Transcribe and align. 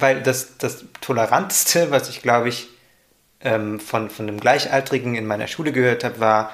weil 0.00 0.22
das, 0.22 0.58
das 0.58 0.84
Toleranteste, 1.00 1.90
was 1.90 2.08
ich 2.08 2.22
glaube 2.22 2.48
ich 2.48 2.68
ähm, 3.40 3.80
von, 3.80 4.10
von 4.10 4.28
einem 4.28 4.40
Gleichaltrigen 4.40 5.14
in 5.14 5.26
meiner 5.26 5.46
Schule 5.46 5.72
gehört 5.72 6.04
habe, 6.04 6.20
war, 6.20 6.52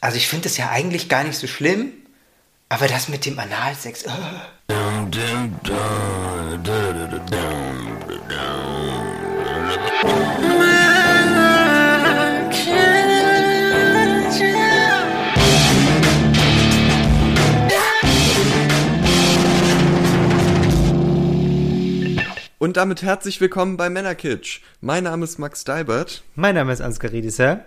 also 0.00 0.16
ich 0.16 0.28
finde 0.28 0.48
es 0.48 0.56
ja 0.56 0.70
eigentlich 0.70 1.08
gar 1.08 1.24
nicht 1.24 1.38
so 1.38 1.46
schlimm, 1.46 1.92
aber 2.68 2.88
das 2.88 3.08
mit 3.08 3.26
dem 3.26 3.38
Analsex. 3.38 4.04
Oh. 4.06 4.10
Und 22.62 22.76
damit 22.76 23.00
herzlich 23.00 23.40
willkommen 23.40 23.78
bei 23.78 23.88
Männerkitsch. 23.88 24.60
Mein 24.82 25.04
Name 25.04 25.24
ist 25.24 25.38
Max 25.38 25.64
Deibert. 25.64 26.22
Mein 26.34 26.56
Name 26.56 26.74
ist 26.74 26.82
Ansgar 26.82 27.10
Riedisser. 27.10 27.64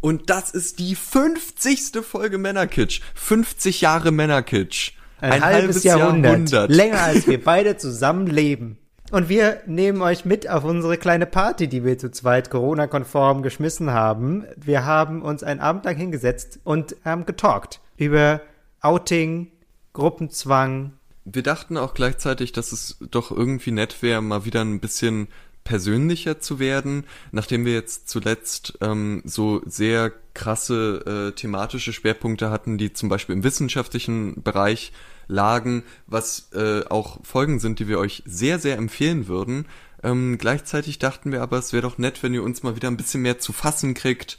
Und 0.00 0.28
das 0.28 0.50
ist 0.50 0.80
die 0.80 0.96
50. 0.96 2.04
Folge 2.04 2.36
Männerkitsch. 2.36 3.00
50 3.14 3.80
Jahre 3.80 4.10
Männerkitsch. 4.10 4.94
Ein, 5.20 5.34
Ein 5.34 5.44
halbes, 5.44 5.62
halbes 5.62 5.84
Jahrhundert. 5.84 6.24
Jahrhundert. 6.32 6.70
Länger 6.72 7.00
als 7.00 7.28
wir 7.28 7.40
beide 7.44 7.76
zusammen 7.76 8.26
leben. 8.26 8.78
Und 9.12 9.28
wir 9.28 9.60
nehmen 9.66 10.02
euch 10.02 10.24
mit 10.24 10.50
auf 10.50 10.64
unsere 10.64 10.96
kleine 10.96 11.26
Party, 11.26 11.68
die 11.68 11.84
wir 11.84 11.96
zu 11.96 12.10
zweit 12.10 12.50
Corona-konform 12.50 13.42
geschmissen 13.42 13.92
haben. 13.92 14.46
Wir 14.56 14.84
haben 14.84 15.22
uns 15.22 15.44
einen 15.44 15.60
Abend 15.60 15.84
lang 15.84 15.94
hingesetzt 15.94 16.58
und 16.64 16.96
haben 17.04 17.24
getalkt 17.24 17.80
über 17.96 18.40
Outing, 18.80 19.52
Gruppenzwang, 19.92 20.97
wir 21.32 21.42
dachten 21.42 21.76
auch 21.76 21.94
gleichzeitig, 21.94 22.52
dass 22.52 22.72
es 22.72 22.98
doch 23.10 23.30
irgendwie 23.30 23.70
nett 23.70 24.02
wäre, 24.02 24.22
mal 24.22 24.44
wieder 24.44 24.62
ein 24.62 24.80
bisschen 24.80 25.28
persönlicher 25.64 26.40
zu 26.40 26.58
werden, 26.58 27.04
nachdem 27.30 27.66
wir 27.66 27.74
jetzt 27.74 28.08
zuletzt 28.08 28.78
ähm, 28.80 29.20
so 29.26 29.60
sehr 29.66 30.12
krasse 30.32 31.28
äh, 31.28 31.34
thematische 31.34 31.92
Schwerpunkte 31.92 32.50
hatten, 32.50 32.78
die 32.78 32.94
zum 32.94 33.10
Beispiel 33.10 33.34
im 33.34 33.44
wissenschaftlichen 33.44 34.42
Bereich 34.42 34.92
lagen, 35.26 35.82
was 36.06 36.50
äh, 36.54 36.84
auch 36.88 37.18
Folgen 37.22 37.58
sind, 37.58 37.80
die 37.80 37.88
wir 37.88 37.98
euch 37.98 38.22
sehr, 38.24 38.58
sehr 38.58 38.78
empfehlen 38.78 39.28
würden. 39.28 39.66
Ähm, 40.02 40.38
gleichzeitig 40.38 40.98
dachten 40.98 41.32
wir 41.32 41.42
aber, 41.42 41.58
es 41.58 41.74
wäre 41.74 41.82
doch 41.82 41.98
nett, 41.98 42.22
wenn 42.22 42.32
ihr 42.32 42.44
uns 42.44 42.62
mal 42.62 42.76
wieder 42.76 42.88
ein 42.88 42.96
bisschen 42.96 43.20
mehr 43.20 43.38
zu 43.38 43.52
fassen 43.52 43.92
kriegt 43.92 44.38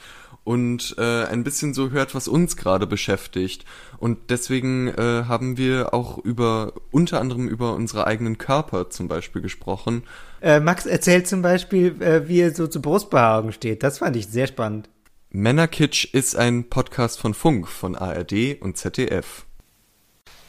und 0.49 0.95
äh, 0.97 1.25
ein 1.25 1.43
bisschen 1.43 1.75
so 1.75 1.91
hört, 1.91 2.15
was 2.15 2.27
uns 2.27 2.57
gerade 2.57 2.87
beschäftigt. 2.87 3.65
Und 3.99 4.31
deswegen 4.31 4.87
äh, 4.87 5.25
haben 5.27 5.57
wir 5.57 5.93
auch 5.93 6.17
über 6.17 6.73
unter 6.89 7.21
anderem 7.21 7.47
über 7.47 7.75
unsere 7.75 8.07
eigenen 8.07 8.39
Körper 8.39 8.89
zum 8.89 9.07
Beispiel 9.07 9.43
gesprochen. 9.43 10.01
Äh, 10.41 10.59
Max 10.59 10.87
erzählt 10.87 11.27
zum 11.27 11.43
Beispiel, 11.43 12.01
äh, 12.01 12.27
wie 12.27 12.39
er 12.39 12.55
so 12.55 12.65
zu 12.65 12.81
Brustbehaarung 12.81 13.51
steht. 13.51 13.83
Das 13.83 13.99
fand 13.99 14.15
ich 14.15 14.25
sehr 14.25 14.47
spannend. 14.47 14.89
Männerkitsch 15.29 16.05
ist 16.15 16.35
ein 16.35 16.67
Podcast 16.67 17.19
von 17.19 17.35
Funk, 17.35 17.67
von 17.67 17.95
ARD 17.95 18.59
und 18.59 18.75
ZDF. 18.75 19.45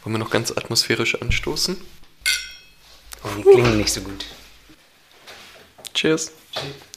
Wollen 0.03 0.15
wir 0.15 0.19
noch 0.19 0.31
ganz 0.31 0.51
atmosphärisch 0.51 1.21
anstoßen? 1.21 1.77
Oh, 3.23 3.29
die 3.37 3.43
klingen 3.43 3.77
nicht 3.77 3.93
so 3.93 4.01
gut. 4.01 4.25
Cheers. 5.93 6.33
Cheers. 6.53 6.90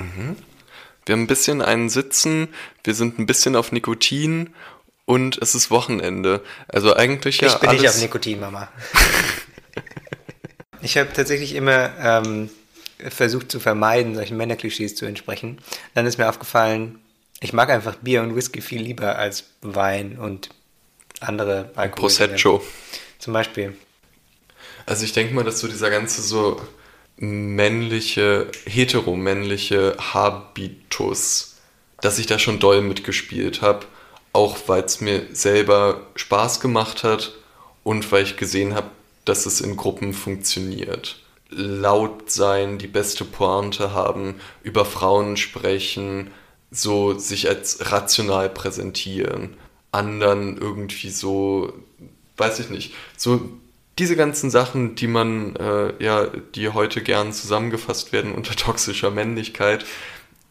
Mhm. 0.00 0.36
Wir 1.06 1.14
haben 1.14 1.22
ein 1.22 1.26
bisschen 1.26 1.62
einen 1.62 1.88
Sitzen, 1.88 2.48
wir 2.84 2.94
sind 2.94 3.18
ein 3.18 3.26
bisschen 3.26 3.56
auf 3.56 3.72
Nikotin 3.72 4.54
und 5.06 5.38
es 5.38 5.54
ist 5.54 5.70
Wochenende. 5.70 6.42
Also 6.68 6.94
eigentlich 6.94 7.40
ja. 7.40 7.48
Ich 7.48 7.54
bin 7.56 7.70
alles 7.70 7.82
nicht 7.82 7.90
auf 7.90 8.00
Nikotin, 8.00 8.40
Mama. 8.40 8.68
ich 10.82 10.96
habe 10.98 11.12
tatsächlich 11.12 11.54
immer 11.54 11.90
ähm, 11.98 12.50
versucht 13.08 13.50
zu 13.50 13.60
vermeiden, 13.60 14.14
solchen 14.14 14.36
Männerklischees 14.36 14.94
zu 14.94 15.06
entsprechen. 15.06 15.58
Dann 15.94 16.06
ist 16.06 16.18
mir 16.18 16.28
aufgefallen, 16.28 17.00
ich 17.40 17.52
mag 17.52 17.70
einfach 17.70 17.96
Bier 17.96 18.22
und 18.22 18.36
Whisky 18.36 18.60
viel 18.60 18.82
lieber 18.82 19.16
als 19.16 19.44
Wein 19.62 20.18
und 20.18 20.50
andere 21.20 21.70
Alkohol. 21.74 22.08
Prosecco. 22.08 22.62
Zum 23.18 23.32
Beispiel. 23.32 23.76
Also 24.86 25.04
ich 25.04 25.12
denke 25.12 25.34
mal, 25.34 25.44
dass 25.44 25.60
so 25.60 25.68
dieser 25.68 25.90
ganze 25.90 26.22
so 26.22 26.60
männliche, 27.20 28.50
heteromännliche 28.64 29.94
Habitus, 29.98 31.58
dass 32.00 32.18
ich 32.18 32.26
da 32.26 32.38
schon 32.38 32.58
doll 32.58 32.80
mitgespielt 32.80 33.60
habe, 33.60 33.86
auch 34.32 34.56
weil 34.66 34.84
es 34.84 35.00
mir 35.00 35.26
selber 35.32 36.06
Spaß 36.16 36.60
gemacht 36.60 37.04
hat 37.04 37.32
und 37.84 38.10
weil 38.10 38.24
ich 38.24 38.36
gesehen 38.36 38.74
habe, 38.74 38.90
dass 39.26 39.44
es 39.44 39.60
in 39.60 39.76
Gruppen 39.76 40.14
funktioniert. 40.14 41.20
Laut 41.50 42.30
sein, 42.30 42.78
die 42.78 42.86
beste 42.86 43.24
Pointe 43.24 43.92
haben, 43.92 44.36
über 44.62 44.84
Frauen 44.86 45.36
sprechen, 45.36 46.30
so 46.70 47.18
sich 47.18 47.48
als 47.48 47.92
rational 47.92 48.48
präsentieren, 48.48 49.56
anderen 49.92 50.56
irgendwie 50.56 51.10
so, 51.10 51.72
weiß 52.36 52.60
ich 52.60 52.70
nicht, 52.70 52.94
so 53.16 53.50
diese 54.00 54.16
ganzen 54.16 54.50
Sachen, 54.50 54.94
die 54.94 55.06
man, 55.06 55.54
äh, 55.56 55.92
ja, 56.02 56.26
die 56.26 56.70
heute 56.70 57.02
gern 57.02 57.32
zusammengefasst 57.32 58.12
werden 58.12 58.34
unter 58.34 58.56
toxischer 58.56 59.10
Männlichkeit, 59.10 59.84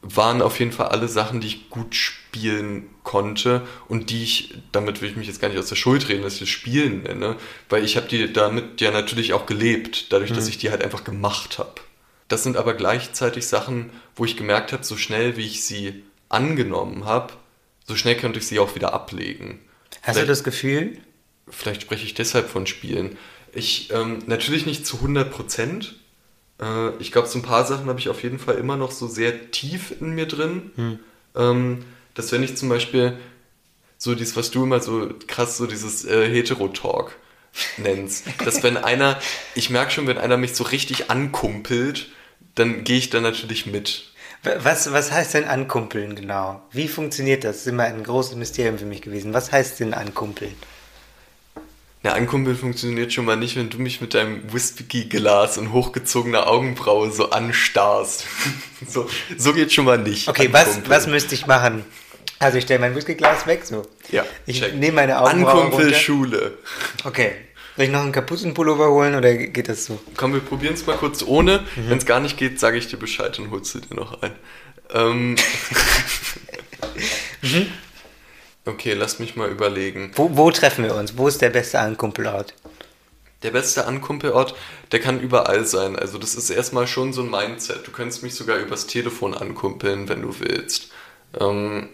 waren 0.01 0.41
auf 0.41 0.59
jeden 0.59 0.71
Fall 0.71 0.87
alle 0.89 1.07
Sachen, 1.07 1.41
die 1.41 1.47
ich 1.47 1.69
gut 1.69 1.95
spielen 1.95 2.89
konnte 3.03 3.67
und 3.87 4.11
die 4.11 4.23
ich, 4.23 4.53
damit 4.71 5.01
will 5.01 5.09
ich 5.09 5.17
mich 5.17 5.27
jetzt 5.27 5.41
gar 5.41 5.49
nicht 5.49 5.57
aus 5.57 5.67
der 5.67 5.75
Schuld 5.75 6.07
reden, 6.07 6.21
dass 6.21 6.35
ich 6.35 6.39
das 6.41 6.49
Spielen 6.49 7.03
nenne, 7.03 7.35
weil 7.67 7.83
ich 7.83 7.97
habe 7.97 8.07
die 8.07 8.31
damit 8.31 8.79
ja 8.79 8.91
natürlich 8.91 9.33
auch 9.33 9.45
gelebt, 9.45 10.13
dadurch, 10.13 10.29
mhm. 10.29 10.35
dass 10.35 10.47
ich 10.47 10.57
die 10.59 10.69
halt 10.69 10.83
einfach 10.83 11.03
gemacht 11.03 11.57
habe. 11.57 11.75
Das 12.29 12.43
sind 12.43 12.55
aber 12.55 12.75
gleichzeitig 12.75 13.47
Sachen, 13.47 13.89
wo 14.15 14.23
ich 14.23 14.37
gemerkt 14.37 14.71
habe, 14.71 14.83
so 14.83 14.95
schnell 14.95 15.35
wie 15.35 15.47
ich 15.47 15.63
sie 15.63 16.03
angenommen 16.29 17.05
habe, 17.05 17.33
so 17.87 17.95
schnell 17.95 18.15
könnte 18.15 18.39
ich 18.39 18.47
sie 18.47 18.59
auch 18.59 18.75
wieder 18.75 18.93
ablegen. 18.93 19.59
Hast 20.03 20.13
vielleicht, 20.13 20.21
du 20.21 20.27
das 20.27 20.43
Gefühl? 20.43 20.99
Vielleicht 21.49 21.81
spreche 21.81 22.05
ich 22.05 22.13
deshalb 22.13 22.47
von 22.47 22.67
Spielen. 22.67 23.17
Ich, 23.53 23.91
ähm, 23.91 24.19
natürlich 24.27 24.65
nicht 24.65 24.85
zu 24.85 24.97
100 24.97 25.31
Prozent. 25.31 25.95
Äh, 26.61 26.95
ich 26.99 27.11
glaube, 27.11 27.27
so 27.27 27.39
ein 27.39 27.43
paar 27.43 27.65
Sachen 27.65 27.87
habe 27.87 27.99
ich 27.99 28.09
auf 28.09 28.23
jeden 28.23 28.39
Fall 28.39 28.55
immer 28.55 28.77
noch 28.77 28.91
so 28.91 29.07
sehr 29.07 29.51
tief 29.51 29.93
in 29.99 30.11
mir 30.11 30.27
drin. 30.27 30.71
Hm. 30.75 30.99
Ähm, 31.35 31.85
dass 32.13 32.31
wenn 32.31 32.43
ich 32.43 32.57
zum 32.57 32.69
Beispiel 32.69 33.17
so 33.97 34.15
dieses, 34.15 34.35
was 34.35 34.51
du 34.51 34.63
immer 34.63 34.79
so 34.79 35.09
krass, 35.27 35.57
so 35.57 35.67
dieses 35.67 36.05
äh, 36.05 36.27
Hetero-Talk 36.29 37.15
nennst, 37.77 38.25
dass 38.43 38.63
wenn 38.63 38.77
einer, 38.77 39.19
ich 39.55 39.69
merke 39.69 39.91
schon, 39.91 40.07
wenn 40.07 40.17
einer 40.17 40.37
mich 40.37 40.55
so 40.55 40.63
richtig 40.63 41.09
ankumpelt, 41.09 42.07
dann 42.55 42.83
gehe 42.83 42.97
ich 42.97 43.09
da 43.09 43.21
natürlich 43.21 43.65
mit. 43.65 44.05
Was, 44.43 44.91
was 44.93 45.11
heißt 45.11 45.33
denn 45.33 45.43
ankumpeln 45.43 46.15
genau? 46.15 46.61
Wie 46.71 46.87
funktioniert 46.87 47.43
das? 47.43 47.57
Das 47.57 47.61
ist 47.61 47.67
immer 47.67 47.83
ein 47.83 48.03
großes 48.03 48.35
Mysterium 48.35 48.77
für 48.77 48.85
mich 48.85 49.01
gewesen. 49.01 49.33
Was 49.33 49.51
heißt 49.51 49.81
denn 49.81 49.93
ankumpeln? 49.93 50.55
Ja, 52.01 52.13
Ankumpel 52.13 52.55
funktioniert 52.55 53.11
schon 53.11 53.25
mal 53.25 53.35
nicht, 53.35 53.57
wenn 53.57 53.69
du 53.69 53.77
mich 53.77 53.99
mit 53.99 54.13
deinem 54.13 54.53
Whisky-Glas 54.53 55.57
und 55.57 55.73
hochgezogener 55.73 56.47
Augenbraue 56.47 57.11
so 57.11 57.31
anstarrst. 57.31 58.25
so, 58.87 59.09
so 59.37 59.53
geht 59.53 59.73
schon 59.73 59.83
mal 59.83 59.97
nicht. 59.97 60.29
Okay, 60.29 60.47
was, 60.51 60.79
was 60.87 61.07
müsste 61.07 61.35
ich 61.35 61.45
machen? 61.45 61.83
Also 62.39 62.57
ich 62.57 62.63
stelle 62.63 62.79
mein 62.79 62.95
Whiskyglas 62.95 63.45
weg, 63.47 63.65
so. 63.65 63.85
Ja. 64.11 64.25
Ich 64.45 64.61
nehme 64.73 64.93
meine 64.93 65.19
Augenbraue 65.19 65.63
Ankumpel 65.63 65.93
Schule. 65.93 66.57
Okay. 67.03 67.33
Soll 67.75 67.85
ich 67.85 67.91
noch 67.91 68.01
einen 68.01 68.13
Kapuzenpullover 68.13 68.89
holen 68.89 69.15
oder 69.15 69.33
geht 69.33 69.67
das 69.67 69.85
so? 69.85 69.99
Komm, 70.15 70.33
wir 70.33 70.39
probieren 70.39 70.75
es 70.75 70.85
mal 70.85 70.95
kurz 70.95 71.21
ohne. 71.21 71.65
Mhm. 71.75 71.89
Wenn 71.89 71.97
es 71.97 72.05
gar 72.05 72.21
nicht 72.21 72.37
geht, 72.37 72.61
sage 72.61 72.77
ich 72.77 72.87
dir 72.87 72.97
Bescheid 72.97 73.37
und 73.39 73.51
holst 73.51 73.75
du 73.75 73.79
dir 73.79 73.95
noch 73.95 74.21
ein. 74.21 74.31
Ähm. 74.93 75.31
mhm. 77.41 77.67
Okay, 78.69 78.93
lass 78.93 79.17
mich 79.17 79.35
mal 79.35 79.49
überlegen. 79.49 80.11
Wo, 80.15 80.37
wo 80.37 80.51
treffen 80.51 80.83
wir 80.83 80.95
uns? 80.95 81.17
Wo 81.17 81.27
ist 81.27 81.41
der 81.41 81.49
beste 81.49 81.79
Ankumpelort? 81.79 82.53
Der 83.41 83.49
beste 83.51 83.87
Ankumpelort, 83.87 84.53
der 84.91 84.99
kann 84.99 85.19
überall 85.19 85.65
sein. 85.65 85.95
Also 85.95 86.19
das 86.19 86.35
ist 86.35 86.49
erstmal 86.51 86.85
schon 86.85 87.11
so 87.11 87.23
ein 87.23 87.31
Mindset. 87.31 87.87
Du 87.87 87.91
könntest 87.91 88.21
mich 88.21 88.35
sogar 88.35 88.57
übers 88.57 88.85
Telefon 88.85 89.33
ankumpeln, 89.33 90.07
wenn 90.07 90.21
du 90.21 90.39
willst. 90.39 90.91
Ähm, 91.39 91.89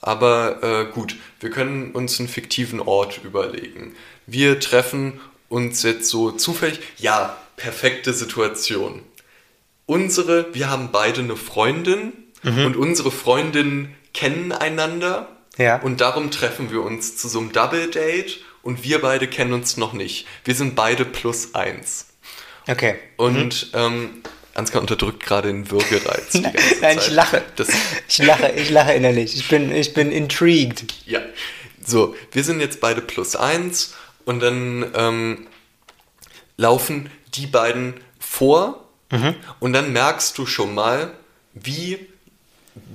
aber 0.00 0.62
äh, 0.62 0.92
gut, 0.92 1.16
wir 1.40 1.50
können 1.50 1.92
uns 1.92 2.18
einen 2.18 2.28
fiktiven 2.28 2.80
Ort 2.80 3.20
überlegen. 3.22 3.94
Wir 4.26 4.60
treffen 4.60 5.20
uns 5.50 5.82
jetzt 5.82 6.08
so 6.08 6.30
zufällig. 6.30 6.80
Ja, 6.96 7.36
perfekte 7.56 8.14
Situation. 8.14 9.02
Unsere, 9.84 10.54
wir 10.54 10.70
haben 10.70 10.88
beide 10.90 11.20
eine 11.20 11.36
Freundin 11.36 12.14
mhm. 12.42 12.64
und 12.64 12.76
unsere 12.76 13.10
Freundinnen 13.10 13.94
kennen 14.14 14.52
einander 14.52 15.28
ja. 15.58 15.80
Und 15.80 16.00
darum 16.00 16.30
treffen 16.30 16.70
wir 16.70 16.82
uns 16.82 17.16
zu 17.16 17.28
so 17.28 17.38
einem 17.38 17.52
Double 17.52 17.90
Date 17.90 18.40
und 18.62 18.82
wir 18.82 19.00
beide 19.00 19.28
kennen 19.28 19.52
uns 19.52 19.76
noch 19.76 19.92
nicht. 19.92 20.26
Wir 20.44 20.54
sind 20.54 20.74
beide 20.74 21.04
plus 21.04 21.54
eins. 21.54 22.06
Okay. 22.66 22.96
Und 23.16 23.72
mhm. 23.72 23.78
ähm, 23.78 24.22
Ansgar 24.54 24.80
unterdrückt 24.80 25.24
gerade 25.24 25.48
den 25.48 25.70
Würgereiz. 25.70 26.34
nein, 26.34 26.54
nein 26.80 26.98
ich 26.98 27.10
lache. 27.10 27.42
Das 27.56 27.68
ich 28.08 28.18
lache, 28.18 28.52
ich 28.52 28.70
lache 28.70 28.92
innerlich. 28.92 29.36
Ich 29.36 29.48
bin, 29.48 29.72
ich 29.72 29.94
bin 29.94 30.12
intrigued. 30.12 30.84
Ja. 31.06 31.20
So, 31.84 32.14
wir 32.32 32.44
sind 32.44 32.60
jetzt 32.60 32.80
beide 32.80 33.00
plus 33.00 33.36
eins 33.36 33.94
und 34.24 34.40
dann 34.40 34.90
ähm, 34.94 35.46
laufen 36.56 37.10
die 37.34 37.46
beiden 37.46 37.94
vor 38.18 38.88
mhm. 39.10 39.34
und 39.60 39.72
dann 39.72 39.92
merkst 39.92 40.38
du 40.38 40.46
schon 40.46 40.74
mal, 40.74 41.12
wie 41.52 41.98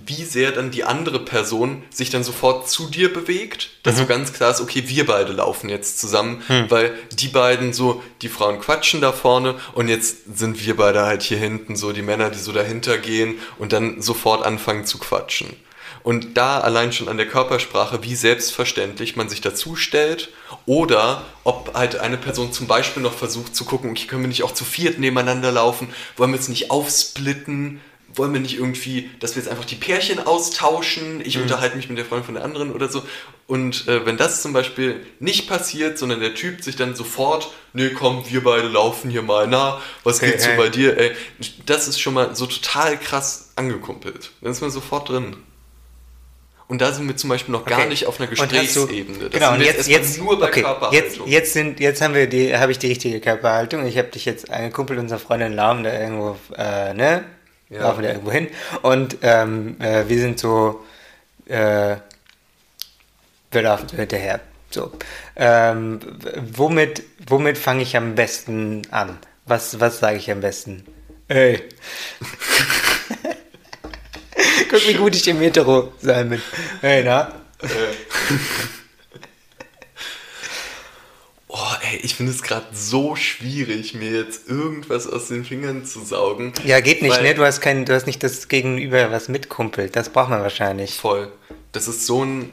wie 0.10 0.26
sehr 0.26 0.52
dann 0.52 0.72
die 0.72 0.84
andere 0.84 1.20
Person 1.20 1.84
sich 1.90 2.10
dann 2.10 2.24
sofort 2.24 2.70
zu 2.70 2.90
dir 2.90 3.14
bewegt, 3.14 3.70
dass 3.84 3.96
mhm. 3.96 4.00
so 4.00 4.06
ganz 4.08 4.34
klar 4.34 4.52
ist, 4.52 4.60
okay, 4.60 4.84
wir 4.88 5.06
beide 5.06 5.32
laufen 5.32 5.70
jetzt 5.70 6.00
zusammen, 6.00 6.44
mhm. 6.48 6.66
weil 6.70 6.94
die 7.12 7.28
beiden 7.28 7.72
so, 7.72 8.04
die 8.22 8.30
Frauen 8.30 8.60
quatschen 8.60 9.00
da 9.00 9.12
vorne 9.12 9.56
und 9.74 9.88
jetzt 9.88 10.38
sind 10.38 10.66
wir 10.66 10.76
beide 10.76 11.06
halt 11.06 11.22
hier 11.22 11.38
hinten, 11.38 11.76
so 11.76 11.94
die 11.94 12.02
Männer, 12.02 12.30
die 12.32 12.40
so 12.40 12.52
dahinter 12.52 12.98
gehen 12.98 13.36
und 13.58 13.72
dann 13.72 14.02
sofort 14.02 14.46
anfangen 14.46 14.86
zu 14.86 14.98
quatschen. 14.98 15.56
Und 16.02 16.38
da 16.38 16.60
allein 16.60 16.94
schon 16.94 17.10
an 17.10 17.18
der 17.18 17.28
Körpersprache, 17.28 18.04
wie 18.04 18.16
selbstverständlich 18.16 19.16
man 19.16 19.30
sich 19.30 19.42
dazu 19.42 19.76
stellt 19.76 20.30
oder 20.66 21.26
ob 21.44 21.76
halt 21.76 22.00
eine 22.00 22.18
Person 22.18 22.54
zum 22.54 22.68
Beispiel 22.68 23.04
noch 23.04 23.14
versucht 23.14 23.56
zu 23.56 23.66
gucken, 23.66 23.92
okay, 23.92 24.08
können 24.08 24.24
wir 24.24 24.28
nicht 24.30 24.44
auch 24.44 24.54
zu 24.54 24.64
viert 24.64 24.98
nebeneinander 24.98 25.52
laufen, 25.52 25.94
wollen 26.16 26.32
wir 26.32 26.38
jetzt 26.38 26.50
nicht 26.50 26.72
aufsplitten, 26.72 27.82
wollen 28.16 28.34
wir 28.34 28.40
nicht 28.40 28.58
irgendwie, 28.58 29.10
dass 29.20 29.36
wir 29.36 29.42
jetzt 29.42 29.52
einfach 29.52 29.66
die 29.66 29.76
Pärchen 29.76 30.26
austauschen, 30.26 31.22
ich 31.24 31.38
mhm. 31.38 31.44
unterhalte 31.44 31.78
mich 31.78 31.90
mit 31.90 31.98
der 31.98 32.06
Freundin 32.06 32.26
von 32.26 32.36
der 32.36 32.44
anderen 32.44 32.72
oder 32.72 32.90
so. 32.90 33.04
Und 33.48 33.88
äh, 33.88 34.06
wenn 34.06 34.18
das 34.18 34.42
zum 34.42 34.54
Beispiel 34.54 35.06
nicht 35.20 35.48
passiert, 35.48 35.98
sondern 35.98 36.20
der 36.20 36.36
Typ 36.36 36.64
sich 36.64 36.76
dann 36.76 36.96
sofort, 36.96 37.52
nee, 37.74 37.90
komm, 37.90 38.24
wir 38.30 38.44
beide 38.44 38.68
laufen 38.68 39.10
hier 39.10 39.22
mal, 39.22 39.48
na, 39.48 39.82
was 40.04 40.22
hey, 40.22 40.32
geht 40.32 40.46
hey. 40.46 40.52
so 40.52 40.62
bei 40.62 40.70
dir, 40.70 40.98
ey, 40.98 41.12
das 41.66 41.88
ist 41.88 42.00
schon 42.00 42.14
mal 42.14 42.36
so 42.36 42.46
total 42.46 42.98
krass 43.00 43.52
angekumpelt. 43.56 44.32
Dann 44.42 44.52
ist 44.52 44.62
man 44.62 44.72
sofort 44.72 45.10
drin. 45.10 45.38
Und 46.70 46.82
da 46.82 46.92
sind 46.92 47.08
wir 47.08 47.18
zum 47.18 47.32
Beispiel 47.32 47.52
noch 47.52 47.62
okay. 47.62 47.72
gar 47.72 47.86
nicht 47.88 48.06
auf 48.06 48.20
einer 48.20 48.30
Gesprächsebene. 48.30 49.30
genau, 49.32 49.54
und 49.54 49.62
jetzt, 49.62 49.88
jetzt, 49.88 50.20
nur 50.20 50.40
bei 50.40 50.50
okay, 50.50 50.62
Körperhaltung. 50.62 51.02
Jetzt, 51.02 51.28
jetzt, 51.28 51.54
sind, 51.54 51.80
jetzt 51.80 52.00
haben 52.00 52.14
wir 52.14 52.28
die, 52.28 52.56
habe 52.56 52.72
ich 52.72 52.78
die 52.78 52.88
richtige 52.88 53.20
Körperhaltung. 53.20 53.88
Ich 53.88 53.98
habe 53.98 54.10
dich 54.10 54.26
jetzt 54.26 54.52
angekumpelt, 54.52 55.00
unserer 55.00 55.18
Freundin 55.18 55.54
Laum, 55.54 55.84
da 55.84 55.92
irgendwo, 56.00 56.38
äh, 56.56 56.94
ne, 56.94 57.26
ja. 57.70 57.82
laufen 57.82 58.02
wir 58.02 58.10
irgendwo 58.10 58.32
hin. 58.32 58.48
Und 58.82 59.18
ähm, 59.22 59.80
äh, 59.80 60.08
wir 60.08 60.20
sind 60.20 60.40
so, 60.40 60.86
äh, 61.46 61.98
wir 63.52 63.62
laufen 63.62 63.88
so 63.90 63.98
hinterher. 63.98 64.40
So. 64.72 64.92
Ähm, 65.36 66.00
womit 66.36 67.04
womit 67.28 67.58
fange 67.58 67.82
ich 67.82 67.98
am 67.98 68.16
besten 68.16 68.84
an? 68.92 69.18
Was, 69.46 69.80
was 69.80 70.00
sage 70.00 70.18
ich 70.18 70.30
am 70.30 70.42
besten? 70.42 70.86
Ey. 71.28 71.64
Guck, 74.70 74.88
wie 74.88 74.94
gut 74.94 75.16
ich 75.16 75.28
im 75.28 75.40
Hetero 75.40 75.94
sein 76.00 76.30
bin. 76.30 76.42
Hey, 76.82 77.04
na? 77.04 77.34
Äh. 77.62 77.68
Oh, 81.52 81.74
ey, 81.90 82.00
ich 82.04 82.16
finde 82.16 82.32
es 82.32 82.42
gerade 82.42 82.68
so 82.74 83.16
schwierig, 83.16 83.94
mir 83.94 84.12
jetzt 84.12 84.48
irgendwas 84.48 85.08
aus 85.08 85.28
den 85.28 85.46
Fingern 85.46 85.86
zu 85.86 86.04
saugen. 86.04 86.54
Ja, 86.64 86.80
geht 86.80 87.02
nicht, 87.02 87.22
ne? 87.22 87.34
Du 87.34 87.44
hast, 87.44 87.62
kein, 87.62 87.86
du 87.86 87.94
hast 87.94 88.06
nicht 88.06 88.24
das 88.24 88.48
Gegenüber, 88.48 89.12
was 89.12 89.28
mitkumpelt. 89.28 89.96
Das 89.96 90.10
braucht 90.10 90.30
man 90.30 90.42
wahrscheinlich. 90.42 90.96
Voll. 90.96 91.32
Das 91.72 91.88
ist 91.88 92.06
so 92.06 92.24
ein. 92.24 92.52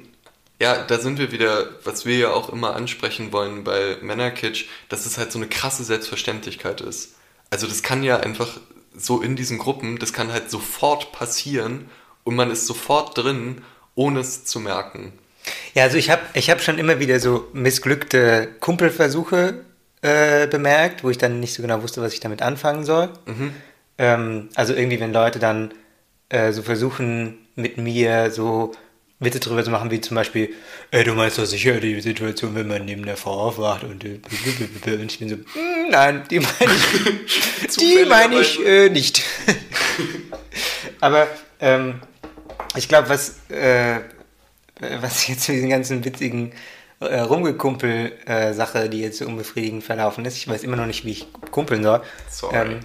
Ja, 0.60 0.84
da 0.84 0.98
sind 0.98 1.18
wir 1.18 1.32
wieder, 1.32 1.68
was 1.84 2.06
wir 2.06 2.16
ja 2.16 2.30
auch 2.30 2.48
immer 2.48 2.74
ansprechen 2.74 3.30
wollen 3.30 3.62
bei 3.62 3.98
Männerkitsch, 4.00 4.64
dass 4.88 5.04
es 5.04 5.18
halt 5.18 5.30
so 5.30 5.38
eine 5.38 5.48
krasse 5.48 5.84
Selbstverständlichkeit 5.84 6.80
ist. 6.80 7.14
Also, 7.50 7.66
das 7.66 7.82
kann 7.82 8.02
ja 8.02 8.18
einfach 8.18 8.58
so 8.96 9.20
in 9.20 9.36
diesen 9.36 9.58
Gruppen, 9.58 9.98
das 9.98 10.14
kann 10.14 10.32
halt 10.32 10.50
sofort 10.50 11.12
passieren 11.12 11.90
und 12.24 12.36
man 12.36 12.50
ist 12.50 12.66
sofort 12.66 13.18
drin, 13.18 13.62
ohne 13.94 14.20
es 14.20 14.46
zu 14.46 14.58
merken. 14.58 15.12
Ja, 15.74 15.84
also 15.84 15.96
ich 15.96 16.10
habe 16.10 16.22
ich 16.34 16.50
hab 16.50 16.62
schon 16.62 16.78
immer 16.78 16.98
wieder 17.00 17.20
so 17.20 17.48
missglückte 17.52 18.48
Kumpelversuche 18.60 19.64
äh, 20.02 20.46
bemerkt, 20.46 21.04
wo 21.04 21.10
ich 21.10 21.18
dann 21.18 21.40
nicht 21.40 21.54
so 21.54 21.62
genau 21.62 21.82
wusste, 21.82 22.02
was 22.02 22.12
ich 22.12 22.20
damit 22.20 22.42
anfangen 22.42 22.84
soll. 22.84 23.10
Mhm. 23.26 23.52
Ähm, 23.98 24.48
also 24.54 24.74
irgendwie, 24.74 25.00
wenn 25.00 25.12
Leute 25.12 25.38
dann 25.38 25.72
äh, 26.28 26.52
so 26.52 26.62
versuchen, 26.62 27.38
mit 27.54 27.78
mir 27.78 28.30
so 28.30 28.72
Witze 29.18 29.40
darüber 29.40 29.64
zu 29.64 29.70
machen, 29.70 29.90
wie 29.90 30.00
zum 30.00 30.14
Beispiel, 30.14 30.52
ey, 30.90 31.02
du 31.02 31.14
meinst 31.14 31.38
doch 31.38 31.46
sicher 31.46 31.80
die 31.80 32.00
Situation, 32.00 32.54
wenn 32.54 32.68
man 32.68 32.84
neben 32.84 33.06
der 33.06 33.16
Frau 33.16 33.32
aufwacht 33.32 33.84
und, 33.84 34.04
äh, 34.04 34.20
und 34.84 35.10
ich 35.10 35.18
bin 35.18 35.28
so, 35.28 35.36
mm, 35.36 35.90
nein, 35.90 36.24
die 36.30 36.40
meine 36.40 36.72
ich, 36.74 37.76
die 37.76 38.04
meine 38.06 38.40
ich 38.40 38.64
äh, 38.64 38.90
nicht. 38.90 39.24
Aber 41.00 41.28
ähm, 41.60 42.00
ich 42.76 42.88
glaube, 42.88 43.08
was, 43.08 43.36
äh, 43.48 44.00
was 44.80 45.26
jetzt 45.26 45.48
mit 45.48 45.56
diesen 45.56 45.70
ganzen 45.70 46.04
witzigen 46.04 46.52
äh, 47.00 47.20
Rumgekumpel-Sache, 47.20 48.84
äh, 48.84 48.88
die 48.88 49.00
jetzt 49.00 49.18
so 49.18 49.26
unbefriedigend 49.26 49.84
verlaufen 49.84 50.24
ist, 50.24 50.36
ich 50.36 50.48
weiß 50.48 50.62
immer 50.62 50.76
noch 50.76 50.86
nicht, 50.86 51.04
wie 51.04 51.12
ich 51.12 51.26
kumpeln 51.50 51.82
soll. 51.82 52.02
Sorry. 52.30 52.56
Ähm, 52.56 52.80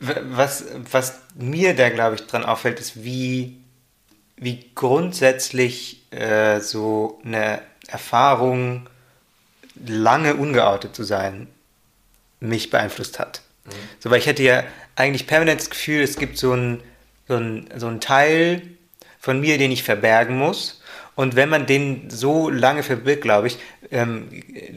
was, 0.00 0.64
was 0.90 1.20
mir 1.36 1.76
da, 1.76 1.88
glaube 1.90 2.16
ich, 2.16 2.26
dran 2.26 2.44
auffällt, 2.44 2.80
ist, 2.80 3.04
wie, 3.04 3.58
wie 4.36 4.70
grundsätzlich 4.74 6.02
äh, 6.10 6.60
so 6.60 7.20
eine 7.24 7.62
Erfahrung, 7.86 8.88
lange 9.86 10.34
ungeoutet 10.34 10.94
zu 10.94 11.04
sein, 11.04 11.46
mich 12.40 12.70
beeinflusst 12.70 13.18
hat. 13.18 13.42
Mhm. 13.64 13.70
So, 14.00 14.10
weil 14.10 14.18
ich 14.18 14.26
hätte 14.26 14.42
ja 14.42 14.64
eigentlich 14.96 15.26
permanent 15.26 15.60
das 15.60 15.70
Gefühl, 15.70 16.02
es 16.02 16.16
gibt 16.16 16.36
so 16.36 16.52
einen 16.52 16.82
so 17.28 17.40
so 17.76 17.86
ein 17.86 18.00
Teil 18.00 18.62
von 19.20 19.40
mir, 19.40 19.56
den 19.56 19.70
ich 19.70 19.84
verbergen 19.84 20.36
muss 20.36 20.81
und 21.14 21.36
wenn 21.36 21.48
man 21.48 21.66
den 21.66 22.08
so 22.08 22.48
lange 22.48 22.82
verbirgt, 22.82 23.22
glaube 23.22 23.48
ich, 23.48 23.58
ähm, 23.90 24.28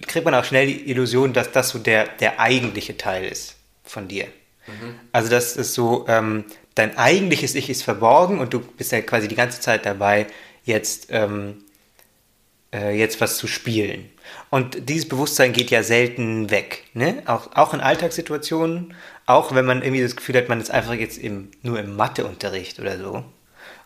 kriegt 0.06 0.26
man 0.26 0.36
auch 0.36 0.44
schnell 0.44 0.68
die 0.68 0.90
Illusion, 0.90 1.34
dass 1.34 1.52
das 1.52 1.70
so 1.70 1.80
der, 1.80 2.08
der 2.08 2.40
eigentliche 2.40 2.98
Teil 2.98 3.26
ist 3.26 3.56
von 3.84 4.08
dir. 4.08 4.26
Mhm. 4.68 4.96
Also 5.12 5.30
das 5.30 5.56
ist 5.56 5.74
so, 5.74 6.06
ähm, 6.10 6.44
dein 6.76 6.98
eigentliches 6.98 7.56
Ich 7.56 7.70
ist 7.70 7.84
verborgen 7.84 8.40
und 8.40 8.54
du 8.54 8.60
bist 8.60 8.92
ja 8.92 9.02
quasi 9.02 9.28
die 9.28 9.36
ganze 9.36 9.62
Zeit 9.62 9.86
dabei, 9.86 10.28
jetzt, 10.66 11.08
ähm, 11.10 11.64
äh, 12.74 12.98
jetzt 12.98 13.22
was 13.22 13.38
zu 13.38 13.48
spielen. 13.48 14.10
Und 14.50 14.90
dieses 14.90 15.08
Bewusstsein 15.08 15.54
geht 15.54 15.72
ja 15.72 15.84
selten 15.84 16.50
weg. 16.50 16.84
Ne? 16.94 17.24
Auch, 17.28 17.56
auch 17.56 17.74
in 17.74 17.80
Alltagssituationen, 17.80 18.94
auch 19.26 19.56
wenn 19.56 19.66
man 19.66 19.84
irgendwie 19.84 20.02
das 20.02 20.16
Gefühl 20.18 20.36
hat, 20.36 20.50
man 20.50 20.60
ist 20.60 20.72
einfach 20.72 20.94
jetzt 20.94 21.18
im, 21.18 21.50
nur 21.62 21.80
im 21.80 21.96
Matheunterricht 21.96 22.80
oder 22.80 22.98
so 22.98 23.24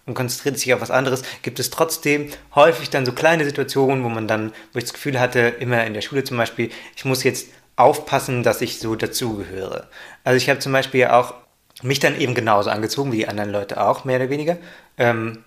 und 0.10 0.16
konzentriert 0.16 0.58
sich 0.58 0.74
auf 0.74 0.82
was 0.82 0.90
anderes, 0.90 1.22
gibt 1.44 1.60
es 1.60 1.70
trotzdem 1.70 2.30
häufig 2.56 2.90
dann 2.90 3.06
so 3.06 3.12
kleine 3.12 3.46
Situationen, 3.46 4.04
wo 4.04 4.10
man 4.10 4.28
dann, 4.28 4.52
wo 4.74 4.80
ich 4.80 4.86
das 4.86 4.94
Gefühl 4.94 5.20
hatte, 5.20 5.40
immer 5.40 5.86
in 5.86 5.94
der 5.94 6.02
Schule 6.02 6.24
zum 6.24 6.36
Beispiel, 6.36 6.72
ich 6.96 7.06
muss 7.06 7.24
jetzt 7.24 7.50
aufpassen, 7.76 8.42
dass 8.42 8.62
ich 8.62 8.80
so 8.80 8.96
dazugehöre. 8.96 9.88
Also 10.24 10.38
ich 10.38 10.50
habe 10.50 10.60
zum 10.60 10.72
Beispiel 10.72 11.02
ja 11.02 11.20
auch 11.20 11.36
mich 11.84 12.00
dann 12.00 12.20
eben 12.20 12.34
genauso 12.34 12.72
angezogen 12.72 13.12
wie 13.12 13.18
die 13.18 13.28
anderen 13.28 13.52
Leute 13.52 13.80
auch, 13.80 14.04
mehr 14.04 14.18
oder 14.18 14.32
weniger. 14.32 14.58
Ähm, 14.98 15.44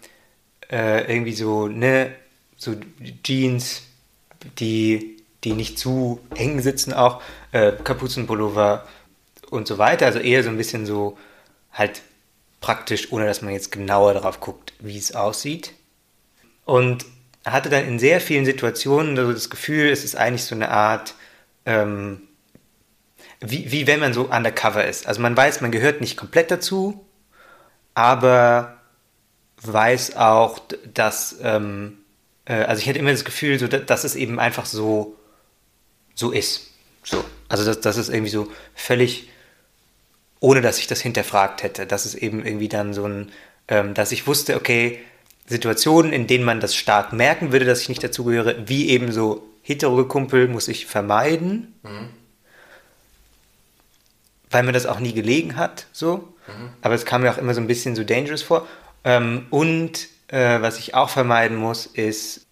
äh, 0.71 1.13
irgendwie 1.13 1.35
so, 1.35 1.67
ne, 1.67 2.13
so 2.57 2.77
Jeans, 3.25 3.83
die, 4.61 5.17
die 5.43 5.55
nicht 5.55 5.77
zu 5.77 6.21
eng 6.37 6.61
sitzen 6.61 6.93
auch, 6.93 7.21
äh, 7.51 7.73
Kapuzenpullover 7.73 8.87
und 9.51 9.67
so 9.67 9.79
weiter. 9.79 10.07
Also 10.07 10.21
eher 10.21 10.45
so 10.45 10.51
ein 10.51 10.57
bisschen 10.57 10.87
so 10.87 11.19
halt 11.73 12.03
praktisch, 12.63 13.13
ohne 13.13 13.27
dass 13.27 13.43
man 13.43 13.53
jetzt 13.53 13.71
genauer 13.71 14.15
darauf 14.15 14.41
guckt, 14.41 14.73
wie 14.79 14.97
es 14.97 15.15
aussieht. 15.15 15.75
Und 16.65 17.05
hatte 17.45 17.69
dann 17.69 17.87
in 17.87 17.99
sehr 17.99 18.21
vielen 18.21 18.47
Situationen 18.47 19.17
so 19.17 19.31
das 19.33 19.51
Gefühl, 19.51 19.91
es 19.91 20.05
ist 20.05 20.17
eigentlich 20.17 20.45
so 20.45 20.55
eine 20.55 20.71
Art, 20.71 21.15
ähm, 21.67 22.23
wie, 23.41 23.71
wie 23.73 23.87
wenn 23.87 24.01
man 24.01 24.15
so 24.15 24.31
undercover 24.31 24.87
ist. 24.87 25.07
Also 25.07 25.21
man 25.21 25.37
weiß, 25.37 25.61
man 25.61 25.73
gehört 25.73 26.01
nicht 26.01 26.17
komplett 26.17 26.51
dazu, 26.51 27.05
aber 27.95 28.79
weiß 29.61 30.17
auch, 30.17 30.61
dass, 30.95 31.37
ähm, 31.43 31.99
äh, 32.45 32.55
also 32.55 32.81
ich 32.81 32.89
hatte 32.89 33.01
immer 33.01 33.11
das 33.11 33.25
Gefühl, 33.25 33.59
so, 33.59 33.67
dass 33.67 34.05
es 34.05 34.15
eben 34.15 34.39
einfach 34.39 34.67
so, 34.67 35.17
so 36.15 36.31
ist. 36.31 36.71
So. 37.03 37.25
Also 37.49 37.65
dass, 37.65 37.81
dass 37.81 37.97
es 37.97 38.09
irgendwie 38.09 38.31
so 38.31 38.49
völlig 38.75 39.29
ohne 40.43 40.61
dass 40.61 40.79
ich 40.79 40.89
das 40.89 41.01
hinterfragt 41.01 41.63
hätte. 41.63 41.87
Das 41.87 42.05
ist 42.05 42.17
eben 42.17 42.45
irgendwie 42.45 42.69
dann 42.69 42.93
so 42.93 43.07
ein, 43.07 43.31
ähm, 43.69 43.95
dass 43.95 44.11
ich 44.11 44.27
wusste, 44.27 44.57
okay, 44.57 44.99
Situationen, 45.47 46.13
in 46.13 46.27
denen 46.27 46.45
man 46.45 46.59
das 46.59 46.75
stark 46.75 47.13
merken 47.13 47.53
würde, 47.53 47.65
dass 47.65 47.81
ich 47.81 47.89
nicht 47.89 48.03
dazugehöre, 48.03 48.57
wie 48.67 48.91
eben 48.91 49.13
so 49.13 49.49
hetero 49.63 50.05
Kumpel 50.05 50.49
muss 50.49 50.67
ich 50.67 50.87
vermeiden, 50.87 51.75
mhm. 51.85 52.09
weil 54.51 54.65
mir 54.65 54.73
das 54.73 54.87
auch 54.87 54.99
nie 54.99 55.13
gelegen 55.13 55.57
hat, 55.57 55.87
so. 55.93 56.35
Mhm. 56.49 56.71
Aber 56.83 56.95
es 56.95 57.05
kam 57.05 57.23
mir 57.23 57.31
auch 57.31 57.39
immer 57.39 57.55
so 57.55 57.61
ein 57.61 57.69
bisschen 57.69 57.95
so 57.95 58.03
dangerous 58.03 58.43
vor. 58.43 58.67
Ähm, 59.05 59.47
und 59.51 60.09
äh, 60.27 60.61
was 60.61 60.77
ich 60.77 60.97
auch 60.97 61.09
vermeiden 61.09 61.57
muss, 61.57 61.87
ist 61.87 62.47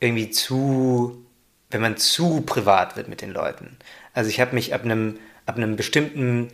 irgendwie 0.00 0.30
zu, 0.30 1.24
wenn 1.70 1.80
man 1.80 1.96
zu 1.96 2.40
privat 2.40 2.96
wird 2.96 3.06
mit 3.06 3.20
den 3.20 3.30
Leuten. 3.30 3.76
Also 4.14 4.30
ich 4.30 4.40
habe 4.40 4.56
mich 4.56 4.74
ab 4.74 4.82
einem, 4.84 5.20
ab 5.46 5.56
einem 5.56 5.76
bestimmten 5.76 6.50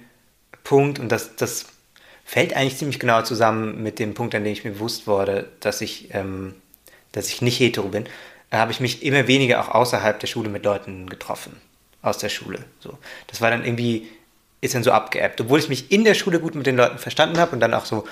Punkt, 0.66 0.98
und 0.98 1.12
das, 1.12 1.36
das 1.36 1.66
fällt 2.24 2.56
eigentlich 2.56 2.76
ziemlich 2.76 2.98
genau 2.98 3.22
zusammen 3.22 3.84
mit 3.84 4.00
dem 4.00 4.14
Punkt, 4.14 4.34
an 4.34 4.42
dem 4.42 4.52
ich 4.52 4.64
mir 4.64 4.72
bewusst 4.72 5.06
wurde, 5.06 5.48
dass 5.60 5.80
ich, 5.80 6.12
ähm, 6.12 6.56
dass 7.12 7.28
ich 7.28 7.40
nicht 7.40 7.60
hetero 7.60 7.86
bin, 7.86 8.06
habe 8.50 8.72
ich 8.72 8.80
mich 8.80 9.04
immer 9.04 9.28
weniger 9.28 9.60
auch 9.60 9.68
außerhalb 9.68 10.18
der 10.18 10.26
Schule 10.26 10.48
mit 10.48 10.64
Leuten 10.64 11.08
getroffen. 11.08 11.60
aus 12.02 12.18
der 12.18 12.28
Schule. 12.30 12.64
So. 12.80 12.98
Das 13.28 13.40
war 13.40 13.50
dann 13.50 13.64
irgendwie, 13.64 14.08
ist 14.60 14.74
dann 14.74 14.82
so 14.82 14.90
abgeappt. 14.90 15.40
Obwohl 15.40 15.60
ich 15.60 15.68
mich 15.68 15.92
in 15.92 16.02
der 16.02 16.14
Schule 16.14 16.40
gut 16.40 16.56
mit 16.56 16.66
den 16.66 16.76
Leuten 16.76 16.98
verstanden 16.98 17.38
habe 17.38 17.52
und 17.52 17.60
dann 17.60 17.74
auch 17.74 17.84
so 17.84 18.04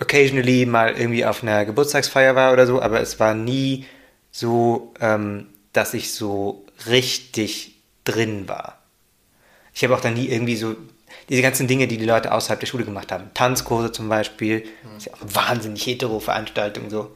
occasionally 0.00 0.66
mal 0.66 0.96
irgendwie 0.96 1.24
auf 1.24 1.42
einer 1.44 1.64
Geburtstagsfeier 1.64 2.34
war 2.34 2.52
oder 2.52 2.66
so, 2.66 2.82
aber 2.82 3.00
es 3.00 3.20
war 3.20 3.34
nie 3.34 3.86
so, 4.32 4.94
ähm, 5.00 5.46
dass 5.72 5.94
ich 5.94 6.12
so 6.12 6.64
richtig 6.88 7.76
drin 8.04 8.48
war. 8.48 8.82
Ich 9.74 9.84
habe 9.84 9.94
auch 9.94 10.00
dann 10.00 10.14
nie 10.14 10.26
irgendwie 10.26 10.56
so 10.56 10.74
diese 11.28 11.42
ganzen 11.42 11.66
Dinge, 11.66 11.86
die 11.88 11.98
die 11.98 12.04
Leute 12.04 12.32
außerhalb 12.32 12.60
der 12.60 12.66
Schule 12.66 12.84
gemacht 12.84 13.12
haben. 13.12 13.30
Tanzkurse 13.34 13.92
zum 13.92 14.08
Beispiel, 14.08 14.64
das 14.82 14.98
ist 14.98 15.06
ja 15.06 15.14
auch 15.14 15.20
eine 15.22 15.34
wahnsinnig 15.34 15.86
hetero 15.86 16.20
Veranstaltung 16.20 16.90
so. 16.90 17.14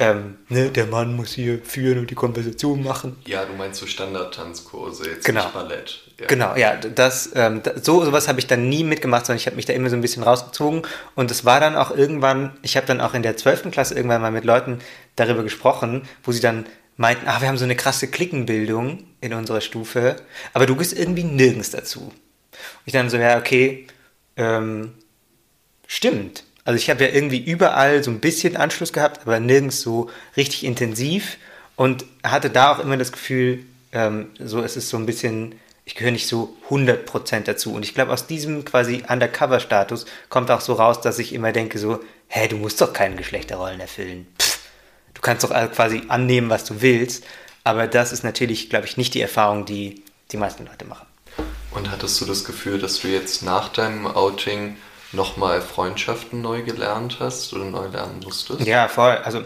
Ähm, 0.00 0.38
ne, 0.48 0.70
der 0.70 0.86
Mann 0.86 1.16
muss 1.16 1.32
hier 1.32 1.60
führen 1.60 1.98
und 1.98 2.10
die 2.10 2.14
Konversation 2.14 2.84
machen. 2.84 3.16
Ja, 3.26 3.44
du 3.44 3.52
meinst 3.54 3.80
so 3.80 3.86
Standard-Tanzkurse, 3.86 5.10
jetzt 5.10 5.24
genau. 5.24 5.42
nicht 5.42 5.54
Ballett. 5.54 6.00
Ja. 6.20 6.26
Genau, 6.26 6.54
ja, 6.54 6.76
das, 6.76 7.30
ähm, 7.34 7.62
so 7.82 8.04
sowas 8.04 8.28
habe 8.28 8.38
ich 8.38 8.46
dann 8.46 8.68
nie 8.68 8.84
mitgemacht, 8.84 9.26
sondern 9.26 9.38
ich 9.38 9.46
habe 9.46 9.56
mich 9.56 9.66
da 9.66 9.72
immer 9.72 9.90
so 9.90 9.96
ein 9.96 10.00
bisschen 10.00 10.22
rausgezogen 10.22 10.82
und 11.16 11.30
es 11.32 11.44
war 11.44 11.58
dann 11.58 11.74
auch 11.74 11.90
irgendwann, 11.90 12.56
ich 12.62 12.76
habe 12.76 12.86
dann 12.86 13.00
auch 13.00 13.14
in 13.14 13.22
der 13.22 13.36
12. 13.36 13.72
Klasse 13.72 13.94
irgendwann 13.94 14.22
mal 14.22 14.30
mit 14.30 14.44
Leuten 14.44 14.78
darüber 15.16 15.42
gesprochen, 15.42 16.02
wo 16.22 16.30
sie 16.30 16.40
dann 16.40 16.66
meinten, 16.96 17.26
ah, 17.26 17.40
wir 17.40 17.48
haben 17.48 17.58
so 17.58 17.64
eine 17.64 17.76
krasse 17.76 18.08
Klickenbildung 18.08 19.04
in 19.20 19.32
unserer 19.32 19.60
Stufe, 19.60 20.16
aber 20.52 20.66
du 20.66 20.76
bist 20.76 20.96
irgendwie 20.96 21.24
nirgends 21.24 21.70
dazu. 21.70 22.12
Ich 22.84 22.92
dann 22.92 23.10
so, 23.10 23.16
ja, 23.16 23.38
okay, 23.38 23.86
ähm, 24.36 24.94
stimmt. 25.86 26.44
Also 26.64 26.76
ich 26.76 26.90
habe 26.90 27.04
ja 27.04 27.10
irgendwie 27.10 27.38
überall 27.38 28.04
so 28.04 28.10
ein 28.10 28.20
bisschen 28.20 28.56
Anschluss 28.56 28.92
gehabt, 28.92 29.22
aber 29.22 29.40
nirgends 29.40 29.80
so 29.80 30.10
richtig 30.36 30.64
intensiv 30.64 31.38
und 31.76 32.04
hatte 32.22 32.50
da 32.50 32.72
auch 32.72 32.78
immer 32.78 32.96
das 32.96 33.12
Gefühl, 33.12 33.64
ähm, 33.92 34.30
so 34.38 34.62
es 34.62 34.76
ist 34.76 34.90
so 34.90 34.96
ein 34.96 35.06
bisschen, 35.06 35.54
ich 35.84 35.94
gehöre 35.94 36.12
nicht 36.12 36.26
so 36.26 36.56
100% 36.68 37.40
dazu. 37.44 37.72
Und 37.72 37.84
ich 37.84 37.94
glaube, 37.94 38.12
aus 38.12 38.26
diesem 38.26 38.64
quasi 38.64 39.02
Undercover-Status 39.08 40.04
kommt 40.28 40.50
auch 40.50 40.60
so 40.60 40.74
raus, 40.74 41.00
dass 41.00 41.18
ich 41.18 41.32
immer 41.32 41.52
denke 41.52 41.78
so, 41.78 42.00
hä, 42.26 42.48
du 42.48 42.56
musst 42.56 42.80
doch 42.80 42.92
keine 42.92 43.16
Geschlechterrollen 43.16 43.80
erfüllen. 43.80 44.26
Pff, 44.38 44.58
du 45.14 45.20
kannst 45.22 45.44
doch 45.44 45.50
quasi 45.72 46.02
annehmen, 46.08 46.50
was 46.50 46.64
du 46.64 46.82
willst. 46.82 47.24
Aber 47.64 47.86
das 47.86 48.12
ist 48.12 48.24
natürlich, 48.24 48.70
glaube 48.70 48.86
ich, 48.86 48.96
nicht 48.96 49.14
die 49.14 49.20
Erfahrung, 49.20 49.64
die 49.64 50.02
die 50.32 50.36
meisten 50.36 50.66
Leute 50.66 50.84
machen. 50.84 51.07
Und 51.70 51.90
hattest 51.90 52.20
du 52.20 52.24
das 52.24 52.44
Gefühl, 52.44 52.78
dass 52.78 53.00
du 53.00 53.08
jetzt 53.08 53.42
nach 53.42 53.68
deinem 53.68 54.06
Outing 54.06 54.76
nochmal 55.12 55.60
Freundschaften 55.60 56.40
neu 56.40 56.62
gelernt 56.62 57.18
hast 57.20 57.52
oder 57.52 57.64
neu 57.64 57.86
lernen 57.86 58.20
musstest? 58.24 58.60
Ja, 58.60 58.88
voll. 58.88 59.16
Also 59.18 59.44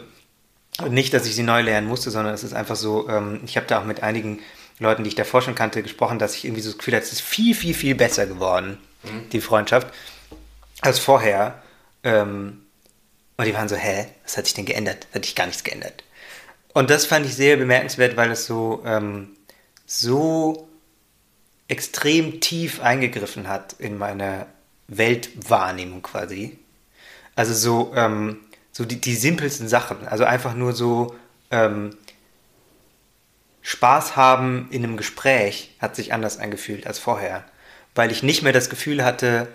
nicht, 0.88 1.12
dass 1.12 1.26
ich 1.26 1.34
sie 1.34 1.42
neu 1.42 1.62
lernen 1.62 1.86
musste, 1.86 2.10
sondern 2.10 2.34
es 2.34 2.44
ist 2.44 2.54
einfach 2.54 2.76
so, 2.76 3.08
ähm, 3.08 3.40
ich 3.44 3.56
habe 3.56 3.66
da 3.66 3.80
auch 3.80 3.84
mit 3.84 4.02
einigen 4.02 4.40
Leuten, 4.78 5.04
die 5.04 5.08
ich 5.08 5.14
davor 5.14 5.42
schon 5.42 5.54
kannte, 5.54 5.82
gesprochen, 5.82 6.18
dass 6.18 6.34
ich 6.34 6.44
irgendwie 6.44 6.62
so 6.62 6.70
das 6.70 6.78
Gefühl 6.78 6.94
hatte, 6.94 7.04
es 7.04 7.12
ist 7.12 7.22
viel, 7.22 7.54
viel, 7.54 7.74
viel 7.74 7.94
besser 7.94 8.26
geworden, 8.26 8.78
mhm. 9.02 9.28
die 9.30 9.40
Freundschaft, 9.40 9.88
als 10.80 10.98
vorher. 10.98 11.62
Ähm, 12.02 12.62
und 13.36 13.44
die 13.44 13.54
waren 13.54 13.68
so, 13.68 13.76
hä, 13.76 14.06
was 14.24 14.36
hat 14.36 14.46
sich 14.46 14.54
denn 14.54 14.64
geändert? 14.64 15.06
Hat 15.14 15.24
sich 15.24 15.34
gar 15.34 15.46
nichts 15.46 15.64
geändert. 15.64 16.04
Und 16.74 16.90
das 16.90 17.06
fand 17.06 17.26
ich 17.26 17.34
sehr 17.34 17.56
bemerkenswert, 17.56 18.16
weil 18.16 18.30
es 18.30 18.46
so, 18.46 18.82
ähm, 18.86 19.36
so 19.86 20.68
extrem 21.68 22.40
tief 22.40 22.80
eingegriffen 22.80 23.48
hat 23.48 23.74
in 23.78 23.98
meine 23.98 24.46
Weltwahrnehmung 24.88 26.02
quasi. 26.02 26.58
Also 27.34 27.54
so, 27.54 27.92
ähm, 27.96 28.38
so 28.72 28.84
die, 28.84 29.00
die 29.00 29.14
simpelsten 29.14 29.68
Sachen. 29.68 30.06
Also 30.06 30.24
einfach 30.24 30.54
nur 30.54 30.72
so 30.72 31.14
ähm, 31.50 31.96
Spaß 33.62 34.16
haben 34.16 34.68
in 34.70 34.84
einem 34.84 34.96
Gespräch 34.96 35.74
hat 35.78 35.96
sich 35.96 36.12
anders 36.12 36.38
angefühlt 36.38 36.86
als 36.86 36.98
vorher. 36.98 37.44
Weil 37.94 38.10
ich 38.10 38.22
nicht 38.22 38.42
mehr 38.42 38.52
das 38.52 38.70
Gefühl 38.70 39.04
hatte, 39.04 39.48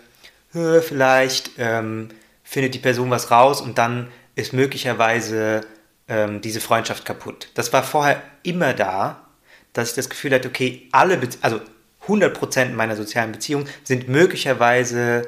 vielleicht 0.51 1.51
ähm, 1.57 2.09
findet 2.43 2.73
die 2.73 2.79
Person 2.79 3.11
was 3.11 3.31
raus 3.31 3.61
und 3.61 3.77
dann 3.77 4.07
ist 4.35 4.53
möglicherweise 4.53 5.61
ähm, 6.07 6.41
diese 6.41 6.61
Freundschaft 6.61 7.05
kaputt. 7.05 7.49
Das 7.53 7.73
war 7.73 7.83
vorher 7.83 8.21
immer 8.43 8.73
da, 8.73 9.27
dass 9.73 9.89
ich 9.89 9.95
das 9.95 10.09
Gefühl 10.09 10.33
hatte, 10.33 10.47
okay, 10.47 10.87
alle, 10.91 11.17
Be 11.17 11.27
also 11.41 11.59
100% 12.07 12.71
meiner 12.71 12.95
sozialen 12.95 13.31
Beziehungen 13.31 13.67
sind 13.83 14.07
möglicherweise, 14.07 15.27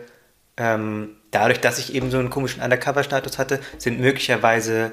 ähm, 0.58 1.16
dadurch, 1.32 1.60
dass 1.60 1.80
ich 1.80 1.94
eben 1.94 2.12
so 2.12 2.18
einen 2.18 2.30
komischen 2.30 2.62
Undercover-Status 2.62 3.38
hatte, 3.38 3.60
sind 3.78 4.00
möglicherweise 4.00 4.92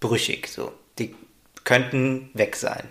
brüchig. 0.00 0.48
So. 0.48 0.72
Die 0.98 1.14
könnten 1.64 2.30
weg 2.34 2.56
sein. 2.56 2.88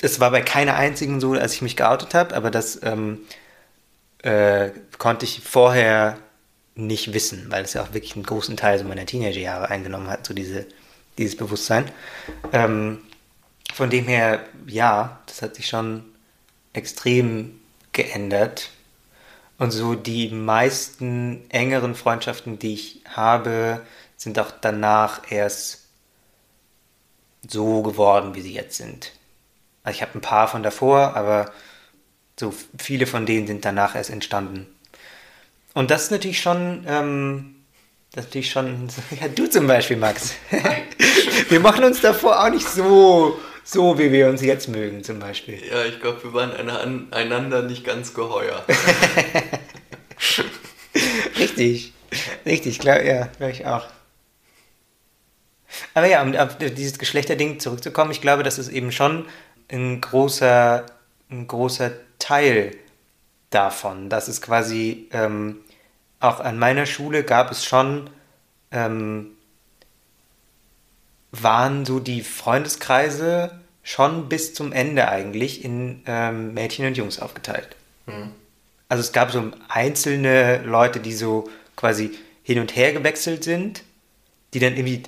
Es 0.00 0.20
war 0.20 0.30
bei 0.30 0.42
keiner 0.42 0.76
einzigen 0.76 1.20
so, 1.20 1.32
als 1.32 1.54
ich 1.54 1.62
mich 1.62 1.76
geoutet 1.76 2.14
habe, 2.14 2.34
aber 2.34 2.50
das 2.50 2.82
ähm, 2.82 3.20
äh, 4.22 4.70
konnte 4.98 5.24
ich 5.24 5.40
vorher 5.40 6.18
nicht 6.74 7.14
wissen, 7.14 7.46
weil 7.48 7.64
es 7.64 7.72
ja 7.72 7.82
auch 7.82 7.94
wirklich 7.94 8.14
einen 8.14 8.26
großen 8.26 8.56
Teil 8.56 8.78
so 8.78 8.84
meiner 8.84 9.06
Teenagerjahre 9.06 9.70
eingenommen 9.70 10.08
hat, 10.08 10.26
so 10.26 10.34
diese, 10.34 10.66
dieses 11.16 11.36
Bewusstsein. 11.36 11.90
Ähm, 12.52 12.98
von 13.72 13.88
dem 13.88 14.06
her, 14.06 14.40
ja, 14.66 15.20
das 15.26 15.40
hat 15.40 15.56
sich 15.56 15.68
schon 15.68 16.04
extrem 16.76 17.60
geändert. 17.92 18.70
Und 19.58 19.70
so 19.70 19.94
die 19.94 20.28
meisten 20.28 21.48
engeren 21.50 21.94
Freundschaften, 21.94 22.58
die 22.58 22.74
ich 22.74 23.00
habe, 23.08 23.80
sind 24.16 24.38
auch 24.38 24.50
danach 24.60 25.30
erst 25.30 25.84
so 27.48 27.82
geworden, 27.82 28.34
wie 28.34 28.42
sie 28.42 28.52
jetzt 28.52 28.76
sind. 28.76 29.12
Also 29.82 29.96
ich 29.96 30.02
habe 30.02 30.18
ein 30.18 30.20
paar 30.20 30.48
von 30.48 30.62
davor, 30.62 31.16
aber 31.16 31.52
so 32.38 32.52
viele 32.78 33.06
von 33.06 33.24
denen 33.24 33.46
sind 33.46 33.64
danach 33.64 33.94
erst 33.94 34.10
entstanden. 34.10 34.66
Und 35.74 35.90
das 35.90 36.04
ist 36.04 36.10
natürlich 36.10 36.40
schon, 36.40 36.84
ähm, 36.86 37.56
das 38.12 38.24
ist 38.24 38.30
natürlich 38.30 38.50
schon, 38.50 38.88
ja, 39.20 39.28
du 39.28 39.48
zum 39.48 39.66
Beispiel, 39.66 39.96
Max. 39.96 40.34
Wir 41.48 41.60
machen 41.60 41.84
uns 41.84 42.00
davor 42.00 42.42
auch 42.42 42.50
nicht 42.50 42.68
so 42.68 43.38
so 43.66 43.98
wie 43.98 44.12
wir 44.12 44.28
uns 44.28 44.42
jetzt 44.42 44.68
mögen 44.68 45.02
zum 45.02 45.18
Beispiel. 45.18 45.60
Ja, 45.68 45.84
ich 45.84 46.00
glaube, 46.00 46.22
wir 46.22 46.32
waren 46.32 46.52
einander 47.10 47.62
nicht 47.62 47.84
ganz 47.84 48.14
geheuer. 48.14 48.64
richtig, 51.38 51.92
richtig, 52.46 52.78
klar, 52.78 53.02
ja, 53.02 53.26
glaube 53.36 53.52
ich 53.52 53.66
auch. 53.66 53.86
Aber 55.94 56.06
ja, 56.06 56.22
um 56.22 56.34
auf 56.36 56.56
dieses 56.58 56.98
Geschlechterding 56.98 57.58
zurückzukommen, 57.58 58.12
ich 58.12 58.20
glaube, 58.20 58.44
das 58.44 58.58
ist 58.58 58.68
eben 58.68 58.92
schon 58.92 59.26
ein 59.68 60.00
großer, 60.00 60.86
ein 61.28 61.48
großer 61.48 61.90
Teil 62.20 62.70
davon. 63.50 64.08
Das 64.08 64.28
ist 64.28 64.42
quasi, 64.42 65.08
ähm, 65.10 65.58
auch 66.20 66.38
an 66.38 66.56
meiner 66.56 66.86
Schule 66.86 67.24
gab 67.24 67.50
es 67.50 67.64
schon 67.64 68.10
ähm, 68.70 69.35
waren 71.32 71.84
so 71.84 72.00
die 72.00 72.22
Freundeskreise 72.22 73.60
schon 73.82 74.28
bis 74.28 74.54
zum 74.54 74.72
Ende 74.72 75.08
eigentlich 75.08 75.64
in 75.64 76.02
ähm, 76.06 76.54
Mädchen 76.54 76.86
und 76.86 76.96
Jungs 76.96 77.18
aufgeteilt. 77.20 77.76
Mhm. 78.06 78.32
Also 78.88 79.00
es 79.00 79.12
gab 79.12 79.30
so 79.30 79.50
einzelne 79.68 80.62
Leute, 80.64 81.00
die 81.00 81.12
so 81.12 81.48
quasi 81.76 82.12
hin 82.42 82.58
und 82.60 82.74
her 82.76 82.92
gewechselt 82.92 83.44
sind, 83.44 83.82
die 84.54 84.60
dann 84.60 84.76
irgendwie 84.76 85.02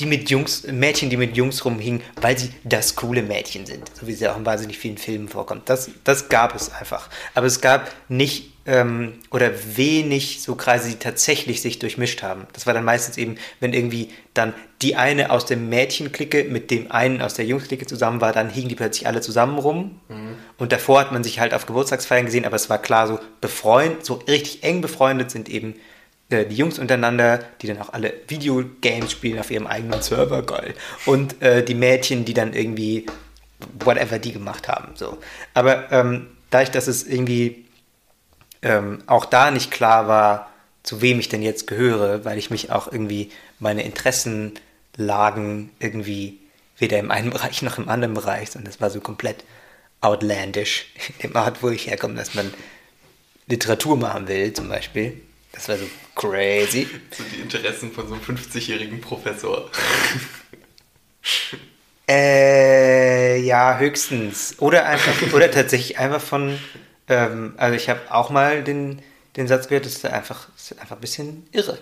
die 0.00 0.06
mit 0.06 0.28
Jungs, 0.28 0.64
Mädchen, 0.64 1.08
die 1.08 1.16
mit 1.16 1.36
Jungs 1.36 1.64
rumhingen, 1.64 2.02
weil 2.20 2.36
sie 2.36 2.50
das 2.64 2.96
coole 2.96 3.22
Mädchen 3.22 3.64
sind, 3.64 3.90
so 3.94 4.06
wie 4.06 4.12
es 4.12 4.20
ja 4.20 4.32
auch 4.32 4.36
in 4.36 4.46
wahnsinnig 4.46 4.78
vielen 4.78 4.98
Filmen 4.98 5.28
vorkommt. 5.28 5.68
Das, 5.68 5.90
das 6.02 6.28
gab 6.28 6.54
es 6.54 6.72
einfach. 6.72 7.08
Aber 7.34 7.46
es 7.46 7.60
gab 7.60 7.90
nicht 8.08 8.54
ähm, 8.66 9.14
oder 9.30 9.52
wenig 9.76 10.42
so 10.42 10.54
Kreise, 10.56 10.88
die 10.88 10.96
tatsächlich 10.96 11.60
sich 11.60 11.78
durchmischt 11.78 12.22
haben. 12.22 12.46
Das 12.54 12.66
war 12.66 12.74
dann 12.74 12.84
meistens 12.84 13.18
eben, 13.18 13.36
wenn 13.60 13.72
irgendwie 13.72 14.08
dann 14.32 14.54
die 14.82 14.96
eine 14.96 15.30
aus 15.30 15.46
der 15.46 15.58
Mädchenklicke 15.58 16.44
mit 16.44 16.70
dem 16.70 16.90
einen 16.90 17.22
aus 17.22 17.34
der 17.34 17.44
Jungsklicke 17.44 17.86
zusammen 17.86 18.20
war, 18.20 18.32
dann 18.32 18.50
hingen 18.50 18.68
die 18.68 18.74
plötzlich 18.74 19.06
alle 19.06 19.20
zusammen 19.20 19.58
rum. 19.58 20.00
Mhm. 20.08 20.36
Und 20.58 20.72
davor 20.72 21.00
hat 21.00 21.12
man 21.12 21.22
sich 21.22 21.40
halt 21.40 21.54
auf 21.54 21.66
Geburtstagsfeiern 21.66 22.24
gesehen, 22.24 22.46
aber 22.46 22.56
es 22.56 22.70
war 22.70 22.78
klar, 22.78 23.06
so 23.06 23.20
befreundet, 23.40 24.04
so 24.04 24.14
richtig 24.14 24.64
eng 24.64 24.80
befreundet 24.80 25.30
sind 25.30 25.48
eben 25.48 25.74
äh, 26.30 26.46
die 26.46 26.56
Jungs 26.56 26.78
untereinander, 26.78 27.40
die 27.60 27.66
dann 27.66 27.80
auch 27.80 27.92
alle 27.92 28.12
Videogames 28.28 29.12
spielen 29.12 29.38
auf 29.38 29.50
ihrem 29.50 29.66
eigenen 29.66 30.02
Server, 30.02 30.42
geil. 30.42 30.74
Und 31.06 31.40
äh, 31.42 31.64
die 31.64 31.74
Mädchen, 31.74 32.24
die 32.24 32.34
dann 32.34 32.52
irgendwie 32.52 33.06
whatever 33.84 34.18
die 34.18 34.32
gemacht 34.32 34.68
haben. 34.68 34.94
So. 34.94 35.18
Aber 35.54 35.90
ähm, 35.92 36.28
dadurch, 36.50 36.70
dass 36.70 36.86
es 36.86 37.06
irgendwie 37.06 37.64
ähm, 38.62 39.02
auch 39.06 39.24
da 39.24 39.50
nicht 39.50 39.70
klar 39.70 40.08
war, 40.08 40.50
zu 40.82 41.00
wem 41.00 41.18
ich 41.18 41.28
denn 41.28 41.42
jetzt 41.42 41.66
gehöre, 41.66 42.24
weil 42.24 42.38
ich 42.38 42.50
mich 42.50 42.70
auch 42.70 42.90
irgendwie 42.90 43.30
meine 43.58 43.82
Interessen 43.82 44.52
lagen 44.96 45.70
irgendwie 45.78 46.38
weder 46.78 46.98
im 46.98 47.10
einen 47.10 47.30
Bereich 47.30 47.62
noch 47.62 47.78
im 47.78 47.88
anderen 47.88 48.14
Bereich, 48.14 48.50
sondern 48.50 48.70
das 48.70 48.80
war 48.80 48.90
so 48.90 49.00
komplett 49.00 49.44
outlandish 50.00 50.86
in 51.18 51.30
dem 51.30 51.36
Art, 51.36 51.62
wo 51.62 51.70
ich 51.70 51.86
herkomme, 51.86 52.14
dass 52.14 52.34
man 52.34 52.52
Literatur 53.46 53.96
machen 53.96 54.28
will, 54.28 54.52
zum 54.52 54.68
Beispiel. 54.68 55.20
Das 55.54 55.68
war 55.68 55.78
so 55.78 55.84
crazy. 56.16 56.88
So 57.16 57.22
die 57.32 57.40
Interessen 57.40 57.92
von 57.92 58.08
so 58.08 58.14
einem 58.14 58.22
50-jährigen 58.22 59.00
Professor. 59.00 59.70
Äh, 62.08 63.40
ja, 63.40 63.78
höchstens. 63.78 64.56
Oder 64.58 64.86
einfach, 64.86 65.32
oder 65.32 65.50
tatsächlich 65.50 65.98
einfach 65.98 66.20
von, 66.20 66.58
ähm, 67.08 67.54
also 67.56 67.76
ich 67.76 67.88
habe 67.88 68.00
auch 68.10 68.30
mal 68.30 68.62
den, 68.62 69.00
den 69.36 69.48
Satz 69.48 69.68
gehört, 69.68 69.86
das 69.86 69.94
ist 69.94 70.04
einfach, 70.04 70.48
das 70.54 70.72
ist 70.72 70.80
einfach 70.80 70.96
ein 70.96 71.00
bisschen 71.00 71.46
irre. 71.52 71.78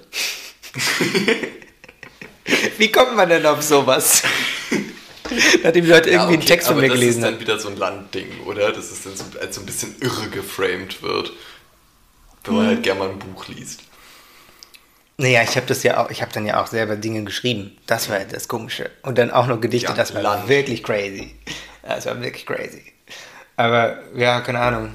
Wie 2.79 2.93
kommt 2.93 3.17
man 3.17 3.29
denn 3.29 3.45
auf 3.47 3.63
sowas? 3.63 4.23
Nachdem 5.63 5.85
die 5.85 5.91
Leute 5.91 6.11
ja, 6.11 6.17
irgendwie 6.17 6.35
okay, 6.35 6.41
einen 6.41 6.47
Text 6.47 6.69
von 6.69 6.79
mir 6.79 6.89
gelesen 6.89 7.25
haben. 7.25 7.33
Das 7.33 7.41
ist 7.41 7.49
dann 7.49 7.51
wieder 7.57 7.59
so 7.59 7.69
ein 7.69 7.77
Landding, 7.77 8.41
oder? 8.45 8.71
Das 8.71 8.93
ist 8.93 9.07
dann 9.07 9.17
so, 9.17 9.25
als 9.41 9.55
so 9.55 9.63
ein 9.63 9.67
bisschen 9.67 9.97
irre 10.01 10.29
geframed 10.29 11.03
wird. 11.03 11.33
Wenn 12.45 12.55
man 12.55 12.65
hm. 12.65 12.75
halt 12.75 12.83
gerne 12.83 13.01
mal 13.01 13.11
ein 13.11 13.19
Buch 13.19 13.49
liest. 13.49 13.83
Naja, 15.19 15.43
ich 15.43 15.57
habe 15.57 15.67
das 15.67 15.83
ja 15.83 16.03
auch, 16.03 16.11
ich 16.11 16.23
habe 16.23 16.33
dann 16.33 16.47
ja 16.47 16.61
auch 16.61 16.67
selber 16.67 16.97
Dinge 16.97 17.23
geschrieben. 17.23 17.77
Das 17.87 18.09
war 18.09 18.19
das 18.21 18.49
Komische. 18.49 18.91
Und 19.03 19.19
dann 19.19 19.31
auch 19.31 19.47
noch 19.47 19.61
Gedichte, 19.61 19.89
ja, 19.89 19.95
das 19.95 20.15
war 20.15 20.23
Land. 20.23 20.49
wirklich 20.49 20.83
crazy. 20.83 21.37
Das 21.83 22.07
war 22.07 22.21
wirklich 22.21 22.47
crazy. 22.47 22.93
Aber 23.57 23.99
ja, 24.17 24.41
keine 24.41 24.61
Ahnung. 24.61 24.95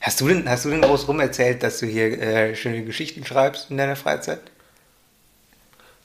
Hast 0.00 0.20
du 0.20 0.28
denn, 0.28 0.48
hast 0.48 0.64
du 0.64 0.70
denn 0.70 0.80
groß 0.80 1.06
rum 1.08 1.20
erzählt, 1.20 1.62
dass 1.62 1.78
du 1.78 1.86
hier 1.86 2.18
äh, 2.18 2.56
schöne 2.56 2.84
Geschichten 2.84 3.24
schreibst 3.24 3.70
in 3.70 3.76
deiner 3.76 3.96
Freizeit? 3.96 4.40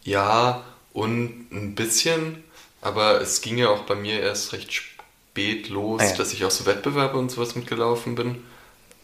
Ja, 0.04 0.64
und 0.94 1.48
ein 1.52 1.76
bisschen, 1.76 2.44
aber 2.82 3.22
es 3.22 3.42
ging 3.42 3.58
ja 3.58 3.70
auch 3.70 3.84
bei 3.84 3.96
mir 3.96 4.20
erst 4.20 4.54
recht 4.54 4.74
spät 4.74 5.70
los, 5.70 6.02
ah, 6.02 6.06
ja. 6.06 6.16
dass 6.16 6.34
ich 6.34 6.44
auch 6.44 6.52
so 6.52 6.66
Wettbewerbe 6.66 7.18
und 7.18 7.32
sowas 7.32 7.56
mitgelaufen 7.56 8.16
bin. 8.16 8.44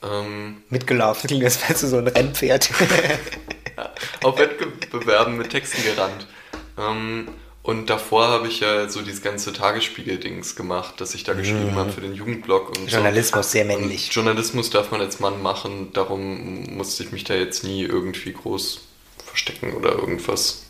Ähm, 0.04 0.64
Mitgelaufen 0.70 1.28
klingt, 1.28 1.44
als 1.44 1.68
wärst 1.68 1.84
du 1.84 1.88
so 1.88 1.98
ein 1.98 2.08
Rennpferd. 2.08 2.70
auf 4.24 4.38
Wettbewerben 4.38 5.38
mit 5.38 5.50
Texten 5.50 5.84
gerannt. 5.84 6.28
Ähm, 6.78 7.28
und 7.64 7.92
davor 7.92 8.28
habe 8.28 8.48
ich 8.48 8.60
ja 8.62 8.90
so 8.90 9.02
dieses 9.02 9.22
ganze 9.22 9.54
Tagesspiegel-Dings 9.54 10.56
gemacht, 10.56 11.00
dass 11.00 11.14
ich 11.14 11.24
da 11.24 11.34
geschrieben 11.34 11.76
mm. 11.76 11.78
habe 11.78 11.92
für 11.92 12.02
den 12.02 12.16
Jugendblog. 12.16 12.70
Und 12.70 12.92
Journalismus, 12.92 13.46
so. 13.46 13.52
sehr 13.52 13.66
männlich. 13.66 14.08
Und 14.08 14.16
Journalismus 14.16 14.72
darf 14.72 14.90
man 14.90 15.00
als 15.00 15.20
Mann 15.20 15.42
machen, 15.44 15.94
darum 15.94 16.76
musste 16.76 17.04
ich 17.04 17.12
mich 17.12 17.24
da 17.24 17.36
jetzt 17.36 17.64
nie 17.64 17.84
irgendwie 17.84 18.34
groß 18.34 18.82
verstecken 19.26 19.74
oder 19.74 19.92
irgendwas. 19.92 20.64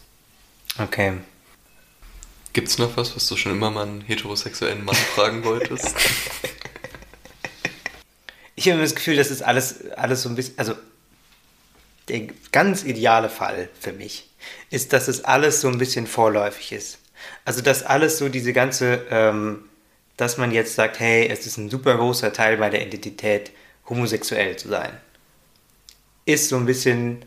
Okay. 0.78 1.14
Gibt's 2.52 2.78
noch 2.78 2.98
was, 2.98 3.16
was 3.16 3.28
du 3.28 3.38
schon 3.38 3.54
immer 3.54 3.72
mal 3.72 3.84
einen 3.84 4.02
heterosexuellen 4.02 4.84
Mann 4.84 4.96
fragen 4.96 5.46
wolltest? 5.46 5.96
ich 8.62 8.72
habe 8.72 8.82
das 8.82 8.94
Gefühl, 8.94 9.16
das 9.16 9.32
ist 9.32 9.42
alles, 9.42 9.90
alles 9.92 10.22
so 10.22 10.30
ein 10.30 10.36
bisschen, 10.36 10.54
also 10.60 10.76
der 12.10 12.28
ganz 12.52 12.84
ideale 12.84 13.28
Fall 13.28 13.70
für 13.80 13.92
mich 13.92 14.30
ist, 14.70 14.94
dass 14.94 15.08
es 15.08 15.26
alles 15.26 15.62
so 15.62 15.68
ein 15.68 15.80
bisschen 15.80 16.06
vorläufig 16.06 16.72
ist. 16.72 17.00
Also 17.44 17.62
dass 17.62 17.82
alles 17.82 18.20
so 18.20 18.30
diese 18.30 18.54
ganze, 18.54 19.06
ähm, 19.10 19.64
dass 20.16 20.38
man 20.38 20.52
jetzt 20.52 20.76
sagt, 20.76 21.00
hey, 21.00 21.28
es 21.28 21.48
ist 21.48 21.58
ein 21.58 21.72
super 21.72 21.98
großer 21.98 22.34
Teil 22.34 22.58
bei 22.58 22.70
der 22.70 22.86
Identität, 22.86 23.52
homosexuell 23.90 24.56
zu 24.58 24.68
sein, 24.68 24.96
ist 26.26 26.50
so 26.50 26.58
ein 26.58 26.68
bisschen, 26.68 27.26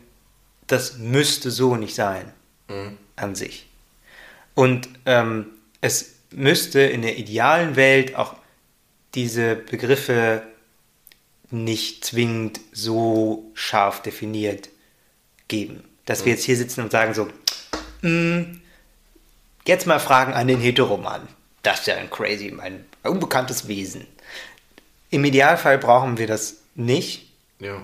das 0.67 0.97
müsste 0.99 1.51
so 1.51 1.75
nicht 1.75 1.95
sein 1.95 2.31
mhm. 2.69 2.97
an 3.17 3.35
sich. 3.35 3.67
Und 4.53 4.87
ähm, 5.05 5.47
es 5.81 6.15
müsste 6.31 6.79
in 6.79 7.01
der 7.01 7.17
idealen 7.17 7.75
Welt 7.75 8.15
auch 8.15 8.35
diese 9.15 9.55
Begriffe 9.55 10.43
nicht 11.51 12.05
zwingend 12.05 12.59
so 12.71 13.51
scharf 13.53 14.01
definiert 14.01 14.69
geben. 15.47 15.83
Dass 16.05 16.25
wir 16.25 16.31
mhm. 16.31 16.37
jetzt 16.37 16.45
hier 16.45 16.57
sitzen 16.57 16.81
und 16.81 16.91
sagen 16.91 17.13
so, 17.13 17.27
mm, 18.01 18.59
jetzt 19.65 19.87
mal 19.87 19.99
Fragen 19.99 20.33
an 20.33 20.47
den 20.47 20.59
Heteroman. 20.59 21.27
Das 21.63 21.81
ist 21.81 21.87
ja 21.87 21.95
ein 21.95 22.09
crazy, 22.09 22.53
ein 22.59 22.85
unbekanntes 23.03 23.67
Wesen. 23.67 24.05
Im 25.09 25.25
Idealfall 25.25 25.77
brauchen 25.77 26.17
wir 26.17 26.27
das 26.27 26.57
nicht. 26.75 27.31
Ja. 27.59 27.81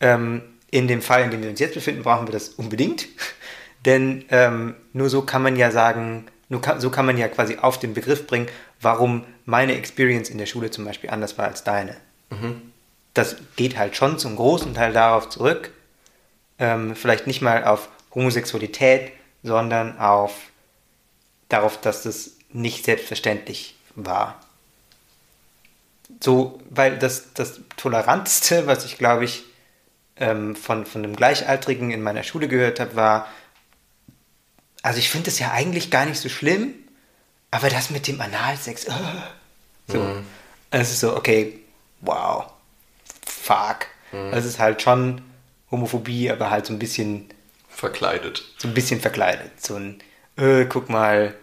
Ähm, 0.00 0.42
in 0.70 0.88
dem 0.88 1.02
Fall, 1.02 1.22
in 1.22 1.30
dem 1.30 1.42
wir 1.42 1.50
uns 1.50 1.60
jetzt 1.60 1.74
befinden, 1.74 2.02
brauchen 2.02 2.26
wir 2.26 2.32
das 2.32 2.50
unbedingt. 2.50 3.06
Denn 3.86 4.24
ähm, 4.30 4.74
nur 4.92 5.08
so 5.08 5.22
kann 5.22 5.42
man 5.42 5.56
ja 5.56 5.70
sagen, 5.70 6.26
nur 6.48 6.60
kann, 6.60 6.80
so 6.80 6.90
kann 6.90 7.06
man 7.06 7.18
ja 7.18 7.28
quasi 7.28 7.56
auf 7.56 7.78
den 7.78 7.94
Begriff 7.94 8.26
bringen, 8.26 8.48
warum 8.80 9.24
meine 9.44 9.76
Experience 9.76 10.30
in 10.30 10.38
der 10.38 10.46
Schule 10.46 10.70
zum 10.70 10.84
Beispiel 10.84 11.10
anders 11.10 11.36
war 11.38 11.46
als 11.46 11.64
deine. 11.64 11.96
Mhm 12.30 12.73
das 13.14 13.36
geht 13.56 13.78
halt 13.78 13.96
schon 13.96 14.18
zum 14.18 14.36
großen 14.36 14.74
Teil 14.74 14.92
darauf 14.92 15.28
zurück, 15.28 15.72
ähm, 16.58 16.94
vielleicht 16.94 17.26
nicht 17.26 17.40
mal 17.40 17.64
auf 17.64 17.88
Homosexualität, 18.14 19.12
sondern 19.42 19.98
auf 19.98 20.34
darauf, 21.48 21.80
dass 21.80 22.02
das 22.02 22.32
nicht 22.50 22.84
selbstverständlich 22.84 23.76
war. 23.94 24.40
So, 26.22 26.60
weil 26.70 26.98
das, 26.98 27.32
das 27.34 27.60
Tolerantste, 27.76 28.66
was 28.66 28.84
ich 28.84 28.98
glaube 28.98 29.24
ich 29.24 29.44
ähm, 30.16 30.56
von, 30.56 30.84
von 30.84 31.04
einem 31.04 31.16
Gleichaltrigen 31.16 31.90
in 31.90 32.02
meiner 32.02 32.22
Schule 32.22 32.48
gehört 32.48 32.80
habe, 32.80 32.96
war, 32.96 33.28
also 34.82 34.98
ich 34.98 35.08
finde 35.08 35.30
es 35.30 35.38
ja 35.38 35.52
eigentlich 35.52 35.90
gar 35.90 36.04
nicht 36.04 36.18
so 36.18 36.28
schlimm, 36.28 36.74
aber 37.50 37.70
das 37.70 37.90
mit 37.90 38.08
dem 38.08 38.20
Analsex, 38.20 38.88
uh, 38.88 38.92
so. 39.86 39.98
Mhm. 39.98 40.26
Es 40.70 40.90
ist 40.90 41.00
so, 41.00 41.16
okay, 41.16 41.60
wow 42.00 42.53
fuck. 43.44 43.86
Mhm. 44.12 44.32
Das 44.32 44.44
ist 44.44 44.58
halt 44.58 44.80
schon 44.80 45.20
Homophobie, 45.70 46.30
aber 46.30 46.50
halt 46.50 46.66
so 46.66 46.72
ein 46.72 46.78
bisschen 46.78 47.28
verkleidet. 47.68 48.44
So 48.58 48.68
ein 48.68 48.74
bisschen 48.74 49.00
verkleidet. 49.00 49.60
So 49.60 49.74
ein, 49.76 49.98
äh, 50.36 50.64
guck 50.64 50.88
mal, 50.88 51.34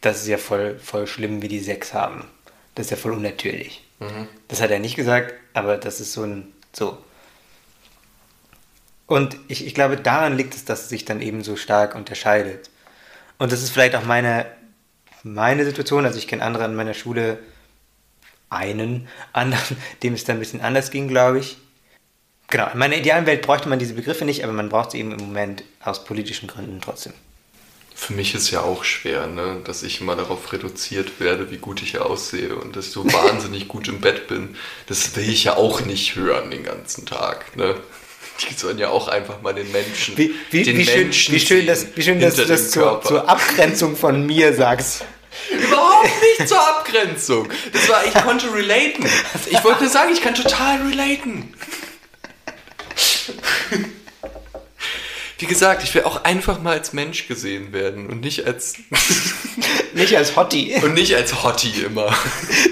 das 0.00 0.22
ist 0.22 0.28
ja 0.28 0.38
voll, 0.38 0.78
voll 0.78 1.06
schlimm, 1.06 1.42
wie 1.42 1.48
die 1.48 1.60
Sex 1.60 1.94
haben. 1.94 2.24
Das 2.74 2.86
ist 2.86 2.90
ja 2.90 2.96
voll 2.96 3.12
unnatürlich. 3.12 3.82
Mhm. 4.00 4.28
Das 4.48 4.60
hat 4.60 4.70
er 4.70 4.78
nicht 4.78 4.96
gesagt, 4.96 5.34
aber 5.54 5.76
das 5.76 6.00
ist 6.00 6.12
so 6.12 6.24
ein, 6.24 6.52
so. 6.72 6.98
Und 9.06 9.36
ich, 9.48 9.66
ich 9.66 9.74
glaube, 9.74 9.96
daran 9.96 10.36
liegt 10.36 10.54
es, 10.54 10.64
dass 10.64 10.82
es 10.82 10.88
sich 10.88 11.04
dann 11.04 11.20
eben 11.20 11.44
so 11.44 11.56
stark 11.56 11.94
unterscheidet. 11.94 12.70
Und 13.38 13.52
das 13.52 13.62
ist 13.62 13.70
vielleicht 13.70 13.94
auch 13.94 14.04
meine, 14.04 14.46
meine 15.22 15.64
Situation. 15.64 16.04
Also 16.04 16.18
ich 16.18 16.28
kenne 16.28 16.42
andere 16.42 16.64
an 16.64 16.74
meiner 16.74 16.94
Schule, 16.94 17.38
einen 18.52 19.08
anderen, 19.32 19.76
dem 20.02 20.14
es 20.14 20.24
dann 20.24 20.36
ein 20.36 20.40
bisschen 20.40 20.60
anders 20.60 20.90
ging, 20.90 21.08
glaube 21.08 21.40
ich. 21.40 21.56
Genau, 22.48 22.68
in 22.70 22.78
meiner 22.78 22.96
idealen 22.96 23.24
Welt 23.24 23.42
bräuchte 23.42 23.68
man 23.68 23.78
diese 23.78 23.94
Begriffe 23.94 24.26
nicht, 24.26 24.44
aber 24.44 24.52
man 24.52 24.68
braucht 24.68 24.90
sie 24.90 24.98
eben 24.98 25.12
im 25.12 25.20
Moment 25.20 25.64
aus 25.82 26.04
politischen 26.04 26.48
Gründen 26.48 26.80
trotzdem. 26.82 27.14
Für 27.94 28.12
mich 28.14 28.34
ist 28.34 28.50
ja 28.50 28.60
auch 28.60 28.84
schwer, 28.84 29.26
ne, 29.26 29.60
dass 29.64 29.82
ich 29.82 30.00
immer 30.00 30.16
darauf 30.16 30.52
reduziert 30.52 31.20
werde, 31.20 31.50
wie 31.50 31.58
gut 31.58 31.82
ich 31.82 31.98
aussehe 31.98 32.54
und 32.56 32.76
dass 32.76 32.88
ich 32.88 32.92
so 32.92 33.04
wahnsinnig 33.12 33.68
gut 33.68 33.88
im 33.88 34.00
Bett 34.00 34.28
bin. 34.28 34.56
Das 34.86 35.14
will 35.16 35.28
ich 35.28 35.44
ja 35.44 35.56
auch 35.56 35.82
nicht 35.82 36.16
hören 36.16 36.50
den 36.50 36.64
ganzen 36.64 37.06
Tag. 37.06 37.56
Ne? 37.56 37.76
Die 38.40 38.54
sollen 38.54 38.78
ja 38.78 38.88
auch 38.88 39.08
einfach 39.08 39.40
mal 39.40 39.54
den 39.54 39.70
Menschen. 39.72 40.18
Wie, 40.18 40.34
wie, 40.50 40.62
den 40.62 40.76
wie 40.76 40.84
schön, 40.84 41.10
wie 41.10 41.40
schön, 41.40 41.66
dass, 41.66 41.86
wie 41.96 42.02
schön, 42.02 42.20
dass 42.20 42.34
du 42.36 42.44
das 42.44 42.70
zur, 42.70 43.00
zur 43.02 43.28
Abgrenzung 43.28 43.96
von 43.96 44.26
mir 44.26 44.52
sagst. 44.52 45.04
Überhaupt 45.50 46.10
nicht 46.38 46.48
zur 46.48 46.60
Abgrenzung. 46.60 47.48
Das 47.72 47.88
war, 47.88 48.04
ich 48.04 48.14
konnte 48.14 48.52
relaten. 48.52 49.06
Ich 49.50 49.62
wollte 49.64 49.82
nur 49.84 49.90
sagen, 49.90 50.12
ich 50.12 50.20
kann 50.20 50.34
total 50.34 50.82
relaten. 50.82 51.54
Wie 55.42 55.46
gesagt, 55.46 55.82
ich 55.82 55.92
will 55.94 56.04
auch 56.04 56.22
einfach 56.22 56.62
mal 56.62 56.74
als 56.78 56.92
Mensch 56.92 57.26
gesehen 57.26 57.72
werden 57.72 58.06
und 58.06 58.20
nicht 58.20 58.46
als. 58.46 58.74
nicht 59.92 60.16
als 60.16 60.36
Hottie. 60.36 60.76
Und 60.76 60.94
nicht 60.94 61.16
als 61.16 61.42
Hottie 61.42 61.82
immer. 61.82 62.16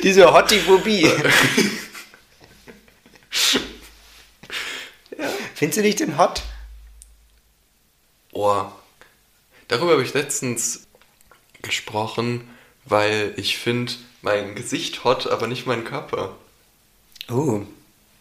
Diese 0.05 0.33
Hottie-Phobie. 0.33 1.03
ja. 5.19 5.29
Findest 5.57 5.79
du 5.79 5.83
nicht 5.83 5.99
den 5.99 6.17
Hot? 6.17 6.43
Oh. 8.33 8.67
Darüber 9.67 9.93
habe 9.93 10.05
ich 10.05 10.15
letztens 10.15 10.87
gesprochen, 11.63 12.49
weil 12.91 13.33
ich 13.37 13.57
finde 13.57 13.93
mein 14.23 14.55
Gesicht 14.55 15.05
hot, 15.05 15.27
aber 15.27 15.47
nicht 15.47 15.67
mein 15.67 15.85
Körper. 15.85 16.37
Oh. 17.31 17.63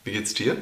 Wie 0.03 0.11
geht's 0.11 0.33
dir? 0.33 0.55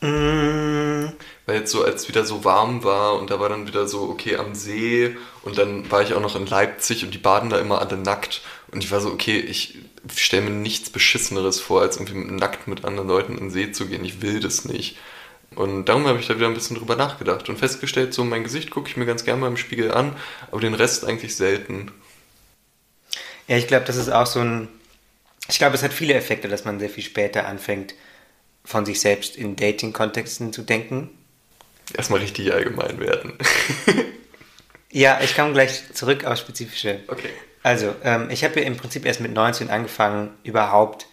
Mm. 0.00 1.12
Weil 1.46 1.56
jetzt 1.56 1.72
so, 1.72 1.84
als 1.84 2.08
wieder 2.08 2.24
so 2.24 2.44
warm 2.44 2.84
war 2.84 3.14
und 3.18 3.30
da 3.30 3.40
war 3.40 3.48
dann 3.48 3.66
wieder 3.66 3.86
so, 3.88 4.02
okay, 4.04 4.36
am 4.36 4.54
See 4.54 5.16
und 5.42 5.58
dann 5.58 5.90
war 5.90 6.02
ich 6.02 6.14
auch 6.14 6.20
noch 6.20 6.36
in 6.36 6.46
Leipzig 6.46 7.04
und 7.04 7.12
die 7.12 7.18
baden 7.18 7.50
da 7.50 7.58
immer 7.58 7.80
alle 7.80 7.96
nackt 7.96 8.42
und 8.70 8.82
ich 8.82 8.90
war 8.90 9.00
so, 9.00 9.10
okay, 9.10 9.38
ich 9.38 9.78
stelle 10.14 10.44
mir 10.44 10.50
nichts 10.50 10.90
Beschisseneres 10.90 11.60
vor, 11.60 11.82
als 11.82 11.96
irgendwie 11.96 12.34
nackt 12.34 12.68
mit 12.68 12.84
anderen 12.84 13.08
Leuten 13.08 13.32
in 13.32 13.38
den 13.44 13.50
See 13.50 13.72
zu 13.72 13.86
gehen. 13.86 14.04
Ich 14.04 14.22
will 14.22 14.40
das 14.40 14.64
nicht. 14.64 14.96
Und 15.54 15.86
darum 15.86 16.06
habe 16.06 16.18
ich 16.18 16.26
da 16.26 16.36
wieder 16.36 16.46
ein 16.46 16.54
bisschen 16.54 16.76
drüber 16.76 16.96
nachgedacht 16.96 17.48
und 17.48 17.58
festgestellt, 17.58 18.14
so 18.14 18.24
mein 18.24 18.44
Gesicht 18.44 18.70
gucke 18.70 18.88
ich 18.88 18.96
mir 18.96 19.06
ganz 19.06 19.24
gerne 19.24 19.40
mal 19.40 19.48
im 19.48 19.56
Spiegel 19.56 19.92
an, 19.92 20.16
aber 20.50 20.60
den 20.60 20.74
Rest 20.74 21.04
eigentlich 21.04 21.36
selten. 21.36 21.92
Ja, 23.48 23.56
ich 23.56 23.66
glaube, 23.66 23.84
das 23.84 23.96
ist 23.96 24.10
auch 24.10 24.26
so 24.26 24.40
ein. 24.40 24.68
Ich 25.48 25.58
glaube, 25.58 25.74
es 25.74 25.82
hat 25.82 25.92
viele 25.92 26.14
Effekte, 26.14 26.48
dass 26.48 26.64
man 26.64 26.78
sehr 26.78 26.88
viel 26.88 27.02
später 27.02 27.46
anfängt, 27.46 27.94
von 28.64 28.86
sich 28.86 29.00
selbst 29.00 29.36
in 29.36 29.56
Dating-Kontexten 29.56 30.52
zu 30.52 30.62
denken. 30.62 31.10
Erstmal 31.94 32.20
richtig 32.20 32.52
allgemein 32.52 33.00
werden. 33.00 33.34
Ja, 34.92 35.20
ich 35.22 35.34
komme 35.34 35.54
gleich 35.54 35.94
zurück 35.94 36.26
auf 36.26 36.38
spezifische. 36.38 37.00
Okay. 37.08 37.30
Also, 37.62 37.94
ähm, 38.04 38.28
ich 38.30 38.44
habe 38.44 38.60
ja 38.60 38.66
im 38.66 38.76
Prinzip 38.76 39.06
erst 39.06 39.20
mit 39.20 39.32
19 39.32 39.70
angefangen, 39.70 40.30
überhaupt 40.44 41.06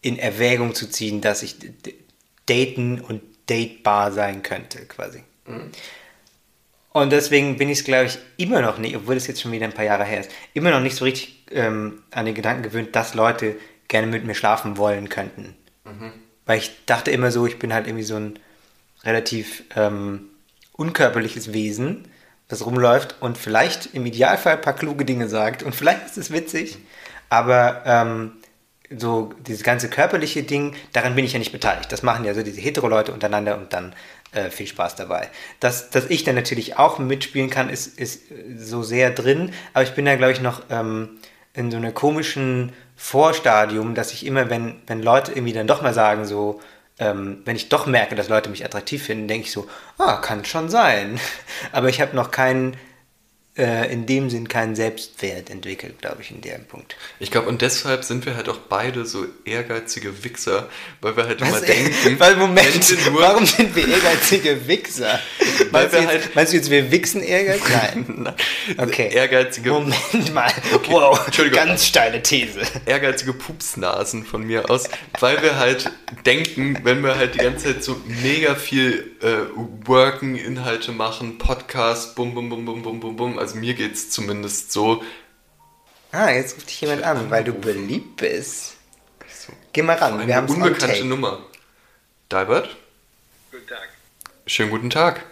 in 0.00 0.18
Erwägung 0.18 0.74
zu 0.74 0.88
ziehen, 0.88 1.20
dass 1.20 1.42
ich 1.42 1.56
daten 2.46 3.00
und 3.00 3.20
datebar 3.48 4.12
sein 4.12 4.42
könnte, 4.42 4.84
quasi. 4.86 5.24
Mhm. 5.46 5.70
Und 6.92 7.12
deswegen 7.12 7.58
bin 7.58 7.68
ich 7.68 7.80
es, 7.80 7.84
glaube 7.84 8.06
ich, 8.06 8.18
immer 8.38 8.60
noch 8.60 8.78
nicht, 8.78 8.96
obwohl 8.96 9.16
es 9.16 9.26
jetzt 9.26 9.40
schon 9.40 9.52
wieder 9.52 9.66
ein 9.66 9.72
paar 9.72 9.84
Jahre 9.84 10.04
her 10.04 10.20
ist, 10.20 10.30
immer 10.54 10.70
noch 10.70 10.80
nicht 10.80 10.96
so 10.96 11.04
richtig 11.04 11.44
ähm, 11.50 12.02
an 12.10 12.26
den 12.26 12.34
Gedanken 12.34 12.62
gewöhnt, 12.62 12.96
dass 12.96 13.14
Leute 13.14 13.56
gerne 13.88 14.06
mit 14.06 14.24
mir 14.24 14.34
schlafen 14.34 14.76
wollen 14.76 15.08
könnten. 15.08 15.54
Mhm. 15.84 16.12
Weil 16.46 16.58
ich 16.58 16.84
dachte 16.86 17.10
immer 17.10 17.30
so, 17.30 17.46
ich 17.46 17.58
bin 17.58 17.72
halt 17.72 17.86
irgendwie 17.86 18.04
so 18.04 18.16
ein 18.16 18.38
relativ 19.04 19.64
ähm, 19.76 20.30
unkörperliches 20.72 21.52
Wesen, 21.52 22.08
das 22.48 22.64
rumläuft 22.64 23.16
und 23.20 23.36
vielleicht 23.36 23.94
im 23.94 24.06
Idealfall 24.06 24.54
ein 24.54 24.60
paar 24.62 24.74
kluge 24.74 25.04
Dinge 25.04 25.28
sagt 25.28 25.62
und 25.62 25.74
vielleicht 25.76 26.06
ist 26.06 26.18
es 26.18 26.32
witzig, 26.32 26.78
aber 27.28 27.82
ähm, 27.84 28.32
so 28.96 29.32
dieses 29.46 29.62
ganze 29.62 29.88
körperliche 29.88 30.42
Ding, 30.42 30.74
daran 30.92 31.14
bin 31.14 31.24
ich 31.24 31.32
ja 31.32 31.38
nicht 31.38 31.52
beteiligt. 31.52 31.92
Das 31.92 32.02
machen 32.02 32.24
ja 32.24 32.34
so 32.34 32.42
diese 32.42 32.60
Hetero-Leute 32.60 33.12
untereinander 33.12 33.58
und 33.58 33.72
dann 33.72 33.94
äh, 34.32 34.50
viel 34.50 34.66
Spaß 34.66 34.96
dabei. 34.96 35.28
Dass, 35.60 35.90
dass 35.90 36.06
ich 36.06 36.24
dann 36.24 36.34
natürlich 36.34 36.78
auch 36.78 36.98
mitspielen 36.98 37.50
kann, 37.50 37.68
ist, 37.70 37.98
ist 37.98 38.22
so 38.56 38.82
sehr 38.82 39.10
drin, 39.10 39.52
aber 39.74 39.84
ich 39.84 39.94
bin 39.94 40.04
da, 40.04 40.16
glaube 40.16 40.32
ich, 40.32 40.40
noch 40.40 40.62
ähm, 40.70 41.18
in 41.54 41.70
so 41.70 41.76
einem 41.76 41.92
komischen 41.92 42.72
Vorstadium, 42.96 43.94
dass 43.94 44.12
ich 44.12 44.24
immer, 44.24 44.50
wenn, 44.50 44.76
wenn 44.86 45.02
Leute 45.02 45.32
irgendwie 45.32 45.52
dann 45.52 45.66
doch 45.66 45.82
mal 45.82 45.94
sagen, 45.94 46.24
so, 46.24 46.60
ähm, 46.98 47.42
wenn 47.44 47.56
ich 47.56 47.68
doch 47.68 47.86
merke, 47.86 48.14
dass 48.14 48.28
Leute 48.28 48.50
mich 48.50 48.64
attraktiv 48.64 49.04
finden, 49.04 49.28
denke 49.28 49.46
ich 49.46 49.52
so, 49.52 49.68
ah, 49.98 50.16
kann 50.16 50.44
schon 50.44 50.68
sein. 50.68 51.20
Aber 51.72 51.88
ich 51.88 52.00
habe 52.00 52.16
noch 52.16 52.30
keinen 52.30 52.76
äh, 53.58 53.92
in 53.92 54.06
dem 54.06 54.30
Sinn 54.30 54.48
keinen 54.48 54.76
Selbstwert 54.76 55.50
entwickelt, 55.50 56.00
glaube 56.00 56.22
ich, 56.22 56.30
in 56.30 56.40
dem 56.40 56.64
Punkt. 56.64 56.96
Ich 57.18 57.30
glaube, 57.30 57.48
und 57.48 57.60
deshalb 57.60 58.04
sind 58.04 58.24
wir 58.24 58.36
halt 58.36 58.48
auch 58.48 58.58
beide 58.58 59.04
so 59.04 59.26
ehrgeizige 59.44 60.24
Wichser, 60.24 60.68
weil 61.00 61.16
wir 61.16 61.26
halt 61.26 61.40
Was, 61.40 61.48
immer 61.48 61.60
denken. 61.60 62.18
Weil, 62.18 62.36
Moment, 62.36 63.14
warum 63.14 63.44
sind 63.44 63.74
wir 63.74 63.88
ehrgeizige 63.88 64.66
Wichser? 64.66 65.18
Weil 65.70 65.88
meinst, 65.88 65.92
wir 65.92 66.00
du 66.00 66.04
jetzt, 66.04 66.24
halt, 66.24 66.34
meinst 66.36 66.52
du 66.52 66.56
jetzt, 66.56 66.70
wir 66.70 66.90
wichsen 66.90 67.22
ehrgeizig? 67.22 67.68
Nein. 67.94 68.34
Okay. 68.76 69.08
Ehrgeizige. 69.12 69.70
Moment 69.70 70.32
mal. 70.32 70.52
Okay. 70.72 70.92
Wow, 70.92 71.26
Entschuldigung. 71.26 71.66
ganz 71.66 71.86
steile 71.86 72.22
These. 72.22 72.60
Ehrgeizige 72.86 73.32
Pupsnasen 73.32 74.24
von 74.24 74.44
mir 74.44 74.70
aus, 74.70 74.88
weil 75.20 75.42
wir 75.42 75.58
halt 75.58 75.90
denken, 76.24 76.78
wenn 76.84 77.02
wir 77.02 77.16
halt 77.16 77.34
die 77.34 77.38
ganze 77.38 77.74
Zeit 77.74 77.84
so 77.84 78.00
mega 78.06 78.54
viel 78.54 79.16
äh, 79.20 79.48
Worken, 79.86 80.36
Inhalte 80.36 80.92
machen, 80.92 81.38
Podcast, 81.38 82.14
bum, 82.14 82.34
bum, 82.34 82.48
bum, 82.48 82.64
bum, 82.64 82.82
bum, 82.82 83.00
bum, 83.00 83.16
bum, 83.16 83.38
also 83.38 83.47
also 83.48 83.60
mir 83.60 83.74
geht 83.74 83.94
es 83.94 84.10
zumindest 84.10 84.72
so. 84.72 85.02
Ah, 86.12 86.30
jetzt 86.30 86.56
ruft 86.56 86.68
dich 86.68 86.80
jemand 86.82 87.02
an, 87.02 87.30
weil 87.30 87.44
du 87.44 87.52
beliebt 87.52 88.16
bist. 88.16 88.74
So. 89.26 89.52
Geh 89.72 89.82
mal 89.82 89.96
ran, 89.96 90.26
wir 90.26 90.36
haben 90.36 90.46
eine 90.46 90.54
unbekannte 90.54 91.04
Nummer. 91.04 91.46
Dalbert? 92.28 92.76
Guten 93.50 93.66
Tag. 93.66 93.88
Schönen 94.46 94.70
guten 94.70 94.90
Tag. 94.90 95.24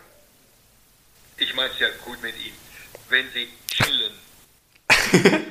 Ich 1.37 1.55
meine 1.55 1.71
es 1.71 1.79
ja 1.79 1.89
gut 2.05 2.23
mit 2.23 2.35
Ihnen. 2.37 2.57
Wenn 3.11 3.27
Sie 3.33 3.49
chillen. 3.69 4.13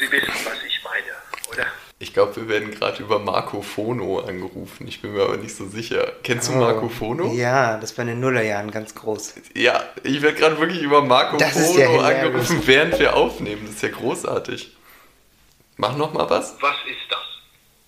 Sie 0.00 0.10
wissen, 0.10 0.34
was 0.44 0.58
ich 0.66 0.82
meine, 0.82 1.14
oder? 1.52 1.66
Ich 2.04 2.12
glaube, 2.12 2.36
wir 2.36 2.48
werden 2.50 2.70
gerade 2.70 3.02
über 3.02 3.18
Marco 3.18 3.62
Fono 3.62 4.18
angerufen. 4.18 4.86
Ich 4.86 5.00
bin 5.00 5.14
mir 5.14 5.22
aber 5.22 5.38
nicht 5.38 5.56
so 5.56 5.66
sicher. 5.66 6.12
Kennst 6.22 6.50
oh, 6.50 6.52
du 6.52 6.58
Marco 6.58 6.90
Fono? 6.90 7.32
Ja, 7.32 7.78
das 7.78 7.96
war 7.96 8.02
in 8.02 8.08
den 8.08 8.20
Nullerjahren 8.20 8.70
ganz 8.70 8.94
groß. 8.94 9.36
Ja, 9.54 9.82
ich 10.02 10.20
werde 10.20 10.36
gerade 10.36 10.58
wirklich 10.58 10.82
über 10.82 11.00
Marco 11.00 11.38
das 11.38 11.54
Fono 11.54 11.78
ja 11.78 12.00
angerufen, 12.02 12.60
während 12.66 12.98
wir 12.98 13.16
aufnehmen. 13.16 13.62
Das 13.64 13.76
ist 13.76 13.82
ja 13.82 13.88
großartig. 13.88 14.76
Mach 15.78 15.96
noch 15.96 16.12
mal 16.12 16.28
was. 16.28 16.56
Was 16.60 16.76
ist 16.86 17.08
das? 17.08 17.20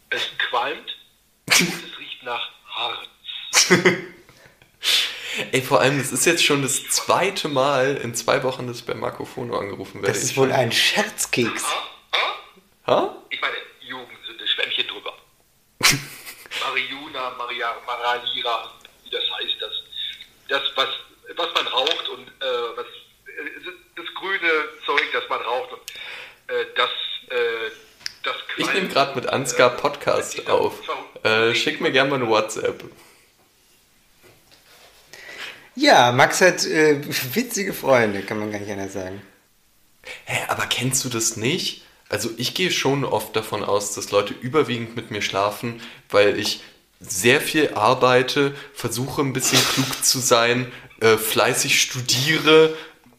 Es 0.09 0.23
qualmt 0.49 0.97
und 1.45 1.61
es 1.61 1.99
riecht 1.99 2.23
nach 2.23 2.49
Harz. 2.71 3.71
Ey, 5.53 5.61
vor 5.61 5.83
allem, 5.83 6.01
es 6.01 6.11
ist 6.11 6.25
jetzt 6.25 6.43
schon 6.43 6.63
das 6.63 6.89
zweite 6.89 7.49
Mal 7.49 7.99
in 7.99 8.15
zwei 8.15 8.43
Wochen, 8.45 8.67
dass 8.67 8.79
ich 8.79 8.87
bei 8.87 8.95
Marco 8.95 9.27
Fono 9.27 9.59
angerufen 9.59 10.01
werde. 10.01 10.15
Das 10.15 10.23
ist 10.23 10.39
wohl 10.39 10.53
ein 10.53 10.73
Scherzkeks. 10.73 11.65
Ha? 11.67 11.75
Ha? 12.17 12.93
ha? 12.95 13.17
Ich 13.29 13.43
meine, 13.43 13.57
Schwämmchen 14.57 14.87
drüber. 14.87 15.13
Mariuna, 16.77 17.31
Maria, 17.39 17.75
Maralira, 17.87 18.71
wie 19.05 19.11
das 19.11 19.23
heißt, 19.23 19.57
das, 19.61 19.73
das 20.49 20.63
was, 20.75 20.89
was 21.37 21.55
man 21.55 21.67
raucht 21.69 22.09
und 22.11 22.29
äh, 22.29 22.77
was, 22.77 22.87
äh, 22.87 23.71
das 23.97 24.07
grüne 24.15 24.51
Zeug, 24.85 25.05
das 25.13 25.29
man 25.31 25.41
raucht 25.41 25.73
und 25.73 25.81
äh, 26.49 26.67
das, 26.77 26.91
äh, 27.31 27.71
das 28.23 28.37
Ich 28.59 28.73
nehme 28.75 28.89
gerade 28.89 29.15
mit 29.15 29.27
Ansgar 29.27 29.73
äh, 29.73 29.81
Podcast 29.81 30.49
auf. 30.51 30.81
Äh, 31.23 31.55
schick 31.55 31.81
mir 31.81 31.93
gerne 31.93 32.11
mal 32.11 32.17
eine 32.17 32.29
WhatsApp. 32.29 32.85
Ja, 35.75 36.13
Max 36.13 36.41
hat 36.41 36.65
witzige 36.65 37.73
Freunde, 37.73 38.23
kann 38.23 38.39
man 38.39 38.51
gar 38.51 38.59
nicht 38.61 38.71
anders 38.71 38.93
sagen. 38.93 39.23
Hä, 40.25 40.45
aber 40.49 40.67
kennst 40.67 41.05
du 41.05 41.09
das 41.09 41.37
nicht? 41.37 41.86
Also 42.09 42.31
ich 42.37 42.55
gehe 42.55 42.71
schon 42.71 43.05
oft 43.05 43.35
davon 43.35 43.65
aus, 43.65 43.95
dass 43.95 44.11
Leute 44.11 44.35
überwiegend 44.35 44.97
mit 44.97 45.11
mir 45.11 45.23
schlafen, 45.23 45.81
weil 46.09 46.39
ich 46.39 46.61
sehr 47.01 47.41
viel 47.41 47.75
arbeite, 47.75 48.55
versuche 48.73 49.23
ein 49.23 49.33
bisschen 49.33 49.61
klug 49.75 50.05
zu 50.05 50.19
sein, 50.19 50.71
äh, 51.01 51.17
fleißig 51.17 51.81
studiere 51.81 52.75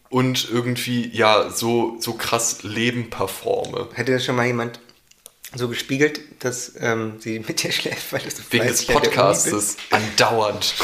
und 0.10 0.50
irgendwie 0.50 1.10
ja 1.13 1.50
so, 1.50 1.97
so 2.00 2.13
krass 2.13 2.63
Leben 2.63 3.10
performe. 3.10 3.89
Hätte 3.93 4.13
das 4.13 4.26
schon 4.26 4.36
mal 4.36 4.47
jemand 4.47 4.80
so 5.56 5.67
gespiegelt, 5.67 6.19
dass 6.39 6.73
ähm, 6.80 7.15
sie 7.19 7.39
mit 7.39 7.63
dir 7.63 7.71
schläft, 7.71 8.12
weil 8.12 8.21
du 8.21 8.30
so 8.30 8.43
Wegen 8.50 8.67
des 8.67 8.86
Podcastes 8.86 9.78
andauernd. 9.91 10.76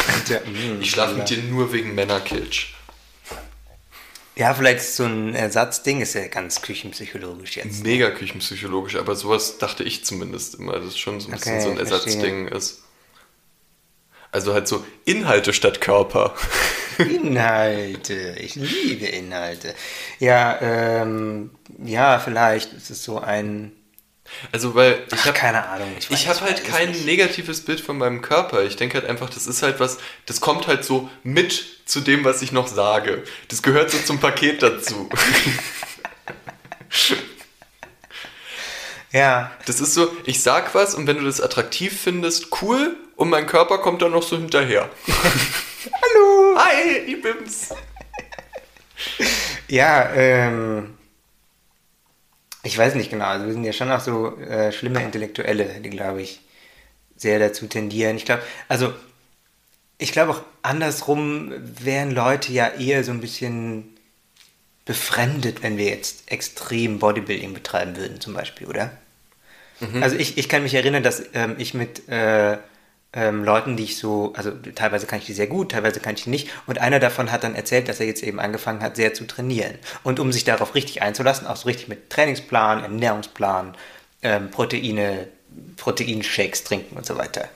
Mm, 0.45 0.81
ich 0.81 0.91
schlafe 0.91 1.15
mit 1.15 1.29
dir 1.29 1.37
nur 1.37 1.73
wegen 1.73 1.95
Männerkitsch. 1.95 2.73
Ja, 4.35 4.53
vielleicht 4.53 4.81
so 4.81 5.05
ein 5.05 5.35
Ersatzding 5.35 6.01
ist 6.01 6.15
ja 6.15 6.27
ganz 6.27 6.61
küchenpsychologisch 6.61 7.57
jetzt. 7.57 7.83
Ne? 7.83 7.89
Mega 7.89 8.09
küchenpsychologisch, 8.09 8.95
aber 8.95 9.15
sowas 9.15 9.59
dachte 9.59 9.83
ich 9.83 10.05
zumindest 10.05 10.55
immer, 10.55 10.73
dass 10.73 10.85
es 10.85 10.97
schon 10.97 11.19
so 11.19 11.27
ein 11.27 11.33
bisschen 11.33 11.53
okay, 11.53 11.63
so 11.63 11.69
ein 11.69 11.77
Ersatzding 11.77 12.47
ist. 12.47 12.81
Also 14.31 14.55
halt 14.55 14.67
so 14.67 14.83
Inhalte 15.05 15.53
statt 15.53 15.79
Körper. 15.79 16.33
Inhalte, 16.97 18.35
ich 18.39 18.55
liebe 18.55 19.05
Inhalte. 19.05 19.75
Ja, 20.19 20.59
ähm, 20.61 21.51
ja, 21.83 22.17
vielleicht 22.17 22.73
ist 22.73 22.89
es 22.89 23.03
so 23.03 23.19
ein 23.19 23.71
also, 24.51 24.75
weil 24.75 25.03
ich 25.11 25.25
habe 25.25 25.33
keine 25.33 25.67
Ahnung. 25.67 25.91
Ich, 25.99 26.11
ich 26.11 26.27
habe 26.27 26.41
halt 26.41 26.63
kein 26.63 26.91
nicht. 26.91 27.05
negatives 27.05 27.61
Bild 27.61 27.79
von 27.79 27.97
meinem 27.97 28.21
Körper. 28.21 28.63
Ich 28.63 28.75
denke 28.75 28.99
halt 28.99 29.09
einfach, 29.09 29.29
das 29.29 29.47
ist 29.47 29.63
halt 29.63 29.79
was, 29.79 29.97
das 30.25 30.41
kommt 30.41 30.67
halt 30.67 30.83
so 30.83 31.09
mit 31.23 31.65
zu 31.85 32.01
dem, 32.01 32.23
was 32.23 32.41
ich 32.41 32.51
noch 32.51 32.67
sage. 32.67 33.23
Das 33.47 33.63
gehört 33.63 33.91
so 33.91 33.97
zum 33.99 34.19
Paket 34.19 34.61
dazu. 34.61 35.09
ja. 39.11 39.51
Das 39.65 39.79
ist 39.79 39.93
so, 39.93 40.11
ich 40.25 40.43
sag 40.43 40.75
was 40.75 40.95
und 40.95 41.07
wenn 41.07 41.17
du 41.17 41.23
das 41.23 41.41
attraktiv 41.41 41.99
findest, 42.01 42.61
cool. 42.61 42.95
Und 43.15 43.29
mein 43.29 43.45
Körper 43.45 43.77
kommt 43.77 44.01
dann 44.01 44.11
noch 44.11 44.23
so 44.23 44.37
hinterher. 44.37 44.89
Hallo. 45.07 46.57
Hi, 46.57 46.97
ich 47.05 47.21
bin's. 47.21 47.69
Ja, 49.67 50.11
ähm 50.13 50.97
ich 52.63 52.77
weiß 52.77 52.95
nicht 52.95 53.09
genau, 53.09 53.25
also 53.25 53.45
wir 53.45 53.53
sind 53.53 53.65
ja 53.65 53.73
schon 53.73 53.91
auch 53.91 53.99
so 53.99 54.37
äh, 54.37 54.71
schlimme 54.71 55.03
Intellektuelle, 55.03 55.81
die, 55.81 55.89
glaube 55.89 56.21
ich, 56.21 56.41
sehr 57.17 57.37
dazu 57.39 57.67
tendieren. 57.67 58.15
Ich 58.15 58.25
glaube, 58.25 58.41
also 58.69 58.93
ich 59.97 60.11
glaube 60.11 60.31
auch 60.31 60.41
andersrum 60.61 61.53
wären 61.57 62.11
Leute 62.11 62.51
ja 62.51 62.67
eher 62.67 63.03
so 63.03 63.11
ein 63.11 63.21
bisschen 63.21 63.95
befremdet, 64.85 65.63
wenn 65.63 65.77
wir 65.77 65.85
jetzt 65.85 66.31
extrem 66.31 66.99
Bodybuilding 66.99 67.53
betreiben 67.53 67.95
würden, 67.95 68.19
zum 68.19 68.33
Beispiel, 68.33 68.67
oder? 68.67 68.91
Mhm. 69.79 70.03
Also 70.03 70.15
ich, 70.15 70.37
ich 70.37 70.49
kann 70.49 70.63
mich 70.63 70.73
erinnern, 70.73 71.03
dass 71.03 71.23
ähm, 71.33 71.55
ich 71.57 71.73
mit 71.73 72.07
äh, 72.09 72.57
ähm, 73.13 73.43
Leuten, 73.43 73.77
die 73.77 73.83
ich 73.83 73.97
so, 73.97 74.33
also 74.35 74.51
teilweise 74.75 75.05
kann 75.05 75.19
ich 75.19 75.25
die 75.25 75.33
sehr 75.33 75.47
gut, 75.47 75.71
teilweise 75.71 75.99
kann 75.99 76.15
ich 76.15 76.23
die 76.23 76.31
nicht. 76.31 76.49
Und 76.65 76.79
einer 76.79 76.99
davon 76.99 77.31
hat 77.31 77.43
dann 77.43 77.55
erzählt, 77.55 77.87
dass 77.87 77.99
er 77.99 78.07
jetzt 78.07 78.23
eben 78.23 78.39
angefangen 78.39 78.81
hat, 78.81 78.95
sehr 78.95 79.13
zu 79.13 79.25
trainieren. 79.25 79.77
Und 80.03 80.19
um 80.19 80.31
sich 80.31 80.43
darauf 80.43 80.73
richtig 80.73 81.01
einzulassen, 81.01 81.45
auch 81.45 81.55
so 81.55 81.67
richtig 81.67 81.87
mit 81.87 82.09
Trainingsplan, 82.09 82.81
Ernährungsplan, 82.81 83.75
ähm, 84.23 84.49
Proteine, 84.49 85.27
Proteinshakes 85.77 86.63
trinken 86.63 86.97
und 86.97 87.05
so 87.05 87.17
weiter. 87.17 87.47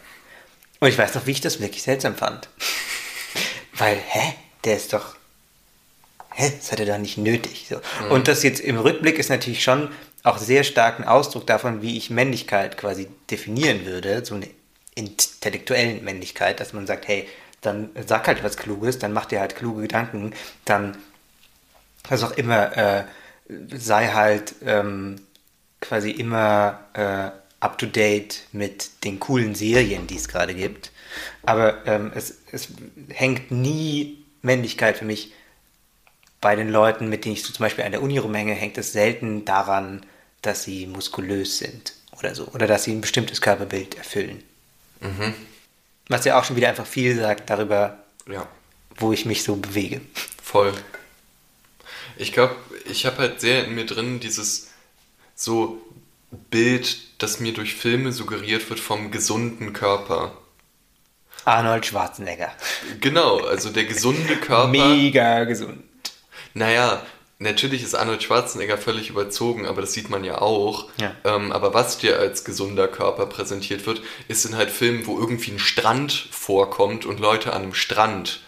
Und 0.80 0.90
ich 0.90 0.98
weiß 0.98 1.16
noch, 1.16 1.26
wie 1.26 1.32
ich 1.32 1.42
das 1.42 1.60
wirklich 1.60 1.82
seltsam 1.82 2.16
fand. 2.16 2.50
Weil, 3.74 3.98
hä? 3.98 4.34
Der 4.64 4.76
ist 4.76 4.94
doch. 4.94 5.16
Hä? 6.34 6.54
Das 6.56 6.72
hat 6.72 6.80
er 6.80 6.86
doch 6.86 6.98
nicht 7.00 7.18
nötig. 7.18 7.66
So. 7.68 7.78
Mhm. 7.78 8.12
Und 8.12 8.28
das 8.28 8.44
jetzt 8.44 8.60
im 8.60 8.78
Rückblick 8.78 9.18
ist 9.18 9.30
natürlich 9.30 9.64
schon 9.64 9.90
auch 10.22 10.38
sehr 10.38 10.64
stark 10.64 11.00
ein 11.00 11.08
Ausdruck 11.08 11.48
davon, 11.48 11.82
wie 11.82 11.98
ich 11.98 12.12
Männlichkeit 12.12 12.78
quasi 12.78 13.08
definieren 13.32 13.86
würde. 13.86 14.24
So 14.24 14.36
eine 14.36 14.48
intellektuellen 14.98 16.04
Männlichkeit, 16.04 16.60
dass 16.60 16.74
man 16.74 16.88
sagt, 16.88 17.08
hey, 17.08 17.28
dann 17.62 17.90
sag 18.06 18.28
halt 18.28 18.44
was 18.44 18.58
Kluges, 18.58 19.00
dann 19.00 19.14
mach 19.14 19.26
dir 19.26 19.40
halt 19.40 19.56
kluge 19.56 19.82
Gedanken, 19.82 20.34
dann 20.66 20.98
was 22.08 22.24
auch 22.24 22.32
immer, 22.32 22.76
äh, 22.78 23.04
sei 23.76 24.08
halt 24.08 24.56
ähm, 24.66 25.22
quasi 25.82 26.12
immer 26.12 26.80
äh, 26.94 27.32
up 27.60 27.78
to 27.78 27.86
date 27.86 28.44
mit 28.52 29.04
den 29.04 29.20
coolen 29.20 29.56
Serien, 29.56 30.08
die 30.08 30.18
es 30.18 30.28
gerade 30.28 30.54
gibt. 30.54 30.92
Aber 31.44 31.86
ähm, 31.86 32.12
es, 32.14 32.38
es 32.52 32.70
hängt 33.10 33.52
nie 33.52 34.24
Männlichkeit 34.42 34.98
für 34.98 35.06
mich 35.06 35.34
bei 36.40 36.56
den 36.56 36.70
Leuten, 36.70 37.10
mit 37.10 37.26
denen 37.26 37.34
ich 37.34 37.44
so 37.44 37.52
zum 37.52 37.64
Beispiel 37.64 37.84
an 37.84 37.92
der 37.92 38.04
Uni 38.04 38.18
rumhänge, 38.18 38.54
hängt 38.54 38.78
es 38.78 38.94
selten 38.94 39.44
daran, 39.44 40.06
dass 40.42 40.64
sie 40.64 40.86
muskulös 40.86 41.58
sind 41.58 41.94
oder 42.18 42.36
so. 42.36 42.48
Oder 42.50 42.68
dass 42.68 42.84
sie 42.84 42.92
ein 42.92 43.02
bestimmtes 43.02 43.42
Körperbild 43.42 43.96
erfüllen. 43.98 44.44
Mhm. 45.00 45.34
Was 46.08 46.26
ja 46.26 46.40
auch 46.40 46.44
schon 46.44 46.56
wieder 46.56 46.70
einfach 46.70 46.86
viel 46.86 47.16
sagt 47.16 47.50
darüber, 47.50 47.98
ja. 48.30 48.48
wo 48.96 49.12
ich 49.12 49.26
mich 49.26 49.44
so 49.44 49.56
bewege. 49.56 50.02
Voll. 50.42 50.74
Ich 52.16 52.34
glaube, 52.34 52.56
ich 52.86 53.06
habe 53.06 53.18
halt 53.18 53.42
sehr 53.42 53.66
in 53.66 53.76
mir 53.76 53.86
drin 53.86 54.20
dieses 54.20 54.70
so 55.36 55.82
Bild, 56.50 56.98
das 57.22 57.40
mir 57.40 57.54
durch 57.54 57.76
Filme 57.76 58.12
suggeriert 58.12 58.70
wird 58.70 58.80
vom 58.80 59.12
gesunden 59.12 59.74
Körper. 59.74 60.36
Arnold 61.46 61.86
Schwarzenegger. 61.86 62.52
Genau, 63.00 63.40
also 63.40 63.70
der 63.70 63.86
gesunde 63.86 64.36
Körper. 64.38 64.68
Mega 64.68 65.46
gesund. 65.46 65.84
Naja, 66.54 67.06
natürlich 67.40 67.84
ist 67.84 67.96
Arnold 67.96 68.24
Schwarzenegger 68.24 68.78
völlig 68.78 69.10
überzogen, 69.10 69.66
aber 69.66 69.82
das 69.82 69.94
sieht 69.94 70.10
man 70.10 70.24
ja 70.24 70.42
auch. 70.42 70.90
Ja. 71.00 71.16
Ähm, 71.24 71.52
aber 71.52 71.74
was 71.74 71.98
dir 71.98 72.20
als 72.20 72.44
gesunder 72.44 72.88
Körper 72.88 73.26
präsentiert 73.26 73.86
wird, 73.86 74.02
ist 74.28 74.46
in 74.46 74.56
halt 74.56 74.72
Filmen, 74.72 75.06
wo 75.08 75.20
irgendwie 75.20 75.52
ein 75.52 75.60
Strand 75.60 76.12
vorkommt 76.32 77.06
und 77.06 77.20
Leute 77.20 77.54
an 77.54 77.64
einem 77.64 77.74
Strand 77.74 78.42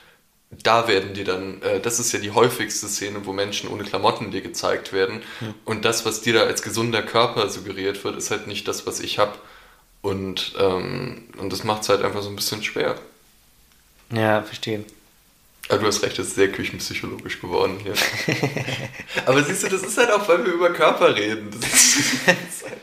da 0.63 0.87
werden 0.87 1.13
die 1.13 1.23
dann, 1.23 1.61
äh, 1.61 1.79
das 1.79 1.99
ist 1.99 2.11
ja 2.11 2.19
die 2.19 2.31
häufigste 2.31 2.87
Szene, 2.87 3.25
wo 3.25 3.33
Menschen 3.33 3.69
ohne 3.69 3.83
Klamotten 3.83 4.31
dir 4.31 4.41
gezeigt 4.41 4.93
werden. 4.93 5.21
Hm. 5.39 5.53
Und 5.63 5.85
das, 5.85 6.05
was 6.05 6.21
dir 6.21 6.33
da 6.33 6.43
als 6.43 6.63
gesunder 6.63 7.03
Körper 7.03 7.49
suggeriert 7.49 8.03
wird, 8.03 8.17
ist 8.17 8.31
halt 8.31 8.47
nicht 8.47 8.67
das, 8.67 8.87
was 8.87 8.99
ich 8.99 9.19
habe. 9.19 9.33
Und, 10.01 10.53
ähm, 10.57 11.25
und 11.37 11.53
das 11.53 11.63
macht 11.63 11.83
es 11.83 11.89
halt 11.89 12.01
einfach 12.01 12.23
so 12.23 12.29
ein 12.29 12.35
bisschen 12.35 12.63
schwer. 12.63 12.95
Ja, 14.11 14.41
verstehe. 14.41 14.85
Aber 15.69 15.77
ah, 15.77 15.81
du 15.81 15.87
hast 15.87 16.01
recht, 16.01 16.17
das 16.17 16.29
ist 16.29 16.35
sehr 16.35 16.51
küchenpsychologisch 16.51 17.39
geworden 17.39 17.77
hier. 17.83 17.93
Aber 19.27 19.43
siehst 19.43 19.61
du, 19.61 19.67
das 19.67 19.83
ist 19.83 19.99
halt 19.99 20.09
auch, 20.09 20.27
weil 20.27 20.43
wir 20.43 20.53
über 20.53 20.73
Körper 20.73 21.15
reden. 21.15 21.51
Das 21.51 21.71
ist, 21.71 22.27
das 22.27 22.37
ist 22.49 22.65
halt 22.65 22.79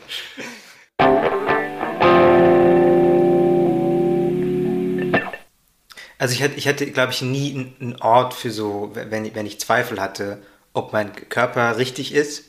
Also 6.17 6.33
ich 6.33 6.41
hatte, 6.41 6.55
ich 6.55 6.67
hatte 6.69 6.89
glaube 6.89 7.11
ich, 7.11 7.21
nie 7.21 7.73
einen 7.81 7.97
Ort 8.01 8.33
für 8.33 8.51
so, 8.51 8.91
wenn, 8.93 9.35
wenn 9.35 9.45
ich 9.45 9.59
Zweifel 9.59 9.99
hatte, 9.99 10.41
ob 10.71 10.93
mein 10.93 11.13
Körper 11.27 11.77
richtig 11.77 12.13
ist, 12.13 12.45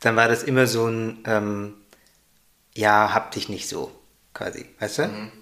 dann 0.00 0.16
war 0.16 0.28
das 0.28 0.42
immer 0.42 0.66
so 0.66 0.86
ein, 0.86 1.22
ähm, 1.24 1.74
ja, 2.74 3.14
hab 3.14 3.30
dich 3.30 3.48
nicht 3.48 3.66
so, 3.66 3.90
quasi, 4.34 4.66
weißt 4.80 4.98
du? 4.98 5.06
Mhm. 5.06 5.32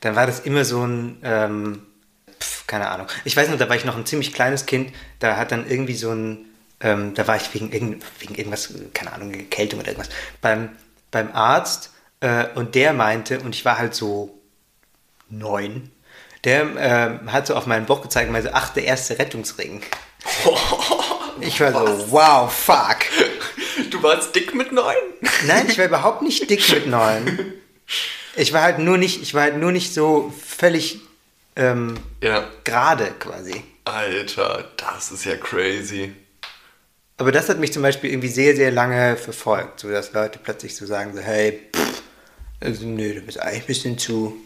Dann 0.00 0.16
war 0.16 0.26
das 0.26 0.40
immer 0.40 0.64
so 0.64 0.84
ein, 0.84 1.20
ähm, 1.22 1.87
keine 2.68 2.88
Ahnung. 2.88 3.08
Ich 3.24 3.36
weiß 3.36 3.48
noch, 3.48 3.58
da 3.58 3.68
war 3.68 3.74
ich 3.74 3.84
noch 3.84 3.96
ein 3.96 4.06
ziemlich 4.06 4.32
kleines 4.32 4.66
Kind, 4.66 4.92
da 5.18 5.36
hat 5.36 5.50
dann 5.50 5.68
irgendwie 5.68 5.94
so 5.94 6.12
ein, 6.12 6.44
ähm, 6.80 7.14
da 7.14 7.26
war 7.26 7.34
ich 7.34 7.52
wegen, 7.52 7.72
irgend, 7.72 8.04
wegen 8.20 8.36
irgendwas, 8.36 8.72
keine 8.94 9.12
Ahnung, 9.12 9.32
Kältung 9.50 9.80
oder 9.80 9.88
irgendwas, 9.88 10.14
beim, 10.40 10.68
beim 11.10 11.32
Arzt 11.32 11.90
äh, 12.20 12.46
und 12.54 12.76
der 12.76 12.92
meinte, 12.92 13.40
und 13.40 13.54
ich 13.54 13.64
war 13.64 13.78
halt 13.78 13.94
so 13.94 14.38
neun, 15.28 15.90
der 16.44 16.62
äh, 16.76 17.30
hat 17.32 17.48
so 17.48 17.56
auf 17.56 17.66
meinen 17.66 17.86
Bauch 17.86 18.02
gezeigt 18.02 18.28
und 18.28 18.34
meinte, 18.34 18.54
ach, 18.54 18.68
der 18.70 18.84
erste 18.84 19.18
Rettungsring. 19.18 19.82
ich 21.40 21.60
war 21.60 21.72
so, 21.72 22.12
wow, 22.12 22.52
fuck. 22.52 22.98
Du 23.90 24.02
warst 24.02 24.34
dick 24.34 24.54
mit 24.54 24.72
neun? 24.72 24.94
Nein, 25.46 25.66
ich 25.68 25.78
war 25.78 25.86
überhaupt 25.86 26.22
nicht 26.22 26.48
dick 26.48 26.68
mit 26.70 26.86
neun. 26.86 27.54
Ich 28.36 28.52
war 28.52 28.62
halt 28.62 28.78
nur 28.78 28.98
nicht, 28.98 29.20
ich 29.20 29.34
war 29.34 29.42
halt 29.42 29.56
nur 29.56 29.72
nicht 29.72 29.92
so 29.92 30.32
völlig 30.46 31.00
ähm, 31.58 31.98
ja. 32.22 32.48
gerade 32.64 33.12
quasi. 33.18 33.62
Alter, 33.84 34.70
das 34.76 35.12
ist 35.12 35.24
ja 35.24 35.36
crazy. 35.36 36.12
Aber 37.16 37.32
das 37.32 37.48
hat 37.48 37.58
mich 37.58 37.72
zum 37.72 37.82
Beispiel 37.82 38.10
irgendwie 38.10 38.28
sehr, 38.28 38.54
sehr 38.54 38.70
lange 38.70 39.16
verfolgt, 39.16 39.80
so 39.80 39.90
dass 39.90 40.12
Leute 40.12 40.38
plötzlich 40.38 40.76
so 40.76 40.86
sagen 40.86 41.14
so, 41.14 41.20
hey, 41.20 41.60
pff, 41.74 42.02
also, 42.60 42.86
nö, 42.86 43.14
du 43.14 43.20
bist 43.20 43.40
eigentlich 43.40 43.62
ein 43.62 43.66
bisschen 43.66 43.98
zu, 43.98 44.36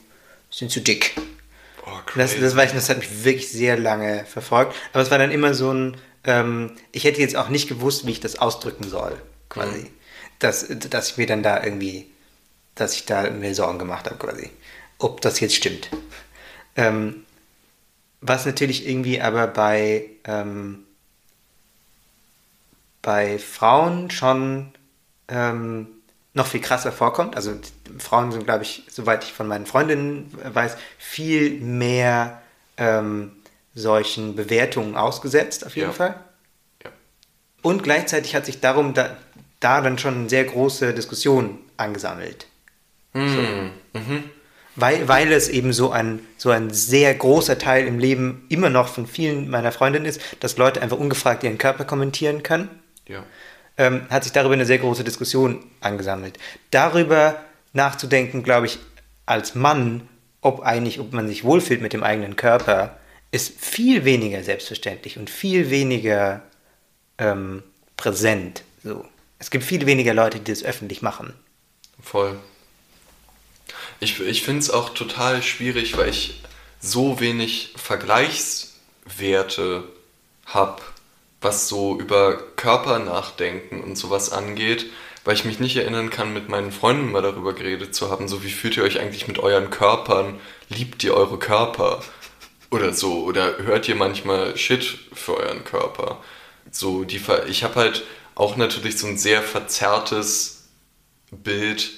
bisschen 0.48 0.70
zu 0.70 0.80
dick. 0.80 1.14
Oh, 1.84 1.90
das, 2.16 2.38
das, 2.38 2.56
war, 2.56 2.66
das 2.66 2.88
hat 2.88 2.98
mich 2.98 3.24
wirklich 3.24 3.50
sehr 3.50 3.78
lange 3.78 4.24
verfolgt. 4.24 4.74
Aber 4.92 5.02
es 5.02 5.10
war 5.10 5.18
dann 5.18 5.30
immer 5.30 5.54
so 5.54 5.72
ein, 5.72 5.96
ähm, 6.24 6.72
ich 6.92 7.04
hätte 7.04 7.20
jetzt 7.20 7.36
auch 7.36 7.48
nicht 7.48 7.68
gewusst, 7.68 8.06
wie 8.06 8.12
ich 8.12 8.20
das 8.20 8.38
ausdrücken 8.38 8.88
soll, 8.88 9.20
quasi. 9.48 9.80
Mhm. 9.80 9.88
Dass, 10.38 10.66
dass 10.68 11.10
ich 11.10 11.16
mir 11.18 11.26
dann 11.26 11.42
da 11.42 11.62
irgendwie, 11.62 12.10
dass 12.74 12.94
ich 12.94 13.06
da 13.06 13.28
mir 13.30 13.54
Sorgen 13.54 13.78
gemacht 13.78 14.06
habe, 14.06 14.16
quasi. 14.16 14.50
Ob 14.98 15.20
das 15.20 15.40
jetzt 15.40 15.54
stimmt. 15.54 15.90
Ähm, 16.76 17.24
was 18.20 18.46
natürlich 18.46 18.88
irgendwie 18.88 19.20
aber 19.20 19.46
bei, 19.48 20.06
ähm, 20.24 20.84
bei 23.02 23.38
Frauen 23.38 24.10
schon 24.10 24.72
ähm, 25.28 25.88
noch 26.34 26.46
viel 26.46 26.60
krasser 26.60 26.92
vorkommt. 26.92 27.36
Also 27.36 27.52
Frauen 27.98 28.32
sind, 28.32 28.44
glaube 28.44 28.62
ich, 28.62 28.84
soweit 28.88 29.24
ich 29.24 29.32
von 29.32 29.48
meinen 29.48 29.66
Freundinnen 29.66 30.32
weiß, 30.54 30.76
viel 30.98 31.60
mehr 31.60 32.40
ähm, 32.76 33.32
solchen 33.74 34.36
Bewertungen 34.36 34.96
ausgesetzt, 34.96 35.66
auf 35.66 35.76
jeden 35.76 35.88
ja. 35.88 35.94
Fall. 35.94 36.14
Ja. 36.84 36.90
Und 37.62 37.82
gleichzeitig 37.82 38.34
hat 38.34 38.46
sich 38.46 38.60
darum 38.60 38.94
da, 38.94 39.16
da 39.60 39.80
dann 39.80 39.98
schon 39.98 40.14
eine 40.14 40.28
sehr 40.28 40.44
große 40.44 40.94
Diskussion 40.94 41.58
angesammelt. 41.76 42.46
Mhm. 43.14 43.28
So. 43.28 43.98
Mhm. 43.98 44.30
Weil, 44.74 45.06
weil 45.06 45.30
es 45.32 45.48
eben 45.48 45.72
so 45.72 45.90
ein, 45.90 46.20
so 46.38 46.50
ein 46.50 46.70
sehr 46.70 47.14
großer 47.14 47.58
Teil 47.58 47.86
im 47.86 47.98
Leben 47.98 48.46
immer 48.48 48.70
noch 48.70 48.88
von 48.88 49.06
vielen 49.06 49.50
meiner 49.50 49.70
Freundinnen 49.70 50.06
ist, 50.06 50.20
dass 50.40 50.56
Leute 50.56 50.80
einfach 50.80 50.96
ungefragt 50.96 51.44
ihren 51.44 51.58
Körper 51.58 51.84
kommentieren 51.84 52.42
können. 52.42 52.70
Ja 53.06 53.22
ähm, 53.78 54.06
hat 54.10 54.24
sich 54.24 54.32
darüber 54.32 54.54
eine 54.54 54.66
sehr 54.66 54.78
große 54.78 55.04
Diskussion 55.04 55.64
angesammelt. 55.80 56.38
Darüber 56.70 57.42
nachzudenken, 57.72 58.42
glaube 58.42 58.66
ich, 58.66 58.78
als 59.26 59.54
Mann, 59.54 60.08
ob 60.40 60.60
eigentlich, 60.60 61.00
ob 61.00 61.12
man 61.12 61.28
sich 61.28 61.44
wohlfühlt 61.44 61.80
mit 61.80 61.92
dem 61.92 62.02
eigenen 62.02 62.36
Körper, 62.36 62.98
ist 63.30 63.58
viel 63.58 64.04
weniger 64.04 64.42
selbstverständlich 64.42 65.18
und 65.18 65.30
viel 65.30 65.70
weniger 65.70 66.42
ähm, 67.18 67.62
präsent. 67.96 68.62
So. 68.84 69.04
Es 69.38 69.50
gibt 69.50 69.64
viel 69.64 69.86
weniger 69.86 70.12
Leute, 70.12 70.38
die 70.38 70.52
das 70.52 70.62
öffentlich 70.62 71.02
machen. 71.02 71.32
Voll. 72.00 72.38
Ich, 74.02 74.20
ich 74.20 74.42
finde 74.42 74.60
es 74.60 74.70
auch 74.70 74.90
total 74.90 75.42
schwierig, 75.42 75.96
weil 75.96 76.08
ich 76.08 76.40
so 76.80 77.20
wenig 77.20 77.72
Vergleichswerte 77.76 79.84
habe 80.46 80.82
was 81.42 81.68
so 81.68 81.98
über 81.98 82.38
Körper 82.56 83.00
nachdenken 83.00 83.82
und 83.82 83.96
sowas 83.96 84.32
angeht, 84.32 84.86
weil 85.24 85.34
ich 85.34 85.44
mich 85.44 85.60
nicht 85.60 85.76
erinnern 85.76 86.10
kann, 86.10 86.32
mit 86.32 86.48
meinen 86.48 86.72
Freunden 86.72 87.12
mal 87.12 87.22
darüber 87.22 87.52
geredet 87.52 87.94
zu 87.94 88.10
haben, 88.10 88.28
so 88.28 88.42
wie 88.42 88.50
fühlt 88.50 88.76
ihr 88.76 88.84
euch 88.84 89.00
eigentlich 89.00 89.28
mit 89.28 89.38
euren 89.38 89.70
Körpern? 89.70 90.40
Liebt 90.68 91.04
ihr 91.04 91.14
eure 91.14 91.38
Körper? 91.38 92.02
Oder 92.70 92.94
so, 92.94 93.24
oder 93.24 93.58
hört 93.58 93.88
ihr 93.88 93.96
manchmal 93.96 94.56
Shit 94.56 94.98
für 95.12 95.36
euren 95.36 95.64
Körper? 95.64 96.22
So, 96.70 97.04
die, 97.04 97.20
ich 97.48 97.64
habe 97.64 97.74
halt 97.74 98.04
auch 98.34 98.56
natürlich 98.56 98.96
so 98.96 99.06
ein 99.06 99.18
sehr 99.18 99.42
verzerrtes 99.42 100.68
Bild, 101.30 101.90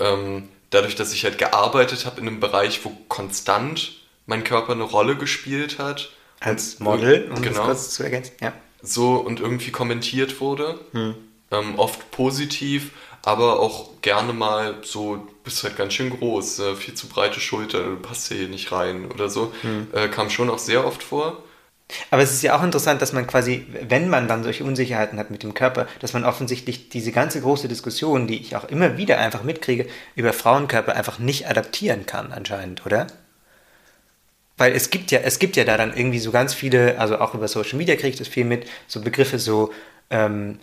ähm, 0.00 0.48
dadurch, 0.70 0.94
dass 0.94 1.12
ich 1.12 1.24
halt 1.24 1.38
gearbeitet 1.38 2.06
habe 2.06 2.20
in 2.20 2.28
einem 2.28 2.40
Bereich, 2.40 2.84
wo 2.84 2.90
konstant 3.08 3.92
mein 4.26 4.44
Körper 4.44 4.72
eine 4.72 4.84
Rolle 4.84 5.16
gespielt 5.16 5.78
hat. 5.78 6.10
Als 6.40 6.78
Model, 6.78 7.30
um 7.34 7.42
genau. 7.42 7.56
das 7.56 7.66
kurz 7.66 7.90
zu 7.90 8.04
ergänzen, 8.04 8.32
ja 8.40 8.52
so 8.82 9.16
und 9.16 9.40
irgendwie 9.40 9.70
kommentiert 9.70 10.40
wurde. 10.40 10.78
Hm. 10.92 11.14
Ähm, 11.50 11.78
oft 11.78 12.10
positiv, 12.10 12.90
aber 13.22 13.60
auch 13.60 14.02
gerne 14.02 14.32
mal 14.32 14.76
so, 14.82 15.26
bist 15.44 15.64
halt 15.64 15.76
ganz 15.76 15.94
schön 15.94 16.10
groß, 16.10 16.58
äh, 16.58 16.74
viel 16.74 16.94
zu 16.94 17.08
breite 17.08 17.40
Schulter, 17.40 17.82
du 17.82 17.96
passt 17.96 18.28
hier 18.28 18.48
nicht 18.48 18.70
rein 18.70 19.10
oder 19.10 19.30
so. 19.30 19.52
Hm. 19.62 19.88
Äh, 19.92 20.08
kam 20.08 20.30
schon 20.30 20.50
auch 20.50 20.58
sehr 20.58 20.86
oft 20.86 21.02
vor. 21.02 21.42
Aber 22.10 22.22
es 22.22 22.32
ist 22.32 22.42
ja 22.42 22.56
auch 22.56 22.62
interessant, 22.62 23.00
dass 23.00 23.12
man 23.12 23.26
quasi, 23.26 23.66
wenn 23.88 24.08
man 24.08 24.28
dann 24.28 24.42
solche 24.42 24.64
Unsicherheiten 24.64 25.18
hat 25.18 25.30
mit 25.30 25.42
dem 25.42 25.54
Körper, 25.54 25.86
dass 26.00 26.12
man 26.12 26.24
offensichtlich 26.24 26.90
diese 26.90 27.12
ganze 27.12 27.40
große 27.40 27.68
Diskussion, 27.68 28.26
die 28.26 28.40
ich 28.40 28.56
auch 28.56 28.64
immer 28.64 28.98
wieder 28.98 29.18
einfach 29.18 29.42
mitkriege, 29.42 29.86
über 30.14 30.32
Frauenkörper 30.32 30.94
einfach 30.94 31.18
nicht 31.18 31.48
adaptieren 31.48 32.04
kann 32.04 32.32
anscheinend, 32.32 32.84
oder? 32.84 33.06
weil 34.58 34.72
es 34.72 34.90
gibt 34.90 35.10
ja, 35.12 35.20
es 35.20 35.38
gibt 35.38 35.56
ja 35.56 35.64
da 35.64 35.76
dann 35.76 35.96
irgendwie 35.96 36.18
so 36.18 36.32
ganz 36.32 36.52
viele, 36.52 36.98
also 36.98 37.18
auch 37.18 37.34
über 37.34 37.48
Social 37.48 37.78
Media 37.78 37.94
kriege 37.94 38.08
ich 38.08 38.16
das 38.16 38.28
viel 38.28 38.44
mit, 38.44 38.66
so 38.88 39.00
Begriffe 39.00 39.38
so, 39.38 39.72
ähm, 40.10 40.58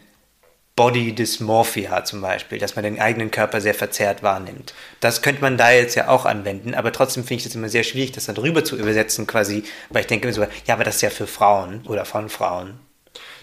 Body 0.75 1.15
Dysmorphia 1.15 2.03
zum 2.03 2.19
Beispiel, 2.19 2.59
dass 2.59 2.75
man 2.75 2.83
den 2.83 2.99
eigenen 2.99 3.31
Körper 3.31 3.61
sehr 3.61 3.73
verzerrt 3.73 4.23
wahrnimmt. 4.23 4.73
Das 4.99 5.21
könnte 5.21 5.41
man 5.41 5.57
da 5.57 5.71
jetzt 5.71 5.95
ja 5.95 6.09
auch 6.09 6.25
anwenden, 6.25 6.73
aber 6.73 6.91
trotzdem 6.91 7.23
finde 7.23 7.39
ich 7.39 7.43
das 7.43 7.55
immer 7.55 7.69
sehr 7.69 7.83
schwierig, 7.83 8.11
das 8.11 8.25
dann 8.25 8.35
drüber 8.35 8.65
zu 8.65 8.75
übersetzen 8.75 9.25
quasi, 9.25 9.63
weil 9.89 10.01
ich 10.01 10.07
denke 10.07 10.27
immer 10.27 10.33
so, 10.33 10.45
ja, 10.65 10.73
aber 10.73 10.83
das 10.83 10.95
ist 10.95 11.01
ja 11.01 11.09
für 11.09 11.27
Frauen 11.27 11.81
oder 11.87 12.03
von 12.03 12.27
Frauen. 12.27 12.79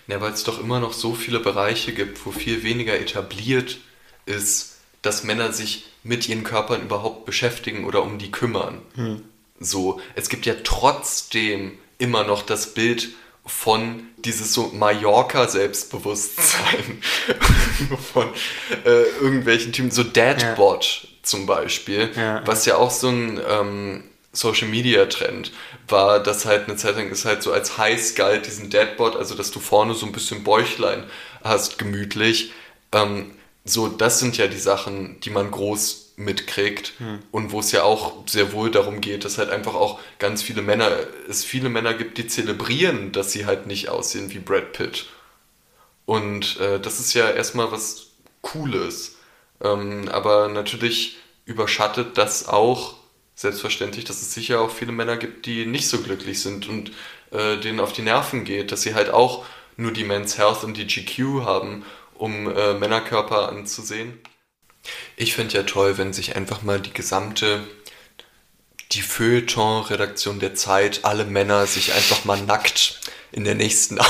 Ja, 0.08 0.20
weil 0.20 0.32
es 0.32 0.44
doch 0.44 0.60
immer 0.60 0.78
noch 0.78 0.92
so 0.92 1.14
viele 1.14 1.40
Bereiche 1.40 1.92
gibt, 1.92 2.26
wo 2.26 2.32
viel 2.32 2.64
weniger 2.64 3.00
etabliert 3.00 3.78
ist, 4.26 4.76
dass 5.00 5.24
Männer 5.24 5.52
sich 5.52 5.86
mit 6.02 6.28
ihren 6.28 6.44
Körpern 6.44 6.82
überhaupt 6.82 7.24
beschäftigen 7.24 7.86
oder 7.86 8.02
um 8.02 8.18
die 8.18 8.30
kümmern. 8.30 8.82
Hm. 8.94 9.22
So, 9.58 10.00
es 10.16 10.28
gibt 10.28 10.44
ja 10.44 10.54
trotzdem 10.64 11.78
immer 11.98 12.24
noch 12.24 12.42
das 12.42 12.74
Bild 12.74 13.08
von 13.44 14.04
dieses 14.18 14.54
so 14.54 14.70
Mallorca-Selbstbewusstsein 14.72 17.02
von 18.12 18.28
äh, 18.84 19.02
irgendwelchen 19.20 19.72
Typen, 19.72 19.90
so 19.90 20.04
Dadbot 20.04 21.00
ja. 21.02 21.08
zum 21.22 21.46
Beispiel, 21.46 22.10
ja. 22.14 22.46
was 22.46 22.66
ja 22.66 22.76
auch 22.76 22.90
so 22.90 23.08
ein 23.08 23.40
ähm, 23.48 24.04
Social-Media-Trend 24.32 25.52
war, 25.88 26.20
dass 26.20 26.46
halt 26.46 26.68
eine 26.68 26.76
Zeit 26.76 26.96
lang 26.96 27.10
ist 27.10 27.24
halt 27.24 27.42
so 27.42 27.52
als 27.52 27.78
heiß 27.78 28.14
galt, 28.14 28.46
diesen 28.46 28.70
Deadbot, 28.70 29.16
also 29.16 29.34
dass 29.34 29.50
du 29.50 29.60
vorne 29.60 29.94
so 29.94 30.06
ein 30.06 30.12
bisschen 30.12 30.44
Bäuchlein 30.44 31.04
hast, 31.42 31.78
gemütlich. 31.78 32.52
Ähm, 32.92 33.32
so, 33.64 33.88
das 33.88 34.18
sind 34.18 34.36
ja 34.38 34.46
die 34.46 34.58
Sachen, 34.58 35.20
die 35.20 35.30
man 35.30 35.50
groß 35.50 36.01
mitkriegt 36.16 36.92
hm. 36.98 37.20
und 37.30 37.52
wo 37.52 37.60
es 37.60 37.72
ja 37.72 37.82
auch 37.82 38.26
sehr 38.26 38.52
wohl 38.52 38.70
darum 38.70 39.00
geht, 39.00 39.24
dass 39.24 39.38
halt 39.38 39.50
einfach 39.50 39.74
auch 39.74 40.00
ganz 40.18 40.42
viele 40.42 40.62
Männer, 40.62 40.90
es 41.28 41.44
viele 41.44 41.68
Männer 41.68 41.94
gibt, 41.94 42.18
die 42.18 42.26
zelebrieren, 42.26 43.12
dass 43.12 43.32
sie 43.32 43.46
halt 43.46 43.66
nicht 43.66 43.88
aussehen 43.88 44.32
wie 44.32 44.38
Brad 44.38 44.72
Pitt. 44.72 45.06
Und 46.04 46.60
äh, 46.60 46.80
das 46.80 47.00
ist 47.00 47.14
ja 47.14 47.30
erstmal 47.30 47.72
was 47.72 48.08
Cooles. 48.42 49.16
Ähm, 49.62 50.08
aber 50.10 50.48
natürlich 50.48 51.18
überschattet 51.44 52.18
das 52.18 52.48
auch 52.48 52.94
selbstverständlich, 53.34 54.04
dass 54.04 54.22
es 54.22 54.34
sicher 54.34 54.60
auch 54.60 54.70
viele 54.70 54.92
Männer 54.92 55.16
gibt, 55.16 55.46
die 55.46 55.66
nicht 55.66 55.88
so 55.88 56.00
glücklich 56.02 56.40
sind 56.40 56.68
und 56.68 56.92
äh, 57.30 57.56
denen 57.58 57.80
auf 57.80 57.92
die 57.92 58.02
Nerven 58.02 58.44
geht, 58.44 58.72
dass 58.72 58.82
sie 58.82 58.94
halt 58.94 59.10
auch 59.10 59.44
nur 59.76 59.92
die 59.92 60.04
Men's 60.04 60.38
Health 60.38 60.64
und 60.64 60.76
die 60.76 60.86
GQ 60.86 61.44
haben, 61.44 61.84
um 62.14 62.48
äh, 62.54 62.74
Männerkörper 62.74 63.48
anzusehen. 63.48 64.20
Ich 65.22 65.34
finde 65.34 65.54
ja 65.54 65.62
toll, 65.62 65.98
wenn 65.98 66.12
sich 66.12 66.34
einfach 66.34 66.62
mal 66.62 66.80
die 66.80 66.92
gesamte, 66.92 67.62
die 68.90 69.02
Feuilleton-Redaktion 69.02 70.40
der 70.40 70.56
Zeit, 70.56 71.04
alle 71.04 71.24
Männer 71.24 71.68
sich 71.68 71.94
einfach 71.94 72.24
mal 72.24 72.42
nackt 72.42 72.98
in 73.30 73.44
der 73.44 73.54
nächsten 73.54 74.00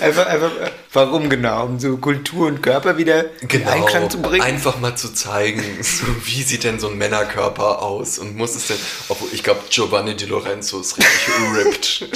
Einfach, 0.00 0.26
einfach, 0.26 0.50
warum 0.92 1.30
genau? 1.30 1.64
Um 1.64 1.78
so 1.78 1.96
Kultur 1.96 2.48
und 2.48 2.62
Körper 2.62 2.98
wieder 2.98 3.24
genau, 3.40 3.54
in 3.54 3.68
Einklang 3.68 4.10
zu 4.10 4.20
bringen? 4.20 4.42
Einfach 4.42 4.78
mal 4.78 4.96
zu 4.96 5.12
zeigen, 5.14 5.62
so, 5.82 6.04
wie 6.24 6.42
sieht 6.42 6.64
denn 6.64 6.78
so 6.78 6.88
ein 6.88 6.98
Männerkörper 6.98 7.80
aus? 7.82 8.18
Und 8.18 8.36
muss 8.36 8.56
es 8.56 8.66
denn, 8.68 8.78
obwohl 9.08 9.28
ich 9.32 9.42
glaube, 9.42 9.60
Giovanni 9.70 10.16
Di 10.16 10.26
Lorenzo 10.26 10.80
ist 10.80 10.98
richtig 10.98 11.28
ripped. 11.54 12.08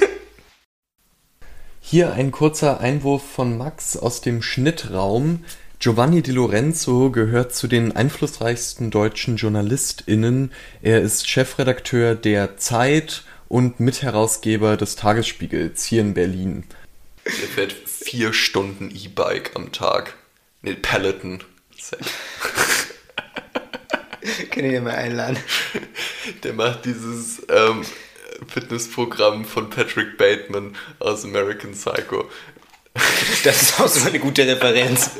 Hier 1.86 2.14
ein 2.14 2.30
kurzer 2.30 2.80
Einwurf 2.80 3.22
von 3.22 3.58
Max 3.58 3.98
aus 3.98 4.22
dem 4.22 4.40
Schnittraum. 4.40 5.44
Giovanni 5.80 6.22
Di 6.22 6.30
Lorenzo 6.30 7.10
gehört 7.10 7.54
zu 7.54 7.68
den 7.68 7.94
einflussreichsten 7.94 8.90
deutschen 8.90 9.36
JournalistInnen. 9.36 10.50
Er 10.80 11.02
ist 11.02 11.28
Chefredakteur 11.28 12.14
der 12.14 12.56
Zeit 12.56 13.22
und 13.48 13.80
Mitherausgeber 13.80 14.78
des 14.78 14.96
Tagesspiegels 14.96 15.84
hier 15.84 16.00
in 16.00 16.14
Berlin. 16.14 16.64
Der 17.26 17.48
fährt 17.48 17.72
vier 17.72 18.32
Stunden 18.32 18.90
E-Bike 18.90 19.50
am 19.54 19.70
Tag. 19.70 20.16
Ne, 20.62 20.76
Peloton. 20.76 21.44
Kann 24.50 24.64
ich 24.64 24.70
dir 24.70 24.80
mal 24.80 24.94
einladen. 24.94 25.36
Der 26.44 26.54
macht 26.54 26.86
dieses 26.86 27.42
ähm, 27.50 27.82
Fitnessprogramm 28.48 29.44
von 29.44 29.70
Patrick 29.70 30.18
Bateman 30.18 30.76
aus 30.98 31.24
American 31.24 31.72
Psycho. 31.72 32.28
Das 33.42 33.62
ist 33.62 33.80
auch 33.80 33.88
so 33.88 34.06
eine 34.06 34.18
gute 34.18 34.46
Referenz. 34.46 35.10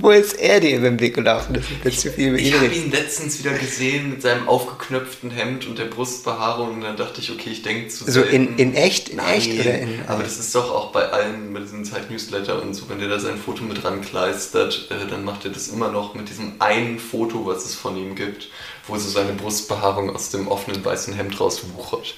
Wo 0.00 0.10
ist 0.10 0.34
er 0.34 0.60
dir 0.60 0.78
über 0.78 0.88
den 0.88 1.00
Weg 1.00 1.14
gelaufen? 1.14 1.62
Das 1.84 1.94
ist 1.94 2.00
zu 2.00 2.10
viel 2.10 2.28
über 2.28 2.38
ihn 2.38 2.46
Ich 2.46 2.54
habe 2.54 2.66
ihn 2.66 2.90
letztens 2.90 3.38
wieder 3.38 3.52
gesehen 3.52 4.10
mit 4.10 4.22
seinem 4.22 4.48
aufgeknöpften 4.48 5.30
Hemd 5.30 5.66
und 5.66 5.78
der 5.78 5.84
Brustbehaarung 5.84 6.76
und 6.76 6.80
dann 6.80 6.96
dachte 6.96 7.20
ich, 7.20 7.30
okay, 7.30 7.50
ich 7.50 7.62
denke 7.62 7.88
zu 7.88 8.10
So 8.10 8.22
in, 8.22 8.56
in 8.56 8.74
echt? 8.74 9.10
In 9.10 9.16
Nein, 9.16 9.36
echt? 9.36 9.60
Oder 9.60 9.78
in, 9.78 10.00
aber 10.06 10.22
das 10.22 10.38
ist 10.38 10.54
doch 10.54 10.70
auch 10.70 10.90
bei 10.92 11.10
allen 11.10 11.52
mit 11.52 11.64
diesem 11.64 11.84
Zeit-Newsletter 11.84 12.62
und 12.62 12.74
so, 12.74 12.88
wenn 12.88 12.98
der 12.98 13.08
da 13.08 13.18
sein 13.18 13.36
Foto 13.36 13.62
mit 13.64 13.84
rankleistert, 13.84 14.88
äh, 14.90 15.06
dann 15.10 15.24
macht 15.24 15.44
er 15.44 15.50
das 15.50 15.68
immer 15.68 15.90
noch 15.90 16.14
mit 16.14 16.30
diesem 16.30 16.54
einen 16.60 16.98
Foto, 16.98 17.44
was 17.44 17.64
es 17.66 17.74
von 17.74 17.96
ihm 17.96 18.14
gibt, 18.14 18.48
wo 18.88 18.96
so 18.96 19.08
seine 19.08 19.32
Brustbehaarung 19.32 20.14
aus 20.14 20.30
dem 20.30 20.48
offenen 20.48 20.84
weißen 20.84 21.14
Hemd 21.14 21.40
rauswuchert. 21.40 22.14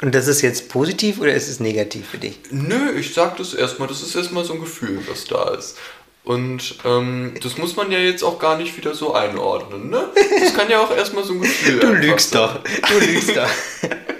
Und 0.00 0.14
das 0.14 0.26
ist 0.28 0.42
jetzt 0.42 0.68
positiv 0.68 1.20
oder 1.20 1.32
ist 1.34 1.48
es 1.48 1.60
negativ 1.60 2.08
für 2.08 2.18
dich? 2.18 2.38
Nö, 2.50 2.92
ich 2.98 3.14
sag 3.14 3.36
das 3.36 3.54
erstmal, 3.54 3.88
das 3.88 4.02
ist 4.02 4.14
erstmal 4.14 4.44
so 4.44 4.54
ein 4.54 4.60
Gefühl, 4.60 5.00
was 5.08 5.24
da 5.24 5.50
ist. 5.54 5.76
Und 6.24 6.76
ähm, 6.84 7.34
das 7.42 7.58
muss 7.58 7.74
man 7.74 7.90
ja 7.90 7.98
jetzt 7.98 8.22
auch 8.22 8.38
gar 8.38 8.56
nicht 8.56 8.76
wieder 8.76 8.94
so 8.94 9.12
einordnen, 9.14 9.90
ne? 9.90 10.04
Das 10.40 10.54
kann 10.54 10.70
ja 10.70 10.80
auch 10.80 10.94
erstmal 10.96 11.24
so 11.24 11.32
ein 11.32 11.40
Gefühl 11.40 11.80
Du 11.80 11.92
lügst 11.94 12.30
sein. 12.30 12.42
doch. 12.42 12.60
Du 12.88 12.98
lügst 13.04 13.36
doch. 13.36 13.48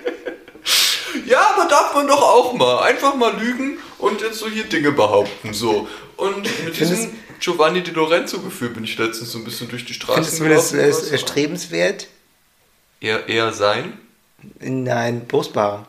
ja, 1.32 1.54
aber 1.54 1.68
darf 1.68 1.94
man 1.94 2.06
doch 2.06 2.22
auch 2.22 2.52
mal. 2.52 2.82
Einfach 2.82 3.14
mal 3.14 3.34
lügen 3.40 3.78
und 3.98 4.20
jetzt 4.20 4.38
so 4.38 4.48
hier 4.48 4.64
Dinge 4.64 4.92
behaupten. 4.92 5.54
So. 5.54 5.88
Und 6.16 6.64
mit 6.64 6.78
diesem 6.78 7.10
Giovanni 7.40 7.82
Di 7.82 7.90
Lorenzo-Gefühl 7.90 8.68
bin 8.68 8.84
ich 8.84 8.98
letztens 8.98 9.32
so 9.32 9.38
ein 9.38 9.44
bisschen 9.44 9.68
durch 9.70 9.86
die 9.86 9.94
Straße 9.94 10.30
Findest 10.30 10.72
du 10.72 10.76
das 10.76 11.00
ist 11.02 11.10
erstrebenswert? 11.10 12.06
Eher, 13.00 13.28
eher 13.28 13.52
sein? 13.52 13.98
Nein, 14.60 15.26
Brustbehaarung. 15.26 15.86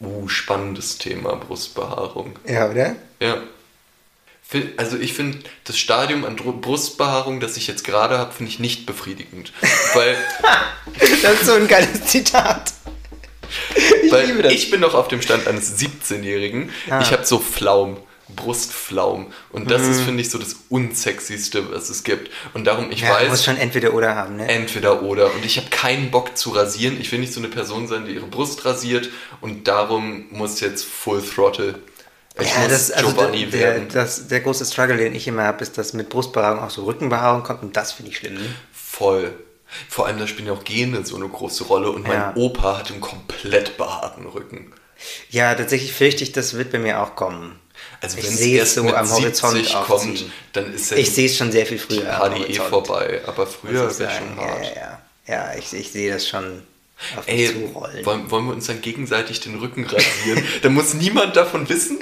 Uh, 0.00 0.28
spannendes 0.28 0.96
Thema, 0.96 1.36
Brustbehaarung. 1.36 2.38
Ja, 2.46 2.70
oder? 2.70 2.96
Ja. 3.20 3.42
Also 4.78 4.96
ich 4.96 5.12
finde 5.12 5.40
das 5.64 5.76
Stadium 5.76 6.24
an 6.24 6.36
Brustbehaarung, 6.36 7.38
das 7.38 7.58
ich 7.58 7.66
jetzt 7.66 7.84
gerade 7.84 8.16
habe, 8.16 8.32
finde 8.32 8.50
ich 8.50 8.58
nicht 8.58 8.86
befriedigend. 8.86 9.52
Weil 9.94 10.16
das 11.22 11.34
ist 11.34 11.44
so 11.44 11.52
ein 11.52 11.68
geiles 11.68 12.06
Zitat. 12.06 12.72
Ich 14.02 14.12
weil 14.12 14.26
liebe 14.26 14.42
das. 14.42 14.52
Ich 14.52 14.70
bin 14.70 14.80
noch 14.80 14.94
auf 14.94 15.08
dem 15.08 15.20
Stand 15.20 15.46
eines 15.46 15.78
17-Jährigen. 15.78 16.70
Ah. 16.88 17.00
Ich 17.02 17.12
habe 17.12 17.26
so 17.26 17.38
Flaum. 17.38 17.98
Brustflaum. 18.34 19.32
Und 19.50 19.70
das 19.70 19.82
mhm. 19.82 19.90
ist, 19.90 20.00
finde 20.02 20.20
ich, 20.20 20.30
so 20.30 20.38
das 20.38 20.56
Unsexyste, 20.68 21.72
was 21.72 21.88
es 21.88 22.04
gibt. 22.04 22.30
Und 22.54 22.66
darum, 22.66 22.90
ich 22.90 23.00
ja, 23.00 23.10
weiß. 23.10 23.24
Du 23.24 23.30
musst 23.30 23.44
schon 23.44 23.56
entweder 23.56 23.94
oder 23.94 24.14
haben, 24.14 24.36
ne? 24.36 24.48
Entweder 24.48 25.02
oder. 25.02 25.34
Und 25.34 25.44
ich 25.44 25.56
habe 25.56 25.68
keinen 25.70 26.10
Bock 26.10 26.36
zu 26.36 26.50
rasieren. 26.50 27.00
Ich 27.00 27.10
will 27.10 27.18
nicht 27.18 27.32
so 27.32 27.40
eine 27.40 27.48
Person 27.48 27.86
sein, 27.86 28.04
die 28.06 28.12
ihre 28.12 28.26
Brust 28.26 28.64
rasiert. 28.64 29.08
Und 29.40 29.66
darum 29.66 30.26
muss 30.30 30.60
jetzt 30.60 30.84
Full 30.84 31.22
Throttle 31.22 31.74
ich 32.40 32.54
ja, 32.54 32.68
das, 32.68 32.90
also 32.92 33.12
Giovanni 33.12 33.46
der, 33.46 33.60
werden. 33.60 33.88
Der, 33.88 34.02
das, 34.02 34.28
der 34.28 34.40
große 34.40 34.64
Struggle, 34.64 34.96
den 34.96 35.14
ich 35.14 35.26
immer 35.26 35.42
habe, 35.42 35.62
ist, 35.62 35.76
dass 35.76 35.92
mit 35.92 36.08
Brustbehaarung 36.08 36.60
auch 36.60 36.70
so 36.70 36.84
Rückenbehaarung 36.84 37.42
kommt 37.42 37.62
und 37.62 37.76
das 37.76 37.92
finde 37.92 38.12
ich 38.12 38.18
schlimm. 38.18 38.34
Ne? 38.34 38.54
Voll. 38.72 39.32
Vor 39.88 40.06
allem, 40.06 40.18
da 40.18 40.26
spielen 40.26 40.48
ja 40.48 40.54
auch 40.54 40.64
Gene 40.64 41.04
so 41.04 41.16
eine 41.16 41.28
große 41.28 41.64
Rolle 41.64 41.90
und 41.90 42.06
mein 42.06 42.34
Opa 42.36 42.78
hat 42.78 42.90
einen 42.90 43.00
komplett 43.00 43.76
behaarten 43.76 44.26
Rücken. 44.26 44.72
Ja, 45.30 45.54
tatsächlich 45.54 45.92
fürchte 45.92 46.24
ich, 46.24 46.32
das 46.32 46.54
wird 46.54 46.72
bei 46.72 46.78
mir 46.78 47.00
auch 47.00 47.14
kommen. 47.14 47.58
Also 48.00 48.16
wenn 48.16 48.24
es 48.24 48.40
erst 48.40 48.74
so 48.74 48.94
am 48.94 49.10
Horizont 49.10 49.72
kommt, 49.86 50.24
dann 50.52 50.72
ist 50.74 50.90
ja 50.90 50.96
Ich 50.96 51.12
sehe 51.12 51.26
es 51.26 51.36
schon 51.36 51.52
sehr 51.52 51.66
viel 51.66 51.78
früher. 51.78 52.30
Die 52.36 52.52
eh 52.52 52.54
vorbei, 52.54 53.20
aber 53.26 53.46
früher 53.46 53.88
ist 53.88 54.00
es 54.00 54.12
schon 54.12 54.36
hart. 54.36 54.64
Ja, 54.64 54.70
ja, 54.70 55.00
ja. 55.26 55.52
ja 55.52 55.58
ich, 55.58 55.72
ich 55.72 55.92
sehe 55.92 56.12
das 56.12 56.28
schon. 56.28 56.62
Ey, 57.26 57.54
wollen, 58.04 58.28
wollen 58.30 58.46
wir 58.46 58.52
uns 58.52 58.66
dann 58.66 58.80
gegenseitig 58.80 59.38
den 59.40 59.56
Rücken 59.58 59.84
rasieren? 59.84 60.42
da 60.62 60.68
muss 60.68 60.94
niemand 60.94 61.36
davon 61.36 61.68
wissen. 61.68 61.98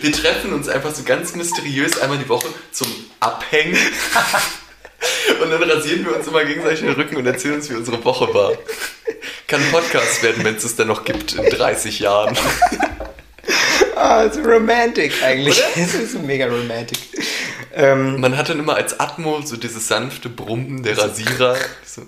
Wir 0.00 0.12
treffen 0.12 0.54
uns 0.54 0.68
einfach 0.68 0.94
so 0.94 1.02
ganz 1.02 1.34
mysteriös 1.34 1.98
einmal 1.98 2.18
die 2.18 2.28
Woche 2.28 2.48
zum 2.70 2.88
Abhängen. 3.20 3.76
Und 5.42 5.50
dann 5.50 5.62
rasieren 5.62 6.04
wir 6.04 6.16
uns 6.16 6.26
immer 6.26 6.44
gegenseitig 6.44 6.80
den 6.80 6.92
Rücken 6.92 7.16
und 7.16 7.26
erzählen 7.26 7.54
uns, 7.54 7.70
wie 7.70 7.74
unsere 7.74 8.04
Woche 8.04 8.32
war. 8.32 8.52
Kann 9.46 9.60
ein 9.60 9.70
Podcast 9.70 10.22
werden, 10.22 10.44
wenn 10.44 10.56
es 10.56 10.64
es 10.64 10.76
dann 10.76 10.88
noch 10.88 11.04
gibt 11.04 11.34
in 11.34 11.44
30 11.44 11.98
Jahren. 12.00 12.36
Ah, 13.96 14.24
oh, 14.24 14.28
ist 14.28 14.38
romantic 14.44 15.22
eigentlich. 15.22 15.62
Es 15.76 15.94
ist 15.94 16.22
mega 16.22 16.46
romantic. 16.46 16.98
Ähm, 17.74 18.20
Man 18.20 18.36
hat 18.36 18.48
dann 18.48 18.58
immer 18.58 18.76
als 18.76 18.98
Atmo 19.00 19.40
so 19.42 19.56
dieses 19.56 19.88
sanfte 19.88 20.28
Brummen 20.28 20.82
der 20.82 20.98
Rasierer. 20.98 21.56
So, 21.84 22.02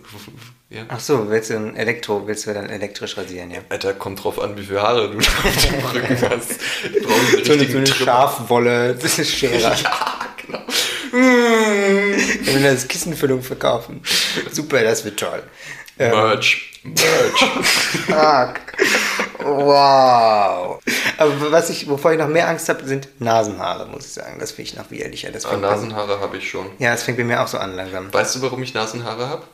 ja. 0.70 0.82
Ach 0.88 1.01
so, 1.01 1.30
willst 1.30 1.51
du 1.51 1.57
ein 1.57 1.76
Elektro, 1.76 2.26
willst 2.26 2.47
du 2.47 2.55
dann 2.55 2.68
elektrisch 2.68 3.16
rasieren, 3.16 3.51
ja? 3.51 3.61
Alter, 3.68 3.95
kommt 3.95 4.22
drauf 4.24 4.40
an, 4.40 4.57
wie 4.59 4.64
viele 4.64 4.82
Haare 4.82 5.11
du 5.11 5.18
auf 5.18 5.66
dem 5.66 5.86
Rücken 5.86 6.30
hast. 6.30 6.51
Du 6.92 7.03
brauchst 7.03 7.34
eine 7.34 7.45
so 7.45 7.53
eine, 7.53 7.70
so 7.70 7.78
eine 7.78 7.86
Schafwolle, 7.86 8.95
das 8.95 9.18
ist 9.18 9.30
Schere. 9.30 9.59
ja, 9.61 9.76
genau. 10.45 10.62
Wir 11.75 12.72
das 12.72 12.89
Kissenfüllung 12.89 13.43
verkaufen. 13.43 14.03
Super, 14.51 14.83
das 14.83 15.05
wird 15.05 15.18
toll. 15.18 15.43
Ähm, 15.99 16.11
Merch. 16.11 16.81
Merch. 16.83 17.41
Fuck. 18.07 18.61
Wow. 19.39 20.81
Aber 21.18 21.53
was 21.53 21.70
ich, 21.70 21.89
wovor 21.89 22.12
ich 22.12 22.18
noch 22.18 22.29
mehr 22.29 22.49
Angst 22.49 22.68
habe, 22.68 22.85
sind 22.85 23.09
Nasenhaare, 23.20 23.87
muss 23.87 24.07
ich 24.07 24.12
sagen. 24.12 24.39
Das 24.39 24.53
finde 24.53 24.70
ich 24.70 24.77
noch 24.77 24.91
widerlicher. 24.91 25.31
Das 25.31 25.45
ah, 25.47 25.57
Nasenhaare 25.57 26.20
habe 26.20 26.37
ich 26.39 26.49
schon. 26.49 26.66
Ja, 26.79 26.93
das 26.93 27.03
fängt 27.03 27.18
bei 27.18 27.25
mir 27.25 27.43
auch 27.43 27.49
so 27.49 27.59
an 27.59 27.77
langsam. 27.77 28.12
Weißt 28.12 28.35
du, 28.37 28.43
warum 28.43 28.62
ich 28.62 28.75
Nasenhaare 28.75 29.29
habe? 29.29 29.45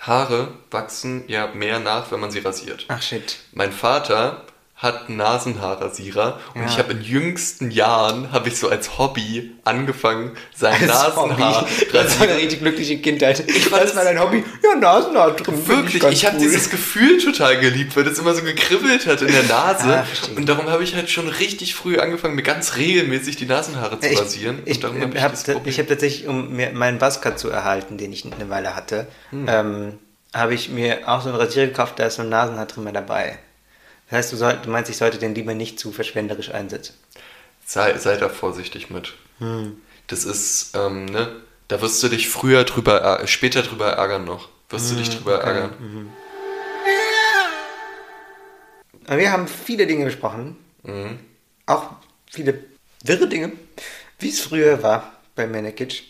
Haare 0.00 0.48
wachsen 0.70 1.24
ja 1.26 1.48
mehr 1.48 1.80
nach, 1.80 2.10
wenn 2.12 2.20
man 2.20 2.30
sie 2.30 2.38
rasiert. 2.38 2.84
Ach 2.88 3.02
shit. 3.02 3.38
Mein 3.52 3.72
Vater 3.72 4.44
hat 4.78 5.10
Nasenhaarrasierer. 5.10 6.38
Und 6.54 6.62
ja. 6.62 6.68
ich 6.68 6.78
habe 6.78 6.92
in 6.92 7.02
jüngsten 7.02 7.72
Jahren 7.72 8.30
habe 8.30 8.48
ich 8.48 8.56
so 8.58 8.68
als 8.68 8.96
Hobby 8.96 9.50
angefangen 9.64 10.36
sein 10.54 10.86
Nasenhaar 10.86 11.66
das 11.92 12.20
war 12.20 12.28
eine 12.28 12.36
richtig 12.36 12.60
glückliche 12.60 12.98
Kindheit. 12.98 13.42
Ich 13.48 13.70
weiß 13.70 13.94
mal 13.94 14.04
dein 14.04 14.20
Hobby? 14.20 14.44
Ja 14.62 14.78
Nasenhaar 14.78 15.32
drin 15.32 15.66
wirklich 15.66 16.04
ich, 16.04 16.10
ich 16.10 16.26
habe 16.26 16.36
cool. 16.36 16.42
dieses 16.42 16.70
Gefühl 16.70 17.18
total 17.18 17.58
geliebt 17.58 17.96
weil 17.96 18.04
das 18.04 18.20
immer 18.20 18.34
so 18.34 18.42
gekribbelt 18.42 19.06
hat 19.06 19.20
in 19.20 19.32
der 19.32 19.42
Nase. 19.48 19.98
ah, 19.98 20.06
und 20.36 20.48
darum 20.48 20.70
habe 20.70 20.84
ich 20.84 20.94
halt 20.94 21.10
schon 21.10 21.28
richtig 21.28 21.74
früh 21.74 21.98
angefangen 21.98 22.36
mir 22.36 22.42
ganz 22.42 22.76
regelmäßig 22.76 23.34
die 23.34 23.46
Nasenhaare 23.46 23.98
zu 23.98 24.16
rasieren. 24.16 24.62
Ich, 24.64 24.78
ich 24.78 24.84
habe 24.84 25.20
hab, 25.20 25.66
ich 25.66 25.78
hab 25.80 25.88
tatsächlich 25.88 26.28
um 26.28 26.54
mir 26.54 26.70
meinen 26.70 26.98
Buzzcut 26.98 27.36
zu 27.36 27.50
erhalten 27.50 27.98
den 27.98 28.12
ich 28.12 28.24
eine 28.24 28.48
Weile 28.48 28.76
hatte 28.76 29.08
hm. 29.30 29.46
ähm, 29.48 29.98
habe 30.32 30.54
ich 30.54 30.68
mir 30.68 31.08
auch 31.08 31.22
so 31.22 31.30
einen 31.30 31.38
Rasierer 31.38 31.66
gekauft 31.66 31.98
da 31.98 32.06
ist 32.06 32.16
so 32.16 32.22
ein 32.22 32.28
Nasenhaar 32.28 32.66
drin 32.66 32.84
mehr 32.84 32.92
dabei 32.92 33.40
das 34.10 34.18
heißt, 34.18 34.32
du, 34.32 34.36
soll, 34.36 34.58
du 34.62 34.70
meinst, 34.70 34.90
ich 34.90 34.96
sollte 34.96 35.18
den 35.18 35.34
lieber 35.34 35.54
nicht 35.54 35.78
zu 35.78 35.92
verschwenderisch 35.92 36.50
einsetzen? 36.50 36.94
Sei, 37.66 37.96
sei 37.98 38.16
da 38.16 38.30
vorsichtig 38.30 38.88
mit. 38.88 39.14
Hm. 39.38 39.82
Das 40.06 40.24
ist, 40.24 40.74
ähm, 40.74 41.04
ne, 41.04 41.42
da 41.68 41.82
wirst 41.82 42.02
du 42.02 42.08
dich 42.08 42.30
früher 42.30 42.64
drüber, 42.64 43.20
äh, 43.20 43.26
später 43.26 43.62
drüber 43.62 43.92
ärgern 43.92 44.24
noch. 44.24 44.48
Wirst 44.70 44.88
hm, 44.88 44.96
du 44.96 45.02
dich 45.02 45.12
hm, 45.12 45.18
drüber 45.18 45.38
okay. 45.38 45.46
ärgern. 45.46 45.74
Mhm. 45.78 46.10
Wir 49.18 49.32
haben 49.32 49.48
viele 49.48 49.86
Dinge 49.86 50.06
besprochen. 50.06 50.56
Mhm. 50.82 51.18
Auch 51.66 51.92
viele 52.30 52.64
wirre 53.04 53.28
Dinge, 53.28 53.52
wie 54.18 54.28
es 54.28 54.40
früher 54.40 54.82
war 54.82 55.12
bei 55.34 55.46
Manekitsch. 55.46 56.02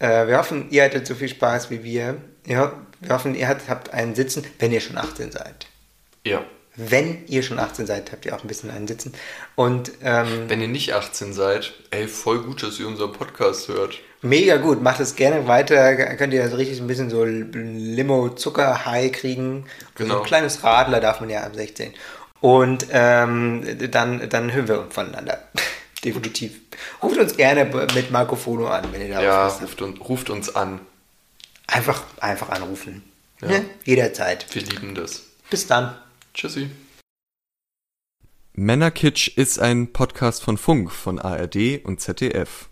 Äh, 0.00 0.26
wir 0.26 0.38
hoffen, 0.38 0.70
ihr 0.70 0.84
hattet 0.84 1.06
so 1.06 1.14
viel 1.14 1.28
Spaß 1.28 1.70
wie 1.70 1.84
wir. 1.84 2.20
Ja, 2.46 2.72
wir 3.00 3.14
hoffen, 3.14 3.34
ihr 3.36 3.48
habt 3.48 3.90
einen 3.90 4.16
Sitzen, 4.16 4.44
wenn 4.58 4.72
ihr 4.72 4.80
schon 4.80 4.98
18 4.98 5.30
seid. 5.32 5.66
Ja 6.24 6.44
wenn 6.88 7.26
ihr 7.26 7.42
schon 7.42 7.58
18 7.58 7.86
seid, 7.86 8.12
habt 8.12 8.24
ihr 8.24 8.34
auch 8.34 8.42
ein 8.42 8.48
bisschen 8.48 8.70
einen 8.70 8.88
sitzen. 8.88 9.12
Und 9.54 9.92
ähm, 10.02 10.48
wenn 10.48 10.60
ihr 10.60 10.68
nicht 10.68 10.94
18 10.94 11.32
seid, 11.32 11.74
ey, 11.90 12.08
voll 12.08 12.42
gut, 12.42 12.62
dass 12.62 12.78
ihr 12.80 12.86
unseren 12.86 13.12
Podcast 13.12 13.68
hört. 13.68 13.98
Mega 14.22 14.56
gut, 14.56 14.82
macht 14.82 15.00
es 15.00 15.16
gerne 15.16 15.48
weiter. 15.48 15.94
Könnt 16.16 16.34
ihr 16.34 16.42
also 16.42 16.56
richtig 16.56 16.80
ein 16.80 16.86
bisschen 16.86 17.08
so 17.10 17.24
Limo-Zucker-High 17.24 19.12
kriegen. 19.12 19.64
Genau. 19.94 20.14
So 20.14 20.20
ein 20.20 20.26
kleines 20.26 20.62
Radler 20.62 21.00
darf 21.00 21.20
man 21.20 21.30
ja 21.30 21.42
ab 21.42 21.54
16. 21.54 21.94
Und 22.40 22.86
ähm, 22.90 23.64
dann, 23.90 24.28
dann 24.28 24.52
hören 24.52 24.68
wir 24.68 24.86
voneinander. 24.90 25.42
Definitiv. 26.04 26.52
Ruft 27.02 27.18
uns 27.18 27.36
gerne 27.36 27.66
mit 27.94 28.10
Marco 28.10 28.36
Fono 28.36 28.68
an, 28.68 28.84
wenn 28.92 29.02
ihr 29.02 29.14
da 29.14 29.22
Ja, 29.22 29.48
ruft, 29.48 29.82
un 29.82 29.96
ruft 29.98 30.30
uns 30.30 30.54
an. 30.54 30.80
Einfach, 31.66 32.02
einfach 32.20 32.48
anrufen. 32.50 33.02
Ja. 33.42 33.48
Ne? 33.48 33.64
Jederzeit. 33.84 34.46
Wir 34.54 34.62
lieben 34.62 34.94
das. 34.94 35.24
Bis 35.50 35.66
dann. 35.66 35.94
Tschüssi. 36.32 36.70
Männerkitsch 38.52 39.36
ist 39.36 39.58
ein 39.58 39.92
Podcast 39.92 40.42
von 40.42 40.56
Funk, 40.56 40.90
von 40.90 41.18
ARD 41.18 41.84
und 41.84 42.00
ZDF. 42.00 42.69